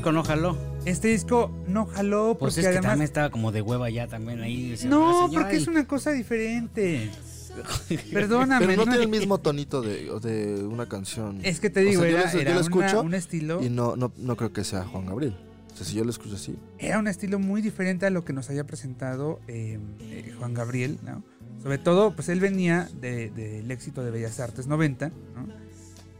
Disco 0.04 0.12
no 0.12 0.24
jaló. 0.24 0.56
Este 0.84 1.08
disco 1.08 1.50
no 1.66 1.86
jaló 1.86 2.36
Pues 2.38 2.54
porque 2.54 2.60
es 2.60 2.64
que 2.66 2.68
además... 2.68 2.90
también 2.90 3.04
estaba 3.04 3.30
como 3.30 3.52
de 3.52 3.62
hueva 3.62 3.88
ya 3.90 4.06
también 4.06 4.40
ahí. 4.42 4.70
decía, 4.70 4.90
No, 4.90 5.08
"Ah, 5.24 5.26
señora, 5.26 5.44
porque 5.46 5.56
es 5.56 5.66
una 5.68 5.86
cosa 5.86 6.12
diferente. 6.12 7.10
Perdóname. 8.12 8.66
pero 8.66 8.76
no 8.78 8.84
no- 8.84 8.92
tiene 8.92 9.04
el 9.04 9.10
mismo 9.10 9.38
tonito 9.38 9.80
de, 9.80 10.10
de 10.20 10.64
una 10.64 10.86
canción. 10.88 11.40
Es 11.42 11.60
que 11.60 11.70
te 11.70 11.80
O 11.80 11.88
digo, 11.88 12.02
sea, 12.02 12.10
yo 12.10 12.18
era, 12.18 12.32
yo 12.32 12.40
era 12.40 12.50
lo 12.50 12.56
una- 12.56 12.60
escucho 12.66 13.02
un 13.02 13.14
estilo... 13.14 13.62
Y 13.62 13.70
no, 13.70 13.96
no, 13.96 14.12
no 14.16 14.36
creo 14.36 14.52
que 14.52 14.64
sea 14.64 14.84
Juan 14.84 15.06
Gabriel. 15.06 15.36
O 15.72 15.76
sea, 15.76 15.86
si 15.86 15.94
yo 15.94 16.04
lo 16.04 16.10
escucho 16.10 16.34
así. 16.36 16.56
era 16.78 16.98
un 16.98 17.08
estilo 17.08 17.38
muy 17.38 17.62
diferente 17.62 18.06
a 18.06 18.10
lo 18.10 18.24
que 18.24 18.32
nos 18.32 18.48
había 18.50 18.64
presentado 18.64 19.40
eh, 19.48 19.78
eh, 20.00 20.32
Juan 20.38 20.54
Gabriel, 20.54 20.98
¿no? 21.02 21.22
Sobre 21.62 21.78
todo, 21.78 22.14
pues 22.14 22.28
él 22.28 22.40
venía 22.40 22.88
de- 23.00 23.30
del 23.30 23.70
éxito 23.70 24.04
de 24.04 24.10
Bellas 24.10 24.38
Artes 24.38 24.66
90, 24.66 25.08
¿no? 25.08 25.63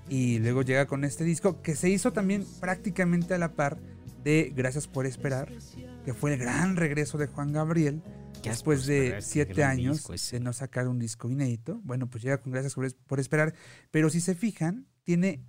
Y 0.09 0.38
luego 0.38 0.62
llega 0.62 0.86
con 0.86 1.05
este 1.05 1.24
disco 1.24 1.62
que 1.62 1.74
se 1.76 1.88
hizo 1.90 2.12
también 2.12 2.44
prácticamente 2.61 3.34
a 3.34 3.38
la 3.38 3.52
par 3.52 3.78
de 4.22 4.52
Gracias 4.55 4.86
por 4.86 5.07
Esperar, 5.07 5.50
que 6.05 6.14
fue 6.14 6.32
el 6.34 6.38
gran 6.40 6.76
regreso 6.76 7.18
de 7.18 7.26
Juan 7.26 7.52
Gabriel 7.52 8.02
después 8.50 8.86
de 8.86 9.22
siete 9.22 9.64
años 9.64 10.02
de 10.30 10.40
no 10.40 10.52
sacar 10.52 10.88
un 10.88 10.98
disco 10.98 11.30
inédito. 11.30 11.80
Bueno, 11.84 12.09
pues 12.09 12.22
llega 12.22 12.38
con 12.38 12.52
Gracias 12.52 12.74
por, 13.07 13.20
Esperar, 13.20 13.55
pero 13.90 14.11
si 14.11 14.20
se 14.20 14.34
fijan, 14.34 14.86
tiene 15.02 15.42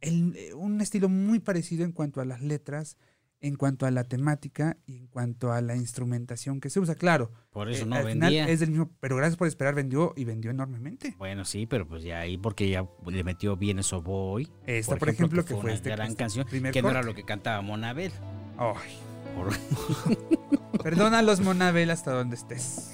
el- 0.00 0.34
eh, 0.36 0.54
un 0.54 0.80
estilo 0.80 1.08
muy 1.08 1.38
parecido 1.40 1.84
en 1.84 1.92
cuanto 1.92 2.20
a 2.20 2.24
las 2.24 2.40
letras, 2.42 2.96
en 3.40 3.54
cuanto 3.54 3.86
a 3.86 3.90
la 3.92 4.02
temática 4.04 4.76
y 4.86 4.96
en 4.96 5.06
cuanto 5.06 5.52
a 5.52 5.60
la 5.60 5.76
instrumentación 5.76 6.60
que 6.60 6.70
se 6.70 6.80
usa. 6.80 6.94
Claro, 6.96 7.30
Por 7.50 7.70
eso 7.70 7.84
eh, 7.84 7.86
no 7.86 7.96
al 7.96 8.02
final 8.06 8.20
vendía. 8.20 8.48
es 8.48 8.60
del 8.60 8.70
mismo, 8.70 8.90
pero 9.00 9.16
Gracias 9.16 9.36
por 9.36 9.46
Esperar 9.46 9.74
vendió 9.74 10.12
y 10.16 10.24
vendió 10.24 10.50
enormemente. 10.50 11.14
Bueno, 11.18 11.44
sí, 11.44 11.66
pero 11.66 11.86
pues 11.86 12.02
ya 12.02 12.18
ahí 12.20 12.36
porque 12.36 12.68
ya 12.68 12.84
le 13.06 13.22
metió 13.24 13.56
bien 13.56 13.78
eso 13.78 14.02
Boy. 14.02 14.48
Esta, 14.66 14.96
por 14.96 15.08
ejemplo, 15.08 15.44
que 15.44 15.54
fue 15.54 15.64
una 15.64 15.74
este- 15.74 15.90
gran 15.90 16.08
este 16.08 16.16
canción, 16.18 16.46
primer 16.48 16.72
que 16.72 16.82
no 16.82 16.90
era 16.90 17.02
lo 17.02 17.14
que 17.14 17.24
cantaba 17.24 17.60
Monabel. 17.62 18.12
Ay, 18.58 18.98
Por- 19.36 19.52
perdona 20.82 21.22
los 21.22 21.40
Monabel 21.40 21.90
hasta 21.90 22.10
donde 22.12 22.36
estés. 22.36 22.92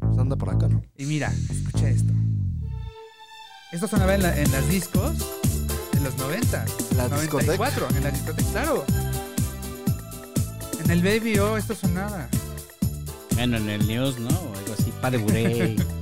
Pues 0.00 0.18
anda 0.18 0.36
por 0.36 0.50
acá, 0.50 0.68
¿no? 0.68 0.82
Y 0.96 1.04
mira, 1.04 1.32
escucha 1.50 1.88
esto. 1.88 2.12
Esto 3.72 3.86
sonaba 3.88 4.14
en, 4.14 4.22
la- 4.22 4.38
en 4.40 4.50
las 4.52 4.68
discos 4.68 5.18
de 5.92 6.00
los 6.00 6.16
90. 6.16 6.64
La 6.96 7.08
94, 7.08 7.88
en 7.96 8.02
la 8.04 8.10
discoteca, 8.10 8.50
claro. 8.50 8.84
En 10.90 10.98
el 10.98 11.02
Baby 11.04 11.38
O 11.38 11.56
esto 11.56 11.72
sonaba. 11.72 12.28
Bueno, 13.34 13.58
en 13.58 13.70
el 13.70 13.86
News, 13.86 14.18
¿no? 14.18 14.28
O 14.28 14.58
algo 14.58 14.72
así, 14.76 14.92
Pa 15.00 15.08
de 15.08 15.18
Burey. 15.18 15.76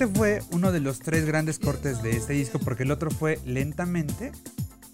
este 0.00 0.14
fue 0.16 0.42
uno 0.52 0.70
de 0.70 0.80
los 0.80 1.00
tres 1.00 1.24
grandes 1.24 1.58
cortes 1.58 2.02
de 2.02 2.10
este 2.16 2.32
disco, 2.34 2.58
porque 2.60 2.84
el 2.84 2.90
otro 2.92 3.10
fue 3.10 3.38
Lentamente 3.44 4.30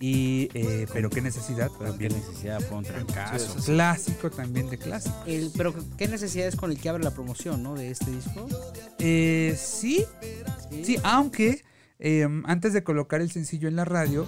y 0.00 0.48
eh, 0.55 0.86
Pero 0.92 1.11
qué 1.11 1.20
necesidad. 1.20 1.70
Pero 1.78 1.96
qué 1.98 2.09
también. 2.09 2.12
necesidad 2.14 2.61
fue 2.61 2.78
un 2.78 2.84
trancazo. 2.84 3.55
Clásico 3.64 4.30
también 4.30 4.70
de 4.70 4.78
clásico. 4.78 5.14
El- 5.26 5.50
pero 5.57 5.74
qué 5.98 6.09
necesidad 6.09 6.46
es 6.46 6.57
con 6.57 6.70
el 6.70 6.78
que 6.78 6.88
abre 6.88 7.05
la 7.05 7.11
promoción, 7.12 7.62
¿no? 7.62 7.74
De 7.74 7.90
este 7.90 8.11
disco. 8.11 8.48
Eh, 8.98 9.57
sí, 9.62 10.05
sí, 10.82 10.96
aunque 11.02 11.62
eh, 11.98 12.26
antes 12.44 12.72
de 12.72 12.82
colocar 12.82 13.20
el 13.20 13.30
sencillo 13.30 13.68
en 13.68 13.76
la 13.76 13.84
radio, 13.84 14.26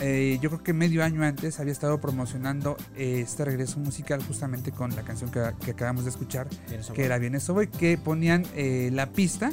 eh, 0.00 0.38
yo 0.40 0.50
creo 0.50 0.62
que 0.62 0.72
medio 0.72 1.02
año 1.04 1.22
antes 1.22 1.60
había 1.60 1.72
estado 1.72 2.00
promocionando 2.00 2.76
eh, 2.96 3.20
este 3.20 3.44
regreso 3.44 3.78
musical 3.78 4.22
justamente 4.24 4.72
con 4.72 4.94
la 4.94 5.02
canción 5.02 5.30
que, 5.30 5.40
que 5.64 5.72
acabamos 5.72 6.04
de 6.04 6.10
escuchar, 6.10 6.48
que 6.94 7.04
era 7.04 7.18
Bien 7.18 7.34
Eso 7.34 7.54
Voy, 7.54 7.68
que 7.68 7.96
ponían 7.98 8.44
eh, 8.54 8.90
la 8.92 9.10
pista 9.10 9.50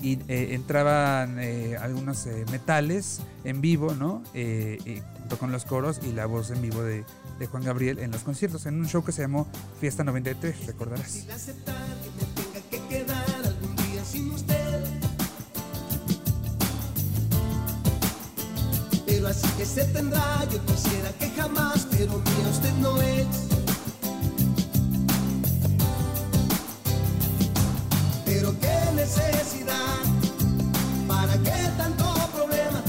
y 0.00 0.18
eh, 0.28 0.54
entraban 0.54 1.38
eh, 1.38 1.76
algunos 1.76 2.26
eh, 2.26 2.44
metales 2.50 3.20
en 3.44 3.60
vivo, 3.60 3.94
¿no? 3.94 4.22
Eh, 4.32 5.02
junto 5.18 5.38
con 5.38 5.52
los 5.52 5.64
coros 5.64 6.00
y 6.02 6.12
la 6.12 6.26
voz 6.26 6.50
en 6.50 6.62
vivo 6.62 6.82
de, 6.82 7.04
de 7.38 7.46
Juan 7.46 7.64
Gabriel 7.64 7.98
en 7.98 8.10
los 8.10 8.22
conciertos, 8.22 8.64
en 8.66 8.76
un 8.76 8.88
show 8.88 9.04
que 9.04 9.12
se 9.12 9.22
llamó 9.22 9.46
Fiesta 9.80 10.02
93, 10.04 10.66
recordarás. 10.66 11.26
Así 19.34 19.48
que 19.56 19.66
se 19.66 19.84
tendrá, 19.86 20.46
yo 20.50 20.64
quisiera 20.66 21.10
que 21.18 21.28
jamás, 21.30 21.86
pero 21.90 22.12
mía 22.12 22.48
usted 22.50 22.72
no 22.74 23.00
es. 23.00 23.26
Pero 28.24 28.54
qué 28.60 28.78
necesidad, 28.94 29.98
para 31.08 31.34
qué 31.38 31.56
tanto 31.76 32.04
problema. 32.34 32.82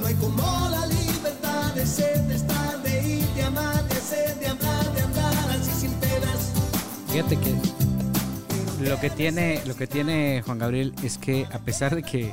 No 0.00 0.06
hay 0.06 0.14
como 0.14 0.68
la 0.70 0.86
libertad 0.86 1.74
de 1.74 1.86
ser, 1.86 2.22
de 2.26 2.36
estar, 2.36 2.82
de 2.82 3.02
ir, 3.16 3.26
de 3.34 3.42
amar, 3.42 3.88
de 3.88 3.96
hacer, 3.96 4.38
de 4.38 4.46
hablar, 4.46 4.92
de 4.94 5.02
andar 5.02 5.50
así 5.50 5.72
sin 5.80 5.92
penas. 5.94 6.52
Fíjate 7.08 7.36
que 7.38 7.54
lo 8.88 9.00
que 9.00 9.10
tiene, 9.10 9.62
lo 9.66 9.74
que 9.76 9.86
tiene 9.86 10.42
Juan 10.44 10.58
Gabriel 10.58 10.94
es 11.02 11.18
que 11.18 11.46
a 11.52 11.58
pesar 11.58 11.94
de 11.94 12.02
que 12.02 12.32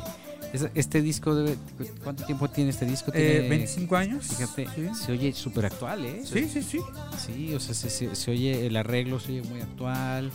este 0.76 1.02
disco 1.02 1.34
debe, 1.36 1.58
¿cuánto 2.04 2.26
tiempo 2.26 2.50
tiene 2.50 2.70
este 2.72 2.86
disco? 2.86 3.12
Eh, 3.14 3.32
Tiene- 3.40 3.50
25 3.50 3.96
años. 3.96 4.26
Fíjate, 4.28 4.68
Sí. 4.76 4.90
se 5.06 5.12
oye 5.12 5.34
súper 5.34 5.66
actual, 5.68 6.06
¿eh? 6.06 6.22
Sí, 6.26 6.48
sí, 6.52 6.62
sí. 6.62 6.80
Sí, 7.26 7.54
o 7.54 7.60
sea, 7.60 7.74
se, 7.74 7.90
se- 7.90 8.16
se 8.16 8.32
oye 8.32 8.66
el 8.68 8.76
arreglo, 8.76 9.20
se 9.20 9.32
oye 9.32 9.44
muy 9.44 9.62
actual. 9.62 10.32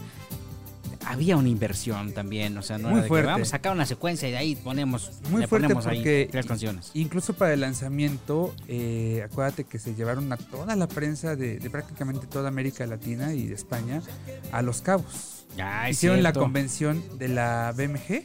Había 1.08 1.36
una 1.36 1.48
inversión 1.48 2.12
también, 2.12 2.58
o 2.58 2.62
sea, 2.62 2.78
no 2.78 2.88
Muy 2.88 2.94
era 2.94 3.02
de 3.02 3.04
que 3.04 3.08
fuerte. 3.08 3.26
vamos 3.30 3.48
a 3.48 3.50
sacar 3.52 3.72
una 3.72 3.86
secuencia 3.86 4.26
y 4.28 4.32
de 4.32 4.38
ahí 4.38 4.56
ponemos, 4.56 5.12
Muy 5.30 5.42
le 5.42 5.46
fuerte 5.46 5.68
ponemos 5.68 5.86
ahí 5.86 6.02
tres 6.30 6.46
canciones. 6.46 6.90
incluso 6.94 7.32
para 7.34 7.52
el 7.54 7.60
lanzamiento, 7.60 8.52
eh, 8.66 9.22
acuérdate 9.24 9.62
que 9.64 9.78
se 9.78 9.94
llevaron 9.94 10.32
a 10.32 10.36
toda 10.36 10.74
la 10.74 10.88
prensa 10.88 11.36
de, 11.36 11.60
de 11.60 11.70
prácticamente 11.70 12.26
toda 12.26 12.48
América 12.48 12.84
Latina 12.86 13.34
y 13.34 13.46
de 13.46 13.54
España 13.54 14.02
a 14.50 14.62
Los 14.62 14.82
Cabos. 14.82 15.44
Ah, 15.60 15.88
Hicieron 15.88 16.24
la 16.24 16.32
convención 16.32 17.00
de 17.18 17.28
la 17.28 17.72
BMG 17.76 18.24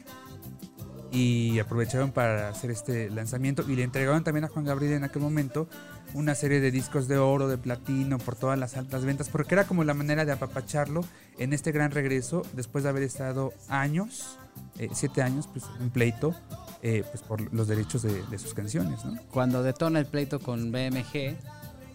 y 1.11 1.59
aprovecharon 1.59 2.11
para 2.11 2.49
hacer 2.49 2.71
este 2.71 3.09
lanzamiento 3.09 3.63
y 3.69 3.75
le 3.75 3.83
entregaron 3.83 4.23
también 4.23 4.45
a 4.45 4.47
Juan 4.47 4.63
Gabriel 4.65 4.93
en 4.93 5.03
aquel 5.03 5.21
momento 5.21 5.67
una 6.13 6.35
serie 6.35 6.59
de 6.61 6.71
discos 6.71 7.07
de 7.07 7.17
oro, 7.17 7.47
de 7.47 7.57
platino, 7.57 8.17
por 8.17 8.35
todas 8.35 8.57
las 8.57 8.77
altas 8.77 9.03
ventas, 9.05 9.29
porque 9.29 9.55
era 9.55 9.65
como 9.65 9.83
la 9.83 9.93
manera 9.93 10.23
de 10.25 10.31
apapacharlo 10.31 11.03
en 11.37 11.53
este 11.53 11.71
gran 11.71 11.91
regreso 11.91 12.43
después 12.53 12.83
de 12.83 12.89
haber 12.89 13.03
estado 13.03 13.53
años, 13.69 14.37
eh, 14.79 14.89
siete 14.93 15.21
años, 15.21 15.47
pues 15.51 15.65
un 15.79 15.89
pleito, 15.89 16.33
eh, 16.81 17.03
pues 17.09 17.23
por 17.23 17.53
los 17.53 17.67
derechos 17.67 18.01
de, 18.03 18.37
sus 18.39 18.53
canciones. 18.53 18.99
Cuando 19.31 19.63
detona 19.63 19.99
el 19.99 20.05
pleito 20.05 20.39
con 20.39 20.71
BMG, 20.71 21.35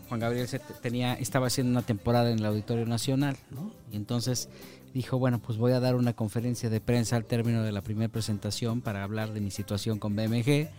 Juan 0.08 0.20
Gabriel 0.20 0.46
se 0.46 0.60
te- 0.60 0.74
tenía, 0.74 1.14
estaba 1.14 1.48
haciendo 1.48 1.72
una 1.72 1.82
temporada 1.82 2.30
en 2.30 2.38
el 2.38 2.46
Auditorio 2.46 2.86
Nacional, 2.86 3.36
¿no? 3.50 3.72
Y 3.90 3.96
entonces 3.96 4.48
dijo, 4.96 5.18
bueno, 5.18 5.38
pues 5.40 5.58
voy 5.58 5.72
a 5.72 5.80
dar 5.80 5.94
una 5.94 6.14
conferencia 6.14 6.70
de 6.70 6.80
prensa 6.80 7.16
al 7.16 7.26
término 7.26 7.62
de 7.62 7.70
la 7.70 7.82
primera 7.82 8.10
presentación 8.10 8.80
para 8.80 9.04
hablar 9.04 9.34
de 9.34 9.42
mi 9.42 9.50
situación 9.50 9.98
con 9.98 10.16
BMG. 10.16 10.70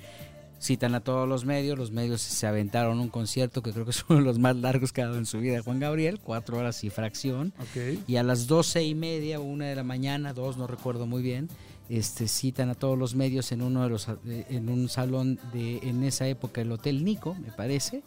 Citan 0.59 0.95
a 0.95 1.01
todos 1.01 1.29
los 1.29 1.45
medios, 1.45 1.77
los 1.77 1.91
medios 1.91 2.19
se 2.21 2.47
aventaron 2.47 2.99
un 2.99 3.09
concierto 3.09 3.61
que 3.61 3.71
creo 3.71 3.85
que 3.85 3.91
es 3.91 4.03
uno 4.09 4.17
de 4.17 4.25
los 4.25 4.39
más 4.39 4.55
largos 4.55 4.91
que 4.91 5.03
ha 5.03 5.05
dado 5.05 5.19
en 5.19 5.27
su 5.27 5.37
vida 5.37 5.61
Juan 5.61 5.79
Gabriel, 5.79 6.19
cuatro 6.19 6.57
horas 6.57 6.83
y 6.83 6.89
fracción. 6.89 7.53
Ok. 7.59 7.99
Y 8.07 8.15
a 8.15 8.23
las 8.23 8.47
doce 8.47 8.83
y 8.83 8.95
media, 8.95 9.39
una 9.39 9.65
de 9.65 9.75
la 9.75 9.83
mañana, 9.83 10.33
dos, 10.33 10.57
no 10.57 10.65
recuerdo 10.65 11.05
muy 11.05 11.21
bien, 11.21 11.47
este, 11.87 12.27
citan 12.27 12.71
a 12.71 12.75
todos 12.75 12.97
los 12.97 13.13
medios 13.13 13.51
en 13.51 13.61
uno 13.61 13.83
de 13.83 13.89
los 13.89 14.07
eh, 14.09 14.47
en 14.49 14.69
un 14.69 14.89
salón 14.89 15.39
de 15.53 15.77
en 15.83 16.03
esa 16.03 16.27
época 16.27 16.61
el 16.61 16.71
Hotel 16.71 17.05
Nico, 17.05 17.35
me 17.35 17.51
parece, 17.51 18.01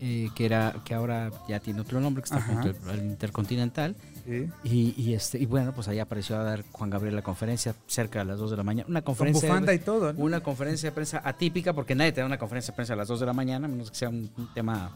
eh, 0.00 0.28
que 0.34 0.44
era 0.46 0.74
que 0.84 0.94
ahora 0.94 1.30
ya 1.48 1.60
tiene 1.60 1.80
otro 1.80 2.00
nombre, 2.00 2.22
que 2.22 2.26
está 2.26 2.38
Ajá. 2.38 2.62
junto 2.62 2.90
al 2.90 2.98
Intercontinental. 2.98 3.96
Sí. 4.24 4.48
Y, 4.62 4.94
y, 4.96 5.14
este 5.14 5.38
y 5.38 5.46
bueno, 5.46 5.72
pues 5.72 5.88
ahí 5.88 5.98
apareció 5.98 6.38
a 6.38 6.44
dar 6.44 6.64
Juan 6.70 6.90
Gabriel 6.90 7.16
la 7.16 7.22
conferencia 7.22 7.74
cerca 7.86 8.20
de 8.20 8.24
las 8.26 8.38
2 8.38 8.52
de 8.52 8.56
la 8.56 8.62
mañana. 8.62 8.88
Una 8.88 9.02
conferencia 9.02 9.48
bufanda 9.48 9.74
y 9.74 9.78
todo, 9.78 10.12
¿no? 10.12 10.22
Una 10.22 10.40
conferencia 10.40 10.90
de 10.90 10.94
prensa 10.94 11.20
atípica 11.24 11.72
porque 11.72 11.94
nadie 11.94 12.12
te 12.12 12.20
da 12.20 12.26
una 12.26 12.38
conferencia 12.38 12.72
de 12.72 12.76
prensa 12.76 12.92
a 12.92 12.96
las 12.96 13.08
2 13.08 13.20
de 13.20 13.26
la 13.26 13.32
mañana, 13.32 13.66
a 13.66 13.68
menos 13.68 13.90
que 13.90 13.96
sea 13.96 14.08
un, 14.08 14.30
un 14.36 14.54
tema 14.54 14.92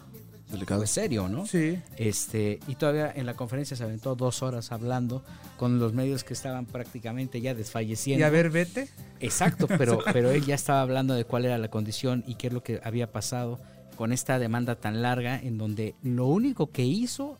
Delicado. 0.50 0.80
pues, 0.80 0.90
serio, 0.90 1.28
¿no? 1.28 1.46
Sí. 1.46 1.78
Este, 1.96 2.60
y 2.68 2.76
todavía 2.76 3.12
en 3.14 3.26
la 3.26 3.34
conferencia 3.34 3.76
se 3.76 3.82
aventó 3.82 4.14
dos 4.14 4.42
horas 4.42 4.70
hablando 4.70 5.24
con 5.56 5.80
los 5.80 5.92
medios 5.92 6.22
que 6.22 6.34
estaban 6.34 6.66
prácticamente 6.66 7.40
ya 7.40 7.54
desfalleciendo. 7.54 8.20
Y 8.20 8.22
a 8.22 8.30
ver, 8.30 8.50
vete. 8.50 8.88
Exacto, 9.20 9.66
pero, 9.66 9.98
pero 10.12 10.30
él 10.30 10.44
ya 10.44 10.54
estaba 10.54 10.82
hablando 10.82 11.14
de 11.14 11.24
cuál 11.24 11.46
era 11.46 11.58
la 11.58 11.68
condición 11.68 12.22
y 12.26 12.36
qué 12.36 12.46
es 12.46 12.52
lo 12.52 12.62
que 12.62 12.80
había 12.84 13.10
pasado 13.10 13.58
con 13.96 14.12
esta 14.12 14.38
demanda 14.38 14.76
tan 14.76 15.02
larga 15.02 15.38
en 15.38 15.58
donde 15.58 15.94
lo 16.02 16.26
único 16.26 16.70
que 16.70 16.84
hizo 16.84 17.38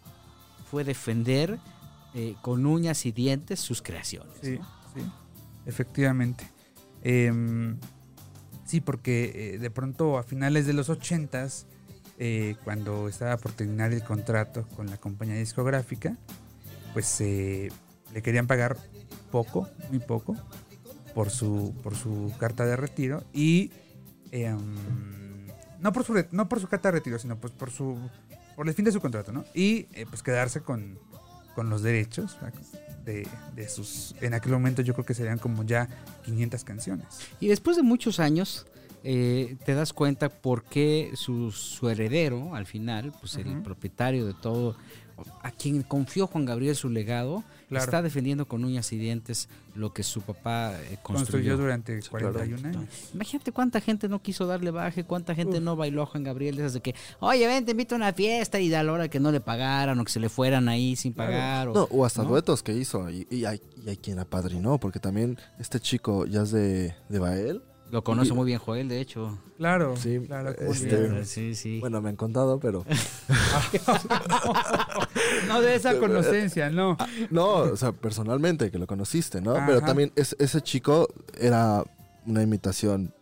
fue 0.71 0.85
defender 0.85 1.59
eh, 2.15 2.35
con 2.43 2.67
uñas 2.67 3.07
y 3.07 3.13
dientes 3.13 3.61
sus 3.61 3.83
creaciones. 3.83 4.37
Sí, 4.43 4.59
sí, 4.95 5.03
efectivamente. 5.67 6.51
Em, 7.03 7.79
sí, 8.65 8.81
porque 8.81 9.55
eh, 9.55 9.59
de 9.59 9.71
pronto 9.71 10.19
a 10.19 10.23
finales 10.23 10.67
de 10.67 10.73
los 10.73 10.89
ochentas, 10.89 11.67
eh, 12.19 12.57
cuando 12.65 13.09
estaba 13.09 13.37
por 13.37 13.53
terminar 13.53 13.93
el 13.93 14.03
contrato 14.03 14.67
con 14.75 14.87
la 14.87 14.97
compañía 14.97 15.37
discográfica, 15.37 16.17
pues 16.95 17.21
eh, 17.21 17.69
le 18.15 18.23
querían 18.23 18.47
pagar 18.47 18.79
poco, 19.31 19.69
muy 19.91 19.99
poco, 19.99 20.35
por 21.15 21.31
su, 21.31 21.75
por 21.83 21.95
su 21.95 22.33
carta 22.39 22.65
de 22.65 22.75
retiro 22.77 23.23
y 23.35 23.71
em, 24.33 25.26
no 25.81 25.93
por 25.93 26.05
su 26.05 26.14
no 26.33 26.49
por 26.49 26.61
su 26.61 26.68
carta 26.68 26.89
de 26.91 26.99
retiro, 26.99 27.18
sino 27.18 27.37
pues 27.39 27.53
por 27.53 27.70
su 27.70 27.99
por 28.55 28.66
el 28.68 28.74
fin 28.74 28.85
de 28.85 28.93
su 28.93 29.01
contrato, 29.01 29.33
¿no? 29.33 29.45
Y 29.55 29.87
eh, 29.93 30.07
pues 30.09 30.22
quedarse 30.22 30.61
con, 30.62 30.99
con 31.55 31.68
los 31.68 31.83
derechos 31.83 32.37
de, 33.05 33.29
de 33.55 33.68
sus 33.68 34.14
en 34.20 34.35
aquel 34.35 34.53
momento 34.53 34.83
yo 34.83 34.95
creo 34.95 35.05
que 35.05 35.14
serían 35.14 35.39
como 35.39 35.62
ya 35.64 35.89
500 36.24 36.64
canciones. 36.64 37.07
Y 37.41 37.49
después 37.49 37.77
de 37.77 37.83
muchos 37.83 38.18
años, 38.18 38.66
eh, 39.05 39.57
te 39.64 39.74
das 39.74 39.93
cuenta 39.93 40.29
por 40.31 40.64
qué 40.64 41.12
su, 41.14 41.53
su 41.53 41.89
heredero, 41.89 42.55
al 42.55 42.66
final, 42.66 43.12
pues 43.20 43.35
el 43.37 43.49
Ujú. 43.49 43.62
propietario 43.62 44.27
de 44.27 44.35
todo, 44.35 44.77
a 45.43 45.51
quien 45.51 45.83
confió 45.83 46.27
Juan 46.27 46.45
Gabriel 46.45 46.77
su 46.77 46.89
legado, 46.91 47.43
Claro. 47.69 47.85
está 47.85 48.01
defendiendo 48.01 48.47
con 48.47 48.64
uñas 48.64 48.93
y 48.93 48.97
dientes 48.99 49.49
lo 49.75 49.93
que 49.93 50.05
su 50.05 50.21
papá 50.23 50.73
eh, 50.75 50.99
construyó. 51.03 51.03
Construyó 51.03 51.57
durante 51.57 52.01
Sí, 52.01 52.09
claro. 52.11 52.33
41 52.33 52.69
años. 52.69 52.89
Imagínate 53.12 53.51
cuánta 53.51 53.81
gente 53.81 54.09
no 54.09 54.23
quiso 54.23 54.47
darle 54.47 54.71
baje, 54.71 55.03
cuánta 55.03 55.35
gente 55.35 55.61
no 55.61 55.75
bailó 55.75 56.03
a 56.03 56.07
Juan 56.07 56.23
Gabriel, 56.23 56.55
de 56.55 56.62
esas 56.62 56.75
de 56.75 56.81
que, 56.81 56.95
oye, 57.19 57.45
ven, 57.49 57.64
te 57.64 57.73
invito 57.73 57.97
a 57.97 57.99
una 57.99 58.12
fiesta 58.12 58.61
y 58.61 58.69
da 58.69 58.85
la 58.85 58.93
hora 58.93 59.09
que 59.09 59.19
no 59.19 59.33
le 59.33 59.41
pagaran 59.41 59.99
o 59.99 60.05
que 60.05 60.12
se 60.12 60.21
le 60.21 60.29
fueran 60.29 60.69
ahí 60.69 60.95
sin 60.95 61.12
pagar. 61.12 61.67
No, 61.69 61.89
o 61.91 62.05
hasta 62.05 62.23
¿no? 62.23 62.29
duetos 62.29 62.62
que 62.62 62.73
hizo. 62.73 63.11
Y, 63.11 63.27
y 63.31 63.45
hay, 63.47 63.61
y 63.85 63.89
hay 63.91 63.97
quien 63.97 64.21
apadrinó, 64.21 64.79
porque 64.79 65.01
también 65.01 65.37
este 65.59 65.81
chico 65.81 66.25
ya 66.27 66.43
es 66.43 66.53
de, 66.53 66.95
de 67.09 67.19
Bael. 67.19 67.62
Lo 67.91 68.03
conoce 68.03 68.30
Y- 68.30 68.34
muy 68.34 68.47
bien 68.47 68.59
Joel, 68.59 68.89
de 68.89 69.01
hecho. 69.01 69.39
Claro, 69.59 69.97
Sí, 69.97 70.18
claro. 70.26 70.51
este. 70.51 71.24
Sí, 71.24 71.55
sí. 71.55 71.78
Bueno, 71.80 72.01
me 72.03 72.09
han 72.11 72.16
contado, 72.16 72.59
pero. 72.59 72.84
no 75.49 75.61
de 75.61 75.74
esa 75.76 75.99
conocencia, 75.99 76.70
no. 76.70 76.97
No, 77.30 77.49
o 77.59 77.76
sea, 77.76 77.93
personalmente, 77.93 78.70
que 78.70 78.78
lo 78.78 78.87
conociste, 78.87 79.41
¿no? 79.41 79.57
Ajá. 79.57 79.66
Pero 79.66 79.80
también 79.82 80.12
es- 80.16 80.37
ese 80.39 80.61
chico 80.61 81.09
era 81.39 81.84
una 82.26 82.43
imitación 82.43 83.12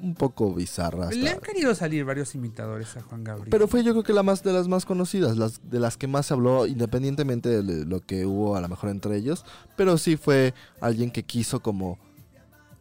un 0.00 0.14
poco 0.14 0.52
bizarra. 0.52 1.04
hasta- 1.04 1.14
Le 1.16 1.30
han 1.30 1.38
querido 1.40 1.74
salir 1.76 2.04
varios 2.04 2.34
imitadores 2.34 2.96
a 2.96 3.02
Juan 3.02 3.22
Gabriel. 3.22 3.50
Pero 3.50 3.68
fue 3.68 3.84
yo 3.84 3.92
creo 3.92 4.02
que 4.02 4.12
la 4.12 4.24
más 4.24 4.42
de 4.42 4.52
las 4.52 4.66
más 4.66 4.84
conocidas, 4.84 5.36
las 5.36 5.60
de 5.70 5.78
las 5.78 5.96
que 5.96 6.08
más 6.08 6.26
se 6.26 6.34
habló, 6.34 6.66
independientemente 6.66 7.62
de 7.62 7.84
lo 7.86 8.00
que 8.00 8.26
hubo 8.26 8.56
a 8.56 8.60
lo 8.60 8.68
mejor 8.68 8.90
entre 8.90 9.16
ellos. 9.16 9.44
Pero 9.76 9.98
sí 9.98 10.16
fue 10.16 10.54
alguien 10.80 11.12
que 11.12 11.22
quiso 11.22 11.60
como 11.60 11.98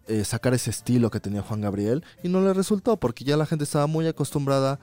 eh, 0.07 0.23
sacar 0.23 0.53
ese 0.53 0.69
estilo 0.69 1.09
que 1.11 1.19
tenía 1.19 1.41
Juan 1.41 1.61
Gabriel 1.61 2.03
y 2.23 2.29
no 2.29 2.41
le 2.41 2.53
resultó 2.53 2.97
porque 2.97 3.23
ya 3.23 3.37
la 3.37 3.45
gente 3.45 3.63
estaba 3.63 3.87
muy 3.87 4.07
acostumbrada 4.07 4.79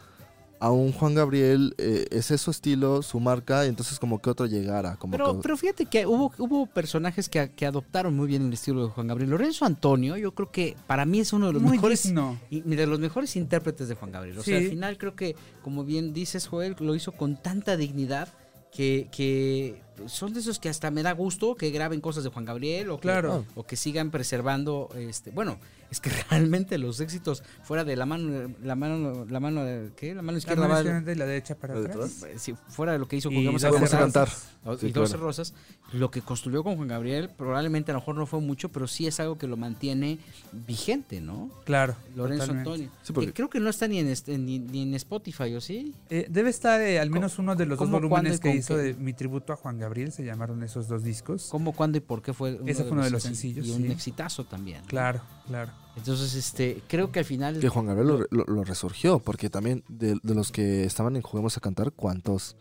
a 0.60 0.72
un 0.72 0.90
Juan 0.90 1.14
Gabriel, 1.14 1.72
eh, 1.78 2.06
ese 2.10 2.34
es 2.34 2.40
su 2.40 2.50
estilo, 2.50 3.00
su 3.02 3.20
marca, 3.20 3.64
y 3.64 3.68
entonces 3.68 4.00
como 4.00 4.20
que 4.20 4.28
otro 4.28 4.44
llegara. 4.46 4.96
Como 4.96 5.12
Pero, 5.12 5.34
que- 5.36 5.42
pero 5.42 5.56
fíjate 5.56 5.86
que 5.86 6.04
hubo, 6.04 6.32
hubo 6.36 6.66
personajes 6.66 7.28
que, 7.28 7.52
que 7.52 7.64
adoptaron 7.64 8.16
muy 8.16 8.26
bien 8.26 8.44
el 8.48 8.52
estilo 8.52 8.84
de 8.84 8.90
Juan 8.90 9.06
Gabriel. 9.06 9.30
Lorenzo 9.30 9.64
Antonio, 9.66 10.16
yo 10.16 10.34
creo 10.34 10.50
que 10.50 10.76
para 10.88 11.04
mí 11.04 11.20
es 11.20 11.32
uno 11.32 11.46
de 11.46 11.52
los 11.52 11.62
Muy 11.62 11.76
mejores 11.76 12.02
digno. 12.02 12.40
y 12.50 12.62
de 12.62 12.86
los 12.88 12.98
mejores 12.98 13.36
intérpretes 13.36 13.86
de 13.88 13.94
Juan 13.94 14.10
Gabriel. 14.10 14.36
O 14.36 14.42
sea, 14.42 14.58
al 14.58 14.66
final 14.68 14.98
creo 14.98 15.14
que, 15.14 15.36
como 15.62 15.84
bien 15.84 16.12
dices, 16.12 16.48
Joel, 16.48 16.74
lo 16.80 16.96
hizo 16.96 17.12
con 17.12 17.40
tanta 17.40 17.76
dignidad 17.76 18.28
que, 18.72 19.08
que 19.12 19.80
son 20.06 20.32
de 20.32 20.40
esos 20.40 20.58
que 20.58 20.68
hasta 20.68 20.90
me 20.90 21.02
da 21.02 21.12
gusto 21.12 21.54
que 21.54 21.70
graben 21.70 22.00
cosas 22.00 22.24
de 22.24 22.30
Juan 22.30 22.44
Gabriel 22.44 22.90
o 22.90 22.96
que, 22.96 23.02
Claro. 23.02 23.44
o 23.54 23.66
que 23.66 23.76
sigan 23.76 24.10
preservando, 24.10 24.88
este, 24.96 25.30
bueno, 25.30 25.58
es 25.90 26.00
que 26.00 26.10
realmente 26.30 26.76
los 26.78 27.00
éxitos 27.00 27.42
fuera 27.62 27.84
de 27.84 27.96
la 27.96 28.04
mano, 28.06 28.52
la 28.62 28.74
mano, 28.76 29.24
la 29.28 29.40
mano, 29.40 29.62
¿qué? 29.96 30.14
La 30.14 30.22
mano 30.22 30.32
La 30.32 30.38
izquierda 30.38 30.62
mano 30.62 30.74
va- 30.74 30.80
izquierda 30.80 31.12
y 31.12 31.14
la 31.14 31.26
derecha 31.26 31.54
para 31.54 31.74
¿La 31.74 31.80
de 31.80 31.86
atrás. 31.88 32.24
Sí, 32.36 32.54
fuera 32.68 32.92
de 32.92 32.98
lo 32.98 33.08
que 33.08 33.16
hizo 33.16 33.30
con 33.30 33.44
Vamos 33.44 33.64
a 33.64 33.70
cantar. 33.98 34.28
o- 34.64 34.76
Sí, 34.76 34.88
y 34.88 34.92
12 34.92 35.12
claro. 35.14 35.26
Rosas, 35.26 35.54
lo 35.94 36.10
que 36.10 36.20
construyó 36.20 36.62
con 36.62 36.76
Juan 36.76 36.88
Gabriel 36.88 37.30
probablemente 37.36 37.90
a 37.90 37.94
lo 37.94 38.00
mejor 38.00 38.16
no 38.16 38.26
fue 38.26 38.40
mucho, 38.40 38.68
pero 38.68 38.86
sí 38.86 39.06
es 39.06 39.18
algo 39.20 39.38
que 39.38 39.46
lo 39.46 39.56
mantiene 39.56 40.18
vigente, 40.66 41.20
¿no? 41.20 41.50
Claro. 41.64 41.96
Lorenzo 42.14 42.42
totalmente. 42.46 42.70
Antonio. 42.70 42.90
Sí, 43.02 43.12
porque- 43.12 43.28
Que 43.28 43.32
creo 43.32 43.48
que 43.50 43.60
no 43.60 43.70
está 43.70 43.88
ni 43.88 43.98
en, 43.98 44.08
este- 44.08 44.36
ni, 44.36 44.58
ni 44.58 44.82
en 44.82 44.94
Spotify, 44.94 45.54
¿o 45.54 45.60
sí? 45.60 45.94
Eh, 46.10 46.26
debe 46.28 46.50
estar 46.50 46.80
eh, 46.80 46.98
al 47.00 47.10
menos 47.10 47.38
uno 47.38 47.54
de 47.56 47.64
los 47.66 47.78
dos 47.78 47.90
volúmenes 47.90 48.40
que 48.40 48.54
hizo 48.54 48.76
qué? 48.76 48.82
de 48.82 48.94
mi 48.94 49.12
tributo 49.14 49.52
a 49.52 49.56
Juan 49.56 49.78
Gabriel, 49.78 49.87
se 50.12 50.24
llamaron 50.24 50.62
esos 50.62 50.88
dos 50.88 51.02
discos. 51.02 51.48
¿Cómo, 51.50 51.72
cuándo 51.72 51.98
y 51.98 52.00
por 52.00 52.22
qué 52.22 52.32
fue 52.32 52.54
uno 52.54 52.70
Ese 52.70 52.82
fue 52.84 52.92
uno 52.92 53.04
de 53.04 53.10
los 53.10 53.22
senc- 53.24 53.28
sencillos, 53.28 53.66
Y 53.66 53.70
un 53.72 53.90
exitazo 53.90 54.44
también. 54.44 54.82
Claro, 54.86 55.20
claro. 55.46 55.72
Entonces, 55.96 56.34
este, 56.34 56.82
creo 56.88 57.10
que 57.10 57.18
al 57.20 57.24
final... 57.24 57.58
Que 57.58 57.68
Juan 57.68 57.86
Gabriel 57.86 58.06
lo, 58.08 58.18
lo- 58.30 58.44
lo 58.44 58.64
resurgió, 58.64 59.18
porque 59.18 59.50
también 59.50 59.82
de, 59.88 60.18
de 60.22 60.34
los 60.34 60.52
que 60.52 60.84
estaban 60.84 61.16
en 61.16 61.22
Juguemos 61.22 61.56
a 61.56 61.60
Cantar, 61.60 61.92
¿cuántos 61.92 62.56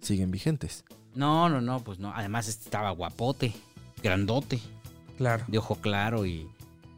siguen 0.00 0.30
vigentes? 0.30 0.84
No, 1.14 1.48
no, 1.48 1.60
no, 1.60 1.80
pues 1.84 1.98
no. 1.98 2.12
Además 2.14 2.48
este 2.48 2.64
estaba 2.64 2.90
guapote, 2.92 3.52
grandote, 4.02 4.60
Claro. 5.16 5.44
de 5.48 5.58
ojo 5.58 5.74
claro 5.76 6.24
y... 6.26 6.48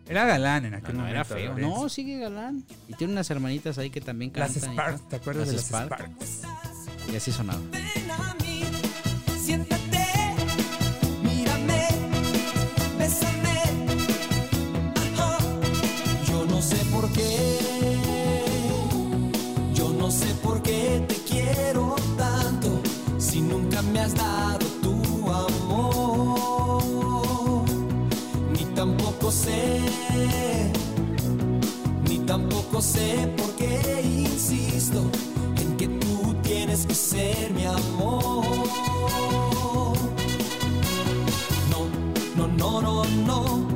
Era 0.06 0.26
galán 0.26 0.64
en 0.64 0.72
No, 0.72 0.76
aquel 0.78 0.96
no, 0.96 1.02
momento. 1.04 1.14
era 1.14 1.24
feo. 1.24 1.56
No, 1.58 1.88
sigue 1.88 2.18
galán. 2.18 2.64
Y 2.88 2.94
tiene 2.94 3.12
unas 3.12 3.30
hermanitas 3.30 3.78
ahí 3.78 3.90
que 3.90 4.00
también 4.00 4.32
Las 4.34 4.52
cantan. 4.54 4.70
y 4.72 4.74
Sparks. 4.74 5.08
¿te 5.08 5.16
acuerdas 5.16 5.46
de 5.48 5.52
las 5.54 5.64
Sparks? 5.66 6.04
Sparks? 6.26 7.12
Y 7.12 7.16
así 7.16 7.30
sonaba. 7.30 7.60
Dado 24.14 24.66
tu 24.82 24.94
amor. 25.30 26.82
Ni 28.52 28.64
tampoco 28.74 29.30
sé, 29.30 29.80
ni 32.08 32.18
tampoco 32.20 32.80
sé 32.80 33.32
por 33.36 33.50
qué 33.56 34.02
insisto 34.04 35.02
en 35.56 35.76
que 35.76 35.88
tú 35.88 36.34
tienes 36.42 36.86
que 36.86 36.94
ser 36.94 37.52
mi 37.52 37.66
amor. 37.66 38.44
No, 41.70 41.86
no, 42.36 42.46
no, 42.48 42.80
no, 42.80 43.04
no 43.26 43.69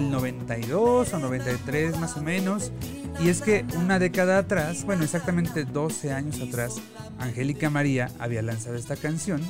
del 0.00 0.10
92 0.10 1.12
o 1.12 1.18
93 1.18 1.98
más 1.98 2.16
o 2.16 2.22
menos. 2.22 2.72
Y 3.20 3.28
es 3.28 3.42
que 3.42 3.64
una 3.76 3.98
década 3.98 4.38
atrás, 4.38 4.84
bueno, 4.84 5.04
exactamente 5.04 5.64
12 5.64 6.12
años 6.12 6.40
atrás, 6.40 6.80
Angélica 7.18 7.68
María 7.68 8.10
había 8.18 8.40
lanzado 8.40 8.76
esta 8.76 8.96
canción 8.96 9.42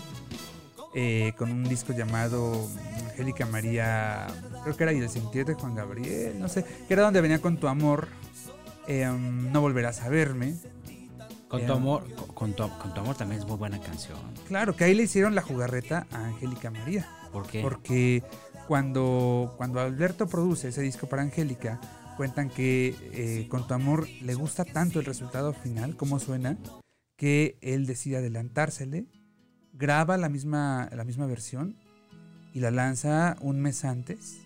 eh, 0.94 1.32
con 1.38 1.52
un 1.52 1.64
disco 1.64 1.92
llamado 1.92 2.68
Angélica 3.10 3.46
María, 3.46 4.26
creo 4.64 4.76
que 4.76 4.82
era 4.82 4.92
Y 4.92 4.98
el 4.98 5.08
sentir 5.08 5.44
de 5.44 5.54
Juan 5.54 5.74
Gabriel, 5.76 6.40
no 6.40 6.48
sé, 6.48 6.64
que 6.64 6.94
era 6.94 7.02
donde 7.02 7.20
venía 7.20 7.40
con 7.40 7.58
tu 7.58 7.68
amor, 7.68 8.08
eh, 8.88 9.08
um, 9.08 9.52
no 9.52 9.60
volverás 9.60 10.00
a 10.02 10.08
verme. 10.08 10.56
Con 11.48 11.60
Eh, 11.60 11.66
tu 11.66 11.72
amor, 11.72 12.12
con, 12.14 12.28
con 12.28 12.52
tu, 12.54 12.78
con 12.78 12.94
tu 12.94 13.00
amor 13.00 13.16
también 13.16 13.40
es 13.40 13.46
muy 13.46 13.56
buena 13.56 13.80
canción. 13.80 14.18
Claro, 14.48 14.74
que 14.74 14.84
ahí 14.84 14.94
le 14.94 15.04
hicieron 15.04 15.34
la 15.34 15.42
jugarreta 15.42 16.06
a 16.12 16.26
Angélica 16.26 16.70
María. 16.70 17.08
¿Por 17.32 17.46
qué? 17.46 17.60
Porque 17.60 18.22
cuando, 18.70 19.52
cuando 19.56 19.80
Alberto 19.80 20.28
produce 20.28 20.68
ese 20.68 20.80
disco 20.80 21.08
para 21.08 21.22
Angélica, 21.22 21.80
cuentan 22.16 22.48
que 22.48 22.94
eh, 23.12 23.48
con 23.48 23.66
tu 23.66 23.74
amor 23.74 24.06
le 24.22 24.34
gusta 24.34 24.64
tanto 24.64 25.00
el 25.00 25.06
resultado 25.06 25.52
final, 25.52 25.96
cómo 25.96 26.20
suena, 26.20 26.56
que 27.16 27.58
él 27.62 27.84
decide 27.84 28.18
adelantársele, 28.18 29.06
graba 29.72 30.16
la 30.18 30.28
misma, 30.28 30.88
la 30.94 31.02
misma 31.02 31.26
versión 31.26 31.74
y 32.54 32.60
la 32.60 32.70
lanza 32.70 33.36
un 33.40 33.60
mes 33.60 33.84
antes 33.84 34.38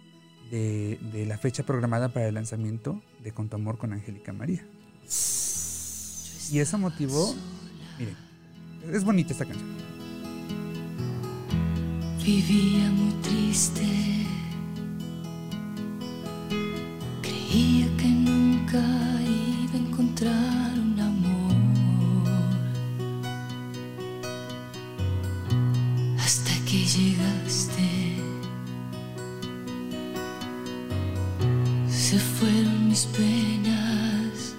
de, 0.51 0.99
de 1.13 1.27
la 1.27 1.37
fecha 1.37 1.63
programada 1.63 2.09
para 2.09 2.27
el 2.27 2.33
lanzamiento 2.33 3.03
de 3.23 3.33
Con 3.33 3.51
tu 3.51 3.57
amor 3.57 3.77
con 3.77 3.93
Angélica 3.93 4.33
María. 4.33 4.67
Y 6.51 6.59
eso 6.61 6.79
motivó, 6.79 7.35
miren, 7.99 8.17
es 8.91 9.05
bonita 9.05 9.33
esta 9.33 9.45
canción. 9.45 9.84
Vivía 12.25 12.91
muy 12.91 13.13
triste. 13.21 13.85
Creía 17.21 17.87
que 17.99 18.09
nunca 18.09 18.81
iba 19.21 19.75
a 19.75 19.77
encontrar 19.77 20.73
un 20.73 20.99
amor. 21.01 21.53
Hasta 26.19 26.53
que 26.65 26.87
llegaste. 26.87 28.17
Se 31.91 32.19
fueron 32.19 32.89
mis 32.89 33.05
penas. 33.05 34.55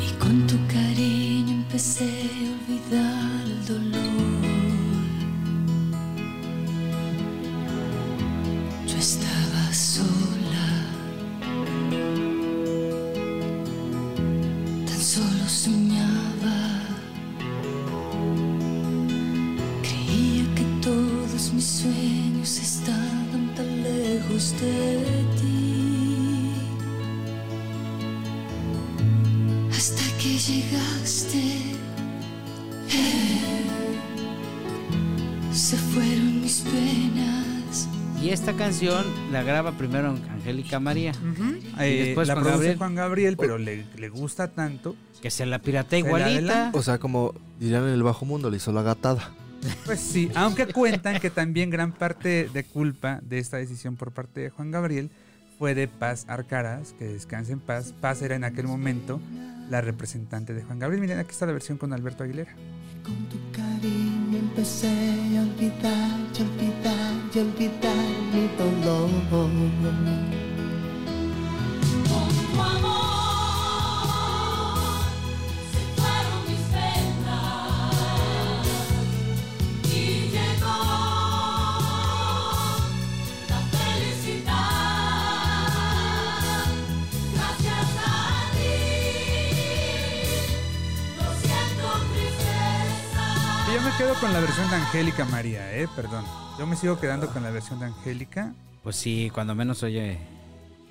Y 0.00 0.10
con 0.18 0.46
tu 0.46 0.56
cariño 0.68 1.52
empecé 1.52 2.08
a 2.08 2.72
olvidar 2.72 3.21
estaba 9.02 9.72
sola, 9.72 10.68
tan 14.86 15.00
solo 15.00 15.44
soñaba. 15.48 16.58
Creía 19.82 20.44
que 20.54 20.64
todos 20.80 21.52
mis 21.52 21.64
sueños 21.64 22.50
estaban 22.68 23.52
tan 23.56 23.82
lejos 23.82 24.54
de 24.60 25.24
ti. 25.38 26.52
Hasta 29.76 30.04
que 30.20 30.38
llegaste, 30.38 31.42
eh, 32.88 33.96
se 35.52 35.76
penas. 35.92 36.11
Y 38.22 38.30
esta 38.30 38.52
canción 38.52 39.04
la 39.32 39.42
graba 39.42 39.72
primero 39.72 40.16
Angélica 40.30 40.78
María. 40.78 41.12
Eh, 41.80 41.90
Y 41.90 42.06
después 42.06 42.28
la 42.28 42.34
Juan 42.34 42.44
produce 42.44 42.58
Gabriel. 42.58 42.78
Juan 42.78 42.94
Gabriel, 42.94 43.36
pero 43.36 43.58
le, 43.58 43.84
le 43.96 44.08
gusta 44.08 44.48
tanto. 44.48 44.94
Que 45.20 45.30
se 45.30 45.44
la 45.44 45.60
la 45.64 45.98
igualita. 45.98 46.70
O 46.72 46.82
sea, 46.82 46.98
como 46.98 47.34
dirían 47.58 47.84
en 47.84 47.94
el 47.94 48.02
bajo 48.02 48.24
mundo, 48.24 48.50
le 48.50 48.56
hizo 48.58 48.72
la 48.72 48.82
gatada. 48.82 49.30
Pues 49.84 50.00
sí, 50.00 50.30
aunque 50.34 50.66
cuentan 50.66 51.20
que 51.20 51.30
también 51.30 51.70
gran 51.70 51.92
parte 51.92 52.48
de 52.52 52.64
culpa 52.64 53.20
de 53.22 53.38
esta 53.38 53.58
decisión 53.58 53.96
por 53.96 54.10
parte 54.10 54.40
de 54.40 54.50
Juan 54.50 54.72
Gabriel 54.72 55.10
fue 55.58 55.74
de 55.76 55.86
Paz 55.86 56.24
Arcaraz, 56.28 56.92
que 56.94 57.04
descanse 57.04 57.52
en 57.52 57.60
paz. 57.60 57.94
Paz 58.00 58.22
era 58.22 58.34
en 58.34 58.42
aquel 58.42 58.66
momento 58.66 59.20
la 59.70 59.80
representante 59.80 60.54
de 60.54 60.62
Juan 60.62 60.80
Gabriel. 60.80 61.00
Miren, 61.00 61.18
aquí 61.20 61.30
está 61.30 61.46
la 61.46 61.52
versión 61.52 61.78
con 61.78 61.92
Alberto 61.92 62.24
Aguilera. 62.24 62.52
Con 63.04 63.14
tu 63.28 63.51
cariño 64.52 64.58
empecé 64.58 64.88
a 65.36 65.42
olvidar 65.42 66.22
y 66.34 66.40
olvidar 66.42 67.14
y 67.34 67.38
olvidar 67.38 68.72
quedo 94.02 94.14
con 94.20 94.32
la 94.32 94.40
versión 94.40 94.68
de 94.68 94.76
Angélica 94.76 95.24
María, 95.26 95.76
eh, 95.78 95.86
perdón. 95.94 96.24
Yo 96.58 96.66
me 96.66 96.74
sigo 96.76 96.98
quedando 96.98 97.28
con 97.28 97.42
la 97.42 97.50
versión 97.50 97.78
de 97.78 97.86
Angélica. 97.86 98.52
Pues 98.82 98.96
sí, 98.96 99.30
cuando 99.32 99.54
menos 99.54 99.82
oye. 99.84 100.18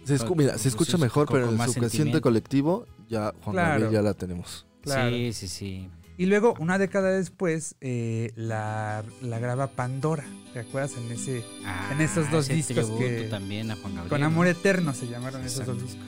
Se, 0.06 0.16
escu- 0.18 0.36
mira, 0.36 0.58
se 0.58 0.70
escucha 0.70 0.98
mejor, 0.98 1.28
pero 1.30 1.46
con 1.48 1.56
en 1.56 1.58
subconsciente 1.60 1.90
sentimiento. 1.90 2.22
colectivo 2.22 2.86
ya 3.10 3.34
Juan 3.44 3.54
Claro. 3.54 3.70
Gabriel 3.72 3.92
ya 3.92 4.02
la 4.02 4.14
tenemos. 4.14 4.66
Claro. 4.82 5.10
Sí, 5.12 5.34
sí, 5.34 5.48
sí. 5.50 5.90
Y 6.18 6.26
luego, 6.28 6.54
una 6.60 6.78
década 6.78 7.10
después, 7.12 7.76
eh, 7.82 8.32
la, 8.36 9.04
la 9.22 9.40
graba 9.40 9.68
Pandora. 9.68 10.24
¿Te 10.54 10.60
acuerdas? 10.60 10.94
En 10.98 11.12
ese 11.12 11.44
Ah, 11.66 11.90
En 11.94 12.00
esos 12.02 12.32
dos 12.32 12.46
ese 12.50 12.54
discos 12.56 12.90
que- 12.98 13.28
también 13.30 13.72
a 13.72 13.76
Juan 13.76 13.94
Gabriel. 13.96 14.10
Con 14.10 14.24
Amor 14.24 14.48
Eterno 14.48 14.94
se 14.94 15.08
llamaron 15.08 15.44
esos 15.44 15.66
dos 15.66 15.82
discos. 15.82 16.06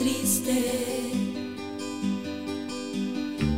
Triste. 0.00 0.58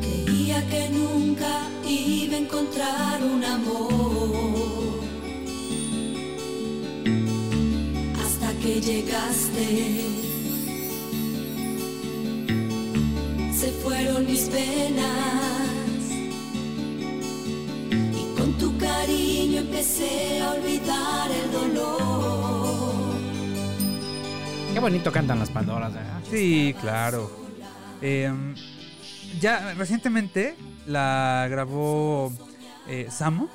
Creía 0.01 0.59
que 0.68 0.88
nunca 0.90 1.68
iba 1.86 2.34
a 2.34 2.38
encontrar 2.38 3.22
un 3.22 3.45
amor. 3.45 5.01
Hasta 8.24 8.49
que 8.61 8.80
llegaste. 8.80 9.68
Se 13.61 13.68
fueron 13.82 14.26
mis 14.26 14.43
penas. 14.57 16.03
Y 18.20 18.22
con 18.36 18.53
tu 18.59 18.76
cariño 18.78 19.61
empecé 19.61 20.40
a 20.40 20.51
olvidar 20.55 21.30
el 21.30 21.53
dolor. 21.53 22.03
Qué 24.74 24.80
bonito 24.80 25.12
cantan 25.12 25.38
las 25.38 25.51
Pandoras. 25.51 25.93
¿verdad? 25.95 26.21
Sí, 26.33 26.74
claro. 26.80 27.30
Em, 28.01 28.55
ya 29.41 29.74
recientemente 29.74 30.57
la 30.87 31.47
grabó 31.51 32.33
eh, 32.89 33.07
Samo. 33.11 33.49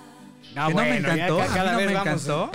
Ah, 0.55 0.67
que 0.69 0.73
no 0.73 0.81
me 0.81 0.89
ya 0.89 0.97
encantó. 0.97 1.41
a 1.41 1.47
mí 1.47 1.71
no 1.71 1.77
vez 1.77 1.87
me 1.87 1.93
vamos, 1.93 2.23
encantó. 2.25 2.51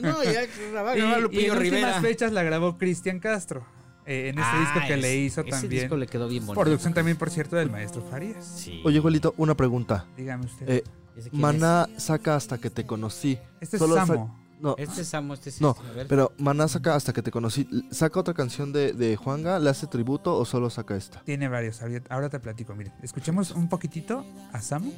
No, 0.00 0.22
ya 0.24 0.42
la 0.72 0.82
va 0.84 0.90
a 0.92 0.96
Y, 0.96 1.00
en 1.00 1.30
Rivera. 1.30 1.58
últimas 1.58 2.00
fechas 2.02 2.32
la 2.32 2.42
grabó 2.42 2.78
Cristian 2.78 3.18
Castro. 3.20 3.66
eh, 4.06 4.28
en 4.28 4.38
ese 4.38 4.46
Ah, 4.50 4.60
disco 4.60 4.80
que 4.86 4.96
le 4.98 5.16
hizo 5.16 5.40
ese 5.40 5.50
también. 5.50 5.70
disco 5.82 5.96
le 5.96 6.06
quedó 6.06 6.28
bien 6.28 6.44
bonito. 6.46 6.60
Producción 6.62 6.92
también, 6.94 7.16
por 7.16 7.30
cierto, 7.30 7.56
del 7.56 7.70
maestro 7.70 8.02
Farías. 8.10 8.44
Sí. 8.44 8.80
Oye, 8.84 9.00
Juelito, 9.00 9.34
una 9.38 9.54
pregunta. 9.56 10.06
Dígame 10.16 10.44
usted. 10.46 10.68
Eh, 10.68 10.84
¿Ese 11.16 11.30
quién 11.30 11.40
Maná 11.42 11.88
saca 11.96 12.36
hasta 12.36 12.58
que 12.58 12.68
te 12.70 12.84
conocí. 12.86 13.38
este 13.60 13.76
es 13.76 13.80
solo 13.82 13.94
sa- 13.96 14.06
Samo. 14.06 14.43
No, 14.64 14.74
es? 14.78 14.88
Este 14.88 15.02
es 15.02 15.08
Samo, 15.08 15.34
este 15.34 15.50
sí. 15.50 15.58
No, 15.62 15.76
a 15.78 15.92
ver. 15.92 16.06
pero 16.08 16.32
Maná 16.38 16.66
saca 16.66 16.94
hasta 16.94 17.12
que 17.12 17.22
te 17.22 17.30
conocí. 17.30 17.68
¿Saca 17.90 18.18
otra 18.18 18.34
canción 18.34 18.72
de, 18.72 18.92
de 18.94 19.14
Juanga? 19.16 19.58
¿Le 19.58 19.68
hace 19.70 19.86
tributo 19.86 20.34
o 20.36 20.44
solo 20.44 20.70
saca 20.70 20.96
esta? 20.96 21.20
Tiene 21.20 21.48
varios. 21.48 21.80
Ahora 22.08 22.28
te 22.30 22.40
platico. 22.40 22.74
Miren, 22.74 22.94
escuchemos 23.02 23.50
un 23.52 23.68
poquitito 23.68 24.24
a 24.52 24.60
Samo. 24.60 24.90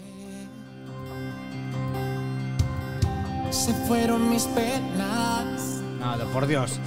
Se 3.51 3.73
fueron 3.87 4.29
mis 4.29 4.45
penas 4.45 5.81
No, 5.99 6.17
no, 6.17 6.25
por 6.33 6.47
Dios. 6.47 6.79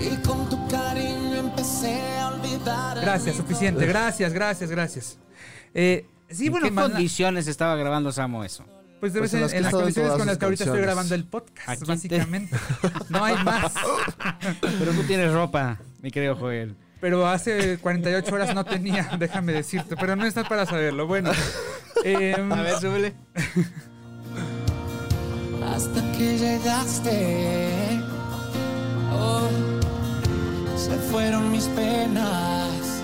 Y 0.00 0.14
con 0.26 0.48
tu 0.50 0.68
cariño 0.68 1.36
empecé 1.36 2.00
a 2.18 2.28
olvidar. 2.34 3.00
Gracias, 3.00 3.36
suficiente. 3.36 3.86
Gracias, 3.86 4.32
gracias, 4.32 4.70
gracias. 4.70 5.18
Eh, 5.72 6.06
sí, 6.28 6.46
¿En 6.46 6.52
bueno, 6.52 6.66
qué 6.66 6.72
Maná- 6.72 6.90
condiciones 6.94 7.46
estaba 7.46 7.74
grabando 7.76 8.12
Samo 8.12 8.44
eso? 8.44 8.64
Pues 9.04 9.12
debe 9.12 9.24
Pues 9.28 9.34
en 9.34 9.40
ser 9.40 9.42
las 9.42 9.52
en 9.52 9.62
las 9.64 9.68
estaban 9.68 9.82
condiciones 9.84 10.12
con 10.16 10.26
las 10.26 10.38
que 10.38 10.44
ahorita 10.46 10.64
estoy 10.64 10.80
grabando 10.80 11.14
el 11.14 11.24
podcast, 11.26 11.68
Aquí 11.68 11.80
te- 11.80 11.86
básicamente. 11.86 12.56
No 13.10 13.22
hay 13.22 13.36
más. 13.44 13.74
Pero 14.78 14.92
tú 14.92 15.02
tienes 15.02 15.30
ropa, 15.30 15.78
mi 16.00 16.10
querido 16.10 16.36
Joel. 16.36 16.74
Pero 17.02 17.26
hace 17.28 17.76
48 17.76 18.34
horas 18.34 18.54
no 18.54 18.64
tenía, 18.64 19.10
déjame 19.18 19.52
decirte. 19.52 19.94
Pero 19.94 20.16
no 20.16 20.24
está 20.24 20.44
para 20.44 20.64
saberlo. 20.64 21.06
Bueno. 21.06 21.32
em, 22.02 22.50
A 22.50 22.62
ver, 22.62 22.80
súbele. 22.80 23.14
Hasta 25.62 26.12
que 26.12 26.38
llegaste. 26.38 28.00
Oh, 29.12 29.48
se 30.78 30.92
fueron 31.10 31.52
mis 31.52 31.64
penas. 31.64 33.02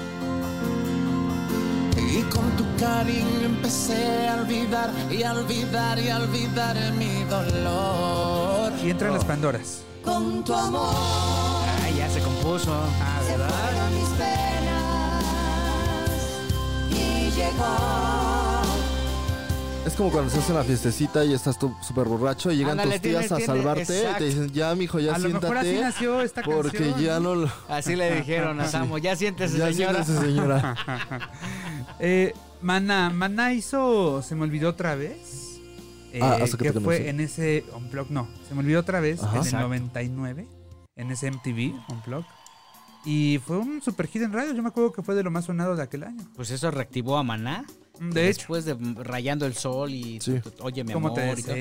Y 2.10 2.22
con 2.22 2.56
tu 2.56 2.64
cariño 2.80 3.40
empecé 3.44 4.28
a 4.28 4.34
olvidar 4.40 4.90
y 5.10 5.22
a 5.22 5.32
olvidar 5.34 5.98
y 5.98 6.08
a 6.08 6.16
olvidar 6.18 6.92
mi 6.94 7.24
dolor. 7.24 8.72
y 8.82 8.90
entran 8.90 9.12
las 9.12 9.24
Pandoras. 9.24 9.82
Con 10.04 10.42
tu 10.44 10.54
amor 10.54 10.94
Ay, 11.84 11.94
ya 11.98 12.08
se 12.08 12.20
compuso. 12.20 12.72
Ah, 12.72 13.20
se 13.26 13.32
¿verdad? 13.36 13.48
fueron 13.50 13.94
mis 14.00 14.08
penas 14.10 15.24
y 16.90 17.30
llegó. 17.36 17.76
Es 19.86 19.94
como 19.94 20.10
cuando 20.10 20.30
estás 20.32 20.48
en 20.48 20.56
la 20.56 20.64
fiestecita 20.64 21.24
y 21.24 21.32
estás 21.34 21.58
tú 21.58 21.74
súper 21.86 22.06
borracho 22.06 22.50
y 22.50 22.56
llegan 22.56 22.72
Ándale, 22.72 22.92
tus 22.98 23.02
tías 23.02 23.20
tiene- 23.28 23.34
a 23.34 23.36
tiene- 23.38 23.46
salvarte 23.46 24.10
y 24.10 24.18
te 24.18 24.24
dicen, 24.24 24.50
ya, 24.52 24.74
mijo, 24.74 24.98
ya 25.00 25.14
a 25.14 25.18
lo 25.18 25.28
mejor 25.30 25.56
así 25.58 25.68
siéntate. 25.70 25.92
nació 25.94 26.20
esta 26.22 26.42
Porque 26.42 26.78
canción. 26.78 27.00
ya 27.00 27.20
no 27.20 27.34
lo... 27.34 27.50
Así 27.68 27.96
le 27.96 28.14
dijeron 28.16 28.60
a 28.60 28.66
Samo. 28.70 28.98
Ya 28.98 29.16
siéntese, 29.16 29.58
Ya 29.58 29.66
señora. 29.72 30.04
siéntese, 30.04 30.26
señora. 30.26 30.76
Eh, 31.98 32.34
Maná, 32.62 33.10
Maná 33.10 33.52
hizo 33.52 34.22
Se 34.22 34.34
me 34.34 34.42
olvidó 34.44 34.70
otra 34.70 34.94
vez. 34.94 35.60
Eh, 36.12 36.20
Ah, 36.22 36.38
hasta 36.42 36.56
que 36.58 36.64
que 36.64 36.72
te 36.72 36.80
fue 36.80 36.96
conocí. 36.96 37.08
en 37.08 37.20
ese 37.20 37.64
Unplug, 37.76 38.10
no, 38.10 38.28
se 38.48 38.54
me 38.54 38.60
olvidó 38.60 38.80
otra 38.80 38.98
vez 39.00 39.22
Ajá. 39.22 39.30
en 39.30 39.36
el 39.40 39.44
Exacto. 39.46 39.66
99, 39.68 40.48
en 40.96 41.10
ese 41.12 41.30
MTV 41.30 41.74
Unplug. 41.88 42.24
Y 43.04 43.38
fue 43.46 43.58
un 43.58 43.80
super 43.80 44.06
hit 44.08 44.22
en 44.22 44.32
radio. 44.32 44.52
Yo 44.52 44.62
me 44.62 44.68
acuerdo 44.68 44.92
que 44.92 45.02
fue 45.02 45.14
de 45.14 45.22
lo 45.22 45.30
más 45.30 45.44
sonado 45.46 45.74
de 45.76 45.82
aquel 45.82 46.02
año. 46.02 46.22
Pues 46.36 46.50
eso 46.50 46.70
reactivó 46.70 47.16
a 47.16 47.22
Maná. 47.22 47.64
De 48.00 48.28
hecho, 48.28 48.40
Después 48.40 48.64
de 48.64 48.76
Rayando 49.04 49.46
el 49.46 49.54
Sol 49.54 49.90
y 49.92 50.20
Sí. 50.20 50.40
Oye, 50.60 50.82
mi 50.84 50.92
amor. 50.92 51.14
te 51.14 51.32
y 51.38 51.42
todo, 51.42 51.54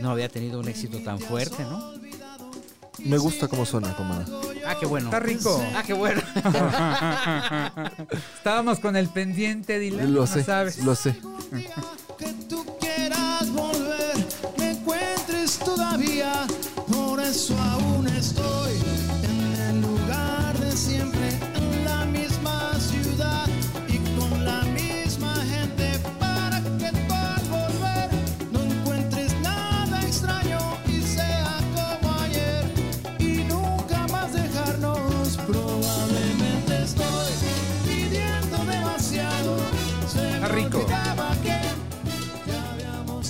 no 0.00 0.10
había 0.10 0.28
tenido 0.28 0.58
un 0.60 0.68
éxito 0.68 0.98
tan 1.02 1.18
fuerte, 1.18 1.62
¿no? 1.62 1.92
Me 2.98 3.18
gusta 3.18 3.48
cómo 3.48 3.66
suena, 3.66 3.94
comadre. 3.96 4.26
Ah, 4.66 4.76
qué 4.78 4.86
bueno. 4.86 5.06
Está 5.06 5.20
rico. 5.20 5.62
Ah, 5.74 5.82
qué 5.86 5.92
bueno. 5.92 6.22
Estábamos 8.36 8.80
con 8.80 8.96
el 8.96 9.08
pendiente, 9.08 9.78
Dylan. 9.78 10.12
Lo 10.14 10.22
no 10.22 10.26
sé, 10.26 10.44
sabes. 10.44 10.78
lo 10.78 10.94
sé. 10.94 11.16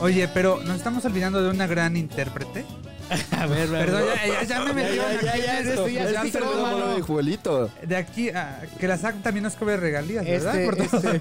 Oye, 0.05 0.28
pero 0.28 0.61
nos 0.62 0.76
estamos 0.76 1.02
olvidando 1.07 1.42
de 1.42 1.48
una 1.48 1.66
gran 1.66 1.96
intérprete. 1.96 2.66
A 3.38 3.46
ver, 3.46 3.70
Perdón, 3.70 4.02
ya, 4.14 4.26
ya, 4.26 4.42
ya 4.42 4.64
me 4.66 4.74
metí 4.74 4.96
ya, 4.96 5.12
ya, 5.22 5.36
ya, 5.38 5.61
esto 5.61 5.88
ya 5.88 6.11
ya 6.11 6.22
se 6.24 6.32
se 6.32 6.40
malo. 6.40 6.94
de 6.94 7.00
Juelito. 7.00 7.70
De 7.86 7.96
aquí 7.96 8.28
a 8.28 8.61
que 8.78 8.86
la 8.86 8.98
SAC 8.98 9.22
también 9.22 9.44
nos 9.44 9.55
cobre 9.55 9.78
regalías, 9.78 10.26
¿verdad? 10.26 10.61
Este, 10.61 10.96
este, 10.96 11.20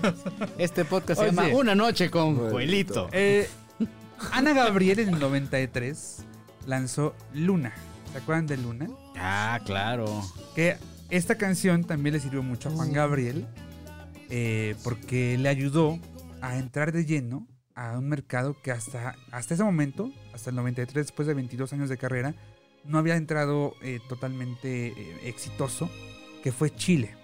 este 0.57 0.83
podcast 0.85 1.21
se 1.21 1.27
Oye. 1.29 1.35
llama 1.35 1.55
Una 1.57 1.75
noche 1.75 2.09
con. 2.09 2.35
Joelito. 2.35 3.07
Eh, 3.13 3.47
Ana 4.33 4.51
Gabriel 4.51 4.99
en 4.99 5.09
el 5.13 5.19
93 5.19 6.17
lanzó 6.67 7.15
Luna. 7.33 7.71
¿Se 8.11 8.17
acuerdan 8.17 8.47
de 8.47 8.57
Luna? 8.57 8.89
Ah, 9.15 9.61
claro. 9.65 10.23
Que 10.55 10.75
esta 11.09 11.35
canción 11.35 11.85
también 11.85 12.15
le 12.15 12.19
sirvió 12.19 12.43
mucho 12.43 12.67
a 12.67 12.73
Juan 12.73 12.91
Gabriel 12.91 13.47
eh, 14.29 14.75
porque 14.83 15.37
le 15.37 15.47
ayudó 15.47 15.99
a 16.41 16.57
entrar 16.57 16.91
de 16.91 17.05
lleno 17.05 17.47
a 17.75 17.97
un 17.97 18.07
mercado 18.09 18.55
que 18.61 18.71
hasta, 18.71 19.15
hasta 19.31 19.53
ese 19.55 19.63
momento, 19.63 20.11
hasta 20.33 20.49
el 20.51 20.55
93, 20.55 21.05
después 21.07 21.27
de 21.27 21.33
22 21.33 21.73
años 21.73 21.89
de 21.89 21.97
carrera, 21.97 22.35
no 22.83 22.97
había 22.97 23.15
entrado 23.15 23.73
eh, 23.81 23.99
totalmente 24.09 24.87
eh, 24.89 25.17
exitoso, 25.23 25.89
que 26.43 26.51
fue 26.51 26.73
Chile. 26.75 27.15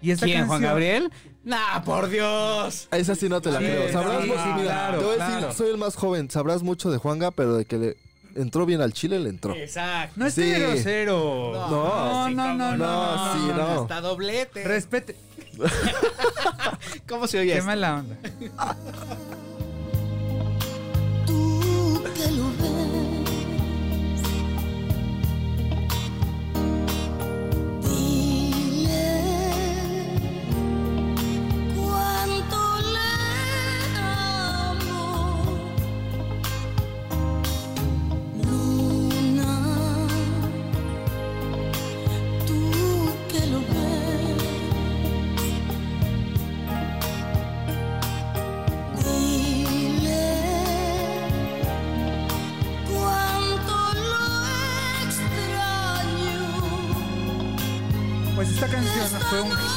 Y 0.00 0.12
esta 0.12 0.26
¿Quién, 0.26 0.46
Juan 0.46 0.60
canción- 0.62 0.70
Gabriel? 0.70 1.12
¡Nah, 1.44 1.80
por 1.84 2.08
Dios! 2.08 2.88
Esa 2.92 3.14
sí 3.14 3.28
no 3.28 3.40
te 3.40 3.50
la 3.50 3.58
Sí, 3.58 3.64
creo. 3.66 3.92
Sabrás 3.92 4.22
sí, 4.22 4.28
mucho- 4.28 4.42
sí, 4.42 4.48
mira, 4.56 4.62
claro, 4.72 4.98
te 4.98 5.04
voy 5.04 5.14
a 5.14 5.18
decir, 5.24 5.38
claro. 5.38 5.52
soy 5.54 5.70
el 5.70 5.78
más 5.78 5.96
joven. 5.96 6.30
Sabrás 6.30 6.62
mucho 6.62 6.90
de 6.90 6.98
Juanga, 6.98 7.30
pero 7.32 7.54
de 7.56 7.64
que 7.64 7.76
le 7.78 7.96
entró 8.36 8.64
bien 8.66 8.80
al 8.80 8.92
Chile, 8.92 9.18
le 9.18 9.28
entró. 9.30 9.54
Exacto. 9.54 10.14
No 10.16 10.30
Sí. 10.30 10.50
grosero. 10.52 11.52
No, 11.54 11.70
no, 11.70 12.28
sí, 12.28 12.34
no, 12.34 12.54
no, 12.54 12.76
no, 12.76 12.76
no, 12.76 13.32
sí, 13.34 13.40
no, 13.48 13.56
no. 13.56 13.82
Hasta 13.82 14.00
doblete. 14.00 14.62
Respete. 14.64 15.16
¿Cómo 17.08 17.26
se 17.26 17.40
oye 17.40 17.52
Qué 17.52 17.58
esto? 17.58 17.66
mala 17.66 17.96
onda. 17.96 18.16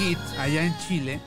hit 0.02 0.18
allá 0.40 0.66
en 0.66 0.76
Chile. 0.88 1.20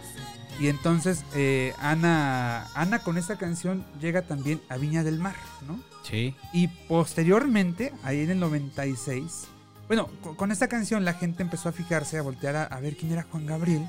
Y 0.60 0.68
entonces 0.68 1.24
eh, 1.34 1.74
Ana, 1.80 2.66
Ana 2.74 3.00
con 3.00 3.18
esta 3.18 3.36
canción 3.36 3.84
llega 4.00 4.22
también 4.22 4.60
a 4.68 4.76
Viña 4.76 5.02
del 5.02 5.18
Mar, 5.18 5.34
¿no? 5.66 5.80
Sí. 6.08 6.34
Y 6.52 6.68
posteriormente, 6.68 7.92
ahí 8.02 8.20
en 8.20 8.30
el 8.30 8.40
96, 8.40 9.46
bueno, 9.88 10.08
co- 10.22 10.36
con, 10.36 10.52
esta 10.52 10.68
canción 10.68 11.04
la 11.04 11.14
gente 11.14 11.42
empezó 11.42 11.68
a 11.68 11.72
fijarse, 11.72 12.18
a 12.18 12.22
voltear 12.22 12.56
a, 12.56 12.64
a 12.64 12.80
ver 12.80 12.96
quién 12.96 13.12
era 13.12 13.22
Juan 13.30 13.46
Gabriel. 13.46 13.88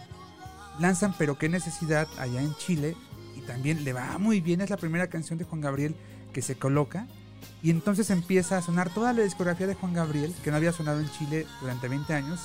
Lanzan 0.80 1.14
Pero 1.18 1.38
qué 1.38 1.50
necesidad 1.50 2.08
allá 2.18 2.42
en 2.42 2.54
Chile 2.56 2.96
y 3.38 3.42
también 3.42 3.84
le 3.84 3.94
va 3.94 4.18
muy 4.18 4.42
bien, 4.42 4.60
es 4.62 4.70
la 4.70 4.78
primera 4.78 5.08
canción 5.08 5.38
de 5.40 5.46
Juan 5.46 5.62
Gabriel 5.62 5.96
que 6.34 6.42
se 6.42 6.56
coloca. 6.56 7.08
Y 7.62 7.70
entonces 7.70 8.10
empieza 8.10 8.58
a 8.58 8.62
sonar 8.62 8.90
toda 8.94 9.14
la 9.14 9.22
discografía 9.24 9.68
de 9.68 9.76
Juan 9.76 9.94
Gabriel, 9.94 10.34
que 10.44 10.52
no 10.52 10.58
había 10.58 10.72
sonado 10.74 11.00
en 11.00 11.10
Chile 11.12 11.46
durante 11.62 11.88
20 11.88 12.14
años, 12.14 12.40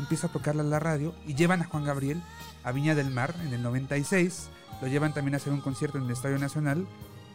empieza 0.00 0.26
a 0.26 0.32
tocarla 0.32 0.62
la 0.62 0.78
radio 0.78 1.14
y 1.26 1.34
llevan 1.34 1.62
a 1.62 1.66
Juan 1.66 1.84
Gabriel 1.84 2.20
a 2.64 2.72
Viña 2.72 2.94
del 2.94 3.10
Mar 3.10 3.34
en 3.42 3.54
el 3.54 3.62
96, 3.62 4.48
lo 4.82 4.88
llevan 4.88 5.14
también 5.14 5.34
a 5.34 5.36
hacer 5.36 5.52
un 5.52 5.60
concierto 5.60 5.98
en 5.98 6.04
el 6.04 6.10
Estadio 6.10 6.38
Nacional 6.38 6.86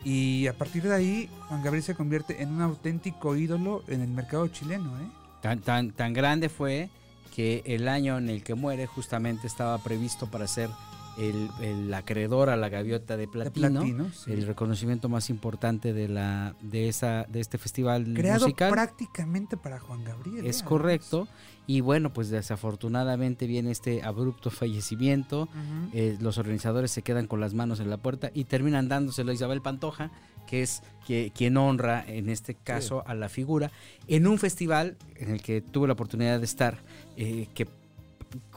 y 0.03 0.47
a 0.47 0.53
partir 0.53 0.84
de 0.84 0.93
ahí 0.93 1.30
Juan 1.47 1.63
Gabriel 1.63 1.84
se 1.84 1.95
convierte 1.95 2.43
en 2.43 2.49
un 2.49 2.61
auténtico 2.61 3.36
ídolo 3.36 3.84
en 3.88 4.01
el 4.01 4.09
mercado 4.09 4.47
chileno, 4.47 4.99
¿eh? 4.99 5.07
Tan, 5.41 5.59
tan, 5.59 5.91
tan 5.91 6.13
grande 6.13 6.49
fue 6.49 6.89
que 7.36 7.63
el 7.66 7.88
año 7.88 8.18
en 8.18 8.30
el 8.30 8.43
que 8.43 8.55
muere 8.55 8.88
justamente 8.88 9.47
estaba 9.47 9.78
previsto 9.80 10.28
para 10.28 10.47
ser 10.47 10.70
el, 11.18 11.49
el 11.61 11.93
acreedor 11.93 12.49
a 12.49 12.55
la 12.57 12.70
gaviota 12.70 13.18
de 13.18 13.28
platino, 13.28 13.80
platino, 13.82 14.11
sí. 14.13 14.32
el 14.32 14.45
reconocimiento 14.45 15.09
más 15.09 15.30
importante 15.30 15.93
de 15.93 16.07
la 16.07 16.55
de 16.61 16.89
esa 16.89 17.24
de 17.30 17.39
este 17.39 17.57
festival 17.57 18.13
Creado 18.13 18.45
musical. 18.45 18.72
prácticamente 18.72 19.57
para 19.57 19.80
Juan 19.80 20.03
Gabriel. 20.03 20.45
Es 20.45 20.61
¿eh? 20.61 20.66
correcto. 20.66 21.28
Y 21.68 21.82
bueno, 21.82 22.13
pues 22.13 22.30
desafortunadamente 22.30 23.47
viene 23.47 23.72
este 23.72 24.03
abrupto 24.03 24.51
fallecimiento. 24.51 25.49
Eh, 25.93 26.16
los 26.20 26.38
organizadores 26.38 26.91
se 26.91 27.01
quedan 27.01 27.26
con 27.28 27.39
las 27.39 27.53
manos 27.53 27.80
en 27.80 27.89
la 27.89 27.97
puerta 27.97 28.30
y 28.34 28.43
terminan 28.43 28.88
dándoselo 28.88 29.32
a 29.32 29.34
Isabel 29.34 29.61
Pantoja, 29.61 30.11
que 30.47 30.61
es 30.61 30.84
que- 31.07 31.32
quien 31.34 31.57
honra 31.57 32.03
en 32.07 32.30
este 32.30 32.53
caso 32.53 33.03
a 33.07 33.16
la 33.16 33.30
figura, 33.30 33.72
en 34.07 34.28
un 34.28 34.38
festival 34.38 34.95
en 35.16 35.32
el 35.32 35.41
que 35.41 35.61
tuve 35.61 35.88
la 35.88 35.93
oportunidad 35.93 36.38
de 36.39 36.45
estar, 36.45 36.78
eh, 37.18 37.47
que 37.55 37.68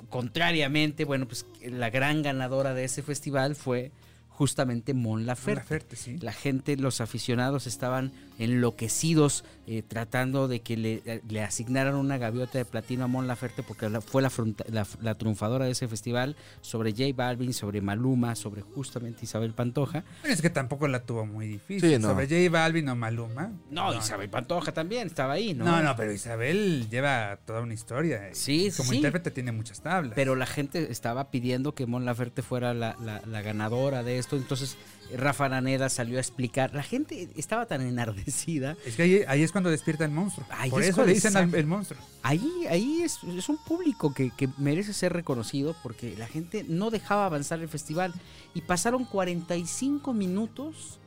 contrariamente, 0.08 1.04
bueno, 1.04 1.26
pues 1.26 1.46
la 1.62 1.90
gran 1.90 2.22
ganadora 2.22 2.74
de 2.74 2.84
ese 2.84 3.02
festival 3.02 3.54
fue 3.54 3.90
justamente 4.38 4.94
Mon 4.94 5.08
Mon 5.08 5.26
Laferte. 5.26 5.60
Laferte, 5.62 5.96
sí. 5.96 6.18
La 6.20 6.32
gente, 6.32 6.76
los 6.76 7.00
aficionados 7.00 7.66
estaban 7.66 8.12
enloquecidos 8.38 9.44
eh, 9.66 9.82
tratando 9.86 10.48
de 10.48 10.60
que 10.60 10.76
le, 10.76 11.02
eh, 11.04 11.20
le 11.28 11.42
asignaran 11.42 11.94
una 11.94 12.18
gaviota 12.18 12.56
de 12.58 12.64
platino 12.64 13.04
a 13.04 13.06
Mon 13.06 13.26
Laferte 13.26 13.62
porque 13.62 13.88
la- 13.90 14.00
fue 14.00 14.22
la, 14.22 14.30
fronta- 14.30 14.64
la, 14.70 14.86
la 15.02 15.14
triunfadora 15.16 15.64
de 15.66 15.72
ese 15.72 15.88
festival 15.88 16.36
sobre 16.60 16.92
J 16.92 17.04
Balvin, 17.14 17.52
sobre 17.52 17.80
Maluma, 17.80 18.34
sobre 18.34 18.62
justamente 18.62 19.24
Isabel 19.24 19.52
Pantoja. 19.52 20.04
Bueno, 20.20 20.34
es 20.34 20.40
que 20.42 20.50
tampoco 20.50 20.86
la 20.88 21.00
tuvo 21.04 21.26
muy 21.26 21.46
difícil. 21.48 21.90
Sí, 21.90 21.98
no. 21.98 22.08
Sobre 22.08 22.26
J 22.26 22.50
Balvin 22.50 22.88
o 22.88 22.96
Maluma. 22.96 23.52
No, 23.70 23.94
Isabel 23.94 24.28
Pantoja 24.30 24.72
también 24.72 25.06
estaba 25.08 25.34
ahí, 25.34 25.52
¿no? 25.54 25.64
No, 25.64 25.82
no, 25.82 25.96
pero 25.96 26.12
Isabel 26.12 26.88
lleva 26.90 27.38
toda 27.44 27.60
una 27.60 27.74
historia. 27.74 28.30
y 28.30 28.34
Sí, 28.34 28.70
Como 28.76 28.90
sí. 28.90 28.96
intérprete 28.96 29.30
tiene 29.30 29.52
muchas 29.52 29.80
tablas. 29.80 30.12
Pero 30.14 30.34
la 30.36 30.46
gente 30.46 30.90
estaba 30.92 31.30
pidiendo 31.30 31.74
que 31.74 31.86
Mon 31.86 32.04
Laferte 32.04 32.42
fuera 32.42 32.72
la, 32.72 32.96
la- 33.00 33.20
la 33.26 33.42
ganadora 33.42 34.02
de 34.02 34.18
esto. 34.18 34.27
Entonces 34.36 34.76
Rafa 35.16 35.46
Araneda 35.46 35.88
salió 35.88 36.18
a 36.18 36.20
explicar. 36.20 36.74
La 36.74 36.82
gente 36.82 37.28
estaba 37.36 37.66
tan 37.66 37.80
enardecida. 37.80 38.76
Es 38.84 38.96
que 38.96 39.02
ahí, 39.02 39.20
ahí 39.26 39.42
es 39.42 39.52
cuando 39.52 39.70
despierta 39.70 40.04
el 40.04 40.10
monstruo. 40.10 40.46
Ahí 40.50 40.70
Por 40.70 40.82
es 40.82 40.90
eso 40.90 41.04
le 41.04 41.14
dicen 41.14 41.36
al- 41.36 41.54
el 41.54 41.66
monstruo. 41.66 41.98
Ahí, 42.22 42.46
ahí 42.68 43.00
es, 43.02 43.18
es 43.24 43.48
un 43.48 43.56
público 43.64 44.12
que, 44.12 44.30
que 44.36 44.48
merece 44.58 44.92
ser 44.92 45.12
reconocido 45.12 45.74
porque 45.82 46.14
la 46.18 46.26
gente 46.26 46.64
no 46.68 46.90
dejaba 46.90 47.26
avanzar 47.26 47.60
el 47.60 47.68
festival. 47.68 48.12
Y 48.54 48.60
pasaron 48.62 49.04
45 49.04 50.12
minutos 50.12 50.98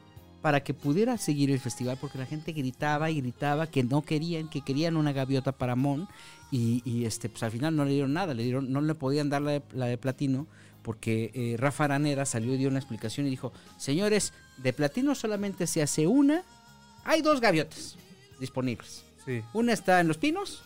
para 0.41 0.63
que 0.63 0.74
pudiera 0.74 1.19
seguir 1.19 1.51
el 1.51 1.59
festival 1.59 1.97
porque 2.01 2.17
la 2.17 2.26
gente 2.26 2.51
gritaba 2.51 3.11
y 3.11 3.22
gritaba 3.22 3.67
que 3.67 3.84
no 3.84 4.01
querían, 4.01 4.49
que 4.49 4.61
querían 4.61 4.97
una 4.97 5.11
gaviota 5.13 5.51
para 5.51 5.76
Mon. 5.76 6.07
Y, 6.49 6.82
y, 6.84 7.05
este, 7.05 7.30
pues 7.30 7.43
al 7.43 7.51
final 7.51 7.76
no 7.76 7.86
le 7.86 7.91
dieron 7.91 8.13
nada, 8.13 8.34
le 8.34 8.41
dieron, 8.43 8.72
no 8.72 8.82
le 8.82 8.95
podían 8.95 9.30
dar 9.30 9.41
la 9.43 9.51
de, 9.51 9.61
la 9.74 9.86
de 9.86 9.97
platino 9.99 10.47
porque 10.84 11.32
eh, 11.34 11.56
Rafa 11.58 11.86
Aranera 11.86 12.26
salió 12.26 12.54
y 12.54 12.58
dio 12.58 12.70
una 12.70 12.80
explicación 12.80 13.28
y 13.28 13.30
dijo, 13.30 13.52
señores, 13.78 14.34
de 14.58 14.74
platino 14.74 15.16
solamente 15.16 15.68
se 15.68 15.82
hace 15.82 16.08
una, 16.08 16.44
hay 17.04 17.22
dos 17.22 17.40
gaviotas 17.42 17.96
disponibles. 18.40 19.04
Sí. 19.26 19.42
Una 19.54 19.74
está 19.74 20.00
en 20.00 20.08
Los 20.08 20.18
Pinos, 20.18 20.64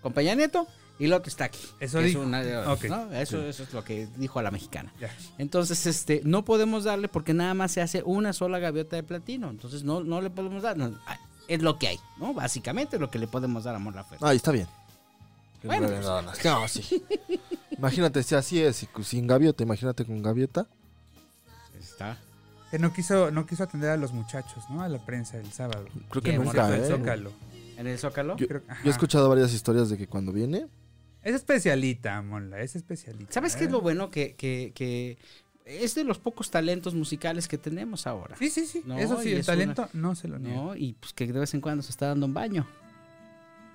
con 0.00 0.12
Peña 0.12 0.34
Nieto, 0.34 0.66
y 0.98 1.06
la 1.06 1.16
otra 1.16 1.30
está 1.30 1.44
aquí. 1.44 1.58
Eso 1.80 2.00
es 2.00 2.06
dijo. 2.06 2.20
una 2.20 2.42
de- 2.42 2.56
Ok. 2.58 2.84
¿no? 2.84 3.12
Eso, 3.12 3.40
Sí. 3.42 3.48
eso 3.48 3.62
es 3.64 3.72
lo 3.72 3.82
que 3.84 4.06
dijo 4.16 4.38
a 4.38 4.42
la 4.42 4.50
mexicana. 4.50 4.92
Entonces, 5.38 5.86
este, 5.86 6.20
no 6.24 6.44
podemos 6.44 6.84
darle 6.84 7.08
porque 7.08 7.34
nada 7.34 7.54
más 7.54 7.72
se 7.72 7.80
hace 7.80 8.02
una 8.04 8.32
sola 8.32 8.58
gaviota 8.58 8.96
de 8.96 9.02
platino. 9.02 9.50
Entonces, 9.50 9.82
no, 9.84 10.02
no 10.04 10.20
le 10.20 10.30
podemos 10.30 10.62
dar. 10.62 10.76
no, 10.76 10.96
ah, 11.06 11.18
es 11.48 11.62
lo 11.62 11.78
que 11.78 11.88
hay, 11.88 12.00
¿no? 12.18 12.34
Básicamente 12.34 12.96
es 12.96 13.00
lo 13.00 13.10
que 13.10 13.18
le 13.18 13.26
podemos 13.26 13.64
dar 13.64 13.74
a 13.74 13.78
Mon 13.78 13.94
Laferte. 13.94 14.24
Ahí 14.24 14.36
está 14.36 14.52
bien. 14.52 14.66
Bueno, 15.64 15.88
No, 15.88 16.00
no, 16.00 16.22
no, 16.22 16.32
no, 16.60 16.68
sí. 16.68 17.02
Imagínate 17.82 18.22
si 18.22 18.34
así 18.36 18.60
es, 18.62 18.86
sin 19.02 19.26
gaviota, 19.26 19.62
imagínate 19.64 20.04
con 20.04 20.22
gaviota. 20.22 20.66
Está. 21.78 22.16
Que 22.70 22.78
no 22.78 22.92
quiso, 22.92 23.30
no 23.32 23.44
quiso 23.44 23.64
atender 23.64 23.90
a 23.90 23.96
los 23.96 24.12
muchachos, 24.12 24.64
¿no? 24.70 24.82
A 24.82 24.88
la 24.88 25.04
prensa 25.04 25.36
el 25.38 25.52
sábado. 25.52 25.86
Creo 26.08 26.22
que 26.22 26.32
nunca, 26.38 26.62
Concierto 26.62 26.72
del 26.72 26.84
¿eh? 26.84 26.96
Zócalo. 26.98 27.32
¿En 27.76 27.86
el 27.88 27.98
Zócalo? 27.98 28.36
Yo, 28.36 28.46
Creo- 28.46 28.62
yo 28.66 28.74
he 28.84 28.90
escuchado 28.90 29.28
varias 29.28 29.52
historias 29.52 29.90
de 29.90 29.98
que 29.98 30.06
cuando 30.06 30.32
viene, 30.32 30.66
Es 31.22 31.34
especialita, 31.34 32.22
Monla, 32.22 32.60
es 32.60 32.76
especialita. 32.76 33.32
¿Sabes 33.32 33.56
qué 33.56 33.64
es 33.64 33.68
¿eh? 33.68 33.72
lo 33.72 33.80
bueno? 33.80 34.10
Que, 34.10 34.34
que, 34.36 34.72
que 34.74 35.18
es 35.64 35.94
de 35.96 36.04
los 36.04 36.18
pocos 36.18 36.50
talentos 36.50 36.94
musicales 36.94 37.46
que 37.48 37.58
tenemos 37.58 38.06
ahora. 38.06 38.36
Sí, 38.36 38.48
sí, 38.48 38.64
sí. 38.66 38.82
No, 38.86 38.96
Eso 38.98 39.20
sí, 39.20 39.30
y 39.30 39.32
el 39.32 39.38
es 39.38 39.46
talento 39.46 39.88
no 39.92 40.14
se 40.14 40.28
lo 40.28 40.38
niega. 40.38 40.56
¿no? 40.56 40.76
Y 40.76 40.92
pues 40.94 41.12
que 41.12 41.26
de 41.26 41.38
vez 41.40 41.52
en 41.54 41.60
cuando 41.60 41.82
se 41.82 41.90
está 41.90 42.06
dando 42.08 42.26
un 42.26 42.34
baño. 42.34 42.66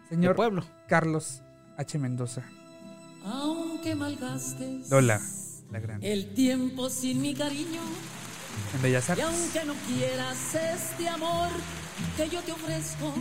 de 0.03 0.16
Señor 0.16 0.36
pueblo. 0.38 0.64
Carlos 0.88 1.41
H. 1.78 1.99
Mendoza. 1.99 2.43
Aunque 3.78 3.93
malgastes 3.93 4.89
Lola, 4.89 5.21
la 5.71 5.80
gran. 5.80 6.03
el 6.03 6.34
tiempo 6.34 6.89
sin 6.89 7.21
mi 7.21 7.36
cariño 7.36 7.82
En 8.73 8.82
Bellas 8.82 9.07
y 9.07 9.11
Artes. 9.11 9.25
aunque 9.25 9.65
no 9.67 9.75
quieras 9.88 10.55
este 10.55 11.07
amor 11.07 11.49
que 12.17 12.28
yo 12.28 12.41
te 12.41 12.53
ofrezco 12.53 13.13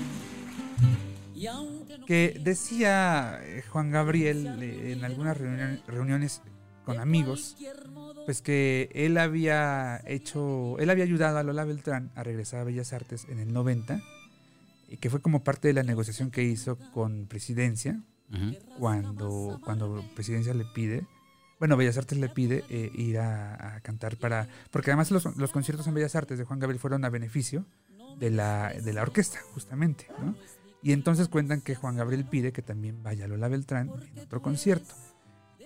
y 1.34 1.46
aunque 1.46 1.98
no 1.98 2.06
Que 2.06 2.40
decía 2.42 3.38
eh, 3.42 3.64
Juan 3.68 3.90
Gabriel 3.90 4.46
eh, 4.62 4.92
en 4.92 5.04
algunas 5.04 5.36
reuniones 5.36 6.40
con 6.86 7.00
amigos, 7.00 7.54
pues 8.24 8.40
que 8.40 8.88
él 8.94 9.18
había 9.18 10.00
hecho, 10.06 10.78
él 10.78 10.88
había 10.88 11.04
ayudado 11.04 11.36
a 11.36 11.42
Lola 11.42 11.64
Beltrán 11.64 12.12
a 12.14 12.22
regresar 12.22 12.60
a 12.60 12.64
Bellas 12.64 12.94
Artes 12.94 13.26
en 13.28 13.40
el 13.40 13.52
90 13.52 14.00
y 14.88 14.96
que 14.96 15.10
fue 15.10 15.20
como 15.20 15.44
parte 15.44 15.68
de 15.68 15.74
la 15.74 15.82
negociación 15.82 16.30
que 16.30 16.44
hizo 16.44 16.78
con 16.94 17.26
Presidencia 17.26 18.00
cuando, 18.78 19.60
cuando 19.64 20.04
Presidencia 20.14 20.52
le 20.54 20.64
pide, 20.64 21.06
bueno, 21.58 21.76
Bellas 21.76 21.96
Artes 21.96 22.18
le 22.18 22.28
pide 22.28 22.64
eh, 22.68 22.90
ir 22.94 23.18
a, 23.18 23.80
cantar 23.82 24.16
para, 24.16 24.48
porque 24.70 24.90
además 24.90 25.10
los, 25.10 25.36
los 25.36 25.52
conciertos 25.52 25.86
en 25.86 25.94
Bellas 25.94 26.16
Artes 26.16 26.38
de 26.38 26.44
Juan 26.44 26.58
Gabriel 26.58 26.80
fueron 26.80 27.04
a 27.04 27.10
beneficio 27.10 27.64
de 28.18 28.30
la, 28.30 28.72
de 28.72 28.92
la 28.92 29.02
orquesta, 29.02 29.38
justamente. 29.54 30.06
Y 30.82 30.92
entonces 30.92 31.28
cuentan 31.28 31.60
que 31.60 31.74
Juan 31.74 31.96
Gabriel 31.96 32.24
pide 32.24 32.52
que 32.52 32.62
también 32.62 33.02
vaya 33.02 33.26
Lola 33.26 33.48
Beltrán 33.48 33.90
en 34.14 34.18
otro 34.20 34.42
concierto. 34.42 34.94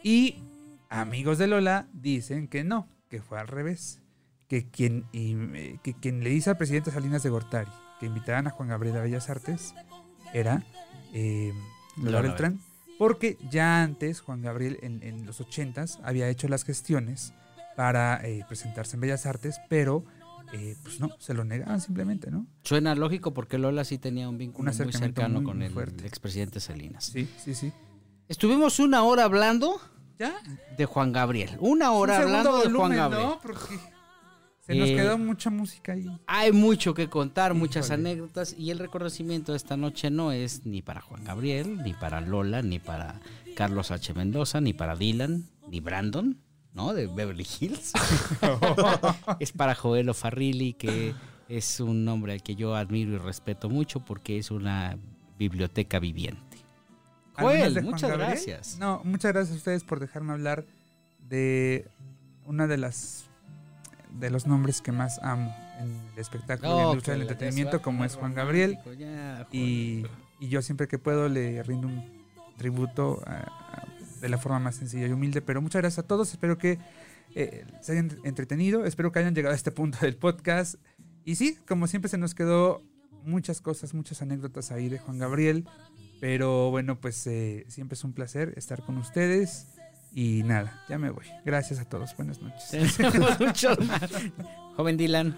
Y 0.02 0.42
amigos 0.88 1.38
de 1.38 1.46
Lola 1.46 1.88
dicen 1.92 2.48
que 2.48 2.64
no, 2.64 2.88
que 3.08 3.20
fue 3.20 3.38
al 3.38 3.48
revés. 3.48 4.00
Que 4.48 4.68
quien, 4.68 5.04
eh, 5.12 5.78
que 5.84 5.94
quien 5.94 6.24
le 6.24 6.30
dice 6.30 6.50
al 6.50 6.56
presidente 6.56 6.90
Salinas 6.90 7.22
de 7.22 7.30
Gortari 7.30 7.70
que 8.00 8.06
invitaran 8.06 8.46
a 8.48 8.50
Juan 8.50 8.68
Gabriel 8.68 8.96
a 8.96 9.02
Bellas 9.02 9.30
Artes 9.30 9.74
era 10.32 10.64
eh, 11.12 11.52
Lola, 11.96 12.20
Beltrán. 12.20 12.60
Porque 12.98 13.38
ya 13.50 13.82
antes 13.82 14.20
Juan 14.20 14.42
Gabriel 14.42 14.78
en, 14.82 15.02
en 15.02 15.24
los 15.26 15.40
ochentas 15.40 15.98
había 16.02 16.28
hecho 16.28 16.48
las 16.48 16.64
gestiones 16.64 17.32
para 17.76 18.20
eh, 18.26 18.44
presentarse 18.46 18.96
en 18.96 19.00
Bellas 19.00 19.24
Artes, 19.26 19.58
pero 19.68 20.04
eh, 20.52 20.76
pues 20.82 21.00
no, 21.00 21.08
se 21.18 21.32
lo 21.32 21.44
negaban 21.44 21.80
simplemente, 21.80 22.30
¿no? 22.30 22.46
Suena 22.62 22.94
lógico 22.94 23.32
porque 23.32 23.56
Lola 23.56 23.84
sí 23.84 23.98
tenía 23.98 24.28
un 24.28 24.36
vínculo 24.36 24.70
Un 24.70 24.76
muy 24.76 24.92
cercano 24.92 25.36
muy, 25.40 25.44
con 25.44 25.58
muy 25.58 25.66
el, 25.66 26.04
expresidente 26.04 26.60
Salinas. 26.60 27.04
Sí, 27.06 27.28
sí, 27.38 27.54
sí. 27.54 27.72
Estuvimos 28.28 28.78
una 28.80 29.02
hora 29.02 29.24
hablando 29.24 29.80
Ya. 30.18 30.34
de 30.76 30.84
Juan 30.86 31.12
Gabriel. 31.12 31.56
Una 31.60 31.92
hora 31.92 32.16
Un 32.16 32.22
hablando 32.22 32.60
de 32.62 32.70
Juan 32.70 32.96
Gabriel. 32.96 33.26
¿no? 33.26 33.40
Porque 33.40 33.78
se 34.72 34.78
nos 34.78 34.88
Eh, 34.88 34.96
quedó 34.96 35.18
mucha 35.18 35.50
música 35.50 35.92
ahí. 35.92 36.06
Hay 36.26 36.52
mucho 36.52 36.94
que 36.94 37.08
contar, 37.08 37.54
muchas 37.54 37.90
anécdotas 37.90 38.54
y 38.58 38.70
el 38.70 38.78
reconocimiento 38.78 39.52
de 39.52 39.56
esta 39.56 39.76
noche 39.76 40.10
no 40.10 40.32
es 40.32 40.64
ni 40.66 40.82
para 40.82 41.00
Juan 41.00 41.24
Gabriel, 41.24 41.82
ni 41.82 41.92
para 41.94 42.20
Lola, 42.20 42.62
ni 42.62 42.78
para 42.78 43.20
Carlos 43.56 43.90
H. 43.90 44.14
Mendoza, 44.14 44.60
ni 44.60 44.72
para 44.72 44.96
Dylan, 44.96 45.44
ni 45.68 45.80
Brandon, 45.80 46.38
¿no? 46.74 46.92
De 46.94 47.06
Beverly 47.06 47.46
Hills. 47.60 47.92
es 49.40 49.52
para 49.52 49.74
Joel 49.74 50.12
Farrilli, 50.14 50.72
que 50.74 51.14
es 51.48 51.80
un 51.80 52.06
hombre 52.08 52.32
al 52.34 52.42
que 52.42 52.54
yo 52.54 52.74
admiro 52.76 53.12
y 53.12 53.18
respeto 53.18 53.68
mucho 53.68 54.00
porque 54.00 54.38
es 54.38 54.50
una 54.50 54.96
biblioteca 55.38 55.98
viviente. 55.98 56.58
Joel, 57.34 57.82
muchas 57.82 58.10
Gabriel. 58.10 58.30
gracias. 58.30 58.78
No, 58.78 59.00
muchas 59.04 59.32
gracias 59.32 59.54
a 59.54 59.58
ustedes 59.58 59.84
por 59.84 59.98
dejarme 59.98 60.32
hablar 60.32 60.64
de 61.28 61.88
una 62.44 62.66
de 62.66 62.76
las 62.76 63.29
de 64.18 64.30
los 64.30 64.46
nombres 64.46 64.80
que 64.80 64.92
más 64.92 65.18
amo 65.22 65.54
en 65.78 65.90
el 66.12 66.18
espectáculo 66.18 66.68
y 66.68 66.72
en 66.72 66.76
la 66.78 66.84
industria 66.90 67.12
del 67.16 67.26
la- 67.26 67.32
entretenimiento, 67.32 67.82
como 67.82 68.04
es 68.04 68.16
Juan 68.16 68.34
Gabriel. 68.34 68.78
ya, 68.98 69.46
Y, 69.52 70.04
y 70.40 70.48
yo 70.48 70.62
siempre 70.62 70.88
que 70.88 70.98
puedo 70.98 71.28
le 71.28 71.62
rindo 71.62 71.88
un 71.88 72.04
tributo 72.58 73.22
a- 73.26 73.32
a- 73.82 73.86
de 74.20 74.28
la 74.28 74.36
forma 74.38 74.58
más 74.58 74.76
sencilla 74.76 75.06
y 75.06 75.12
humilde. 75.12 75.40
Pero 75.40 75.62
muchas 75.62 75.80
gracias 75.82 76.04
a 76.04 76.06
todos. 76.06 76.30
Espero 76.32 76.58
que 76.58 76.78
eh, 77.34 77.64
se 77.80 77.92
hayan 77.92 78.18
entretenido. 78.24 78.84
Espero 78.84 79.12
que 79.12 79.18
hayan 79.20 79.34
llegado 79.34 79.52
a 79.52 79.56
este 79.56 79.70
punto 79.70 79.98
del 80.02 80.16
podcast. 80.16 80.74
Y 81.24 81.36
sí, 81.36 81.56
como 81.66 81.86
siempre 81.86 82.08
se 82.08 82.18
nos 82.18 82.34
quedó 82.34 82.82
muchas 83.24 83.60
cosas, 83.60 83.94
muchas 83.94 84.20
anécdotas 84.22 84.72
ahí 84.72 84.88
de 84.88 84.98
Juan 84.98 85.18
Gabriel. 85.18 85.66
Pero 86.20 86.70
bueno, 86.70 87.00
pues 87.00 87.26
eh, 87.26 87.64
siempre 87.68 87.94
es 87.94 88.04
un 88.04 88.12
placer 88.12 88.52
estar 88.56 88.82
con 88.84 88.98
ustedes. 88.98 89.68
Y 90.12 90.42
nada, 90.42 90.82
ya 90.88 90.98
me 90.98 91.10
voy. 91.10 91.24
Gracias 91.44 91.78
a 91.78 91.84
todos. 91.84 92.16
Buenas 92.16 92.40
noches. 92.40 92.98
Más. 93.86 94.10
Joven 94.76 94.96
Dylan. 94.96 95.36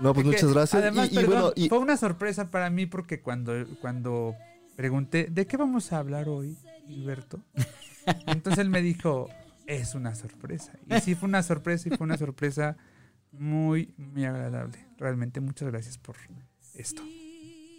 No, 0.00 0.14
pues 0.14 0.26
muchas 0.26 0.52
gracias. 0.52 0.82
Además, 0.82 1.08
y, 1.10 1.14
y 1.14 1.16
perdón, 1.16 1.32
bueno, 1.32 1.52
y 1.56 1.68
fue 1.68 1.78
una 1.78 1.96
sorpresa 1.96 2.50
para 2.50 2.70
mí 2.70 2.86
porque 2.86 3.20
cuando, 3.20 3.52
cuando 3.80 4.34
pregunté, 4.76 5.28
¿de 5.30 5.46
qué 5.46 5.56
vamos 5.56 5.92
a 5.92 5.98
hablar 5.98 6.28
hoy, 6.28 6.56
Gilberto? 6.86 7.42
Entonces 8.26 8.58
él 8.58 8.70
me 8.70 8.82
dijo, 8.82 9.28
es 9.66 9.94
una 9.94 10.14
sorpresa. 10.14 10.72
Y 10.88 11.00
sí 11.00 11.14
fue 11.14 11.28
una 11.28 11.42
sorpresa 11.42 11.88
y 11.88 11.96
fue 11.96 12.04
una 12.04 12.16
sorpresa 12.16 12.76
muy, 13.32 13.94
muy 13.96 14.24
agradable. 14.24 14.86
Realmente 14.98 15.40
muchas 15.40 15.68
gracias 15.68 15.98
por 15.98 16.16
esto. 16.74 17.02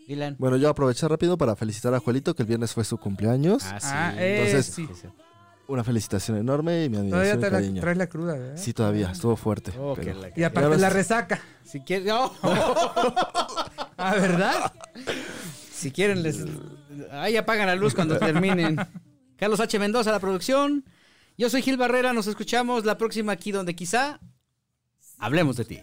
Dylan. 0.08 0.38
bueno, 0.40 0.56
yo 0.56 0.70
aproveché 0.70 1.06
rápido 1.08 1.38
para 1.38 1.56
felicitar 1.56 1.94
a 1.94 2.00
Juelito, 2.00 2.34
que 2.34 2.44
el 2.44 2.48
viernes 2.48 2.74
fue 2.74 2.86
su 2.86 2.98
cumpleaños. 2.98 3.66
Ah, 3.66 3.80
sí. 3.80 3.88
Ah, 3.92 4.14
eh, 4.18 4.38
Entonces, 4.38 4.74
sí. 4.74 4.88
Una 5.68 5.84
felicitación 5.84 6.38
enorme 6.38 6.86
y 6.86 6.90
mi 6.90 6.96
Todavía 7.10 7.34
admiración 7.34 7.40
y 7.40 7.42
trae 7.50 7.72
la, 7.74 7.82
traes 7.82 7.98
la 7.98 8.08
cruda, 8.08 8.34
¿verdad? 8.36 8.58
Sí, 8.58 8.74
todavía, 8.74 9.12
estuvo 9.12 9.36
fuerte. 9.36 9.74
Oh, 9.78 9.96
que 9.96 10.02
pero- 10.04 10.22
la- 10.22 10.30
Y 10.36 10.44
aparte 10.44 10.66
ahora 10.66 10.78
la 10.78 10.90
resaca. 10.90 11.42
Si 11.66 11.82
quieren, 11.82 12.08
no. 12.08 12.34
¿Ah, 13.98 14.16
verdad? 14.16 14.72
si 15.72 15.92
quieren 15.92 16.24
les 16.24 16.44
ahí 17.12 17.36
apagan 17.38 17.68
la 17.68 17.76
luz 17.76 17.94
cuando 17.94 18.18
terminen. 18.18 18.78
Carlos 19.38 19.60
H 19.60 19.78
Mendoza 19.78 20.12
la 20.12 20.20
producción. 20.20 20.86
Yo 21.38 21.50
soy 21.50 21.62
Gil 21.62 21.78
Barrera, 21.78 22.14
nos 22.14 22.28
escuchamos 22.28 22.86
la 22.86 22.98
próxima 22.98 23.34
aquí 23.34 23.52
donde 23.52 23.76
quizá 23.76 24.20
hablemos 25.20 25.58
de 25.58 25.66
ti. 25.66 25.82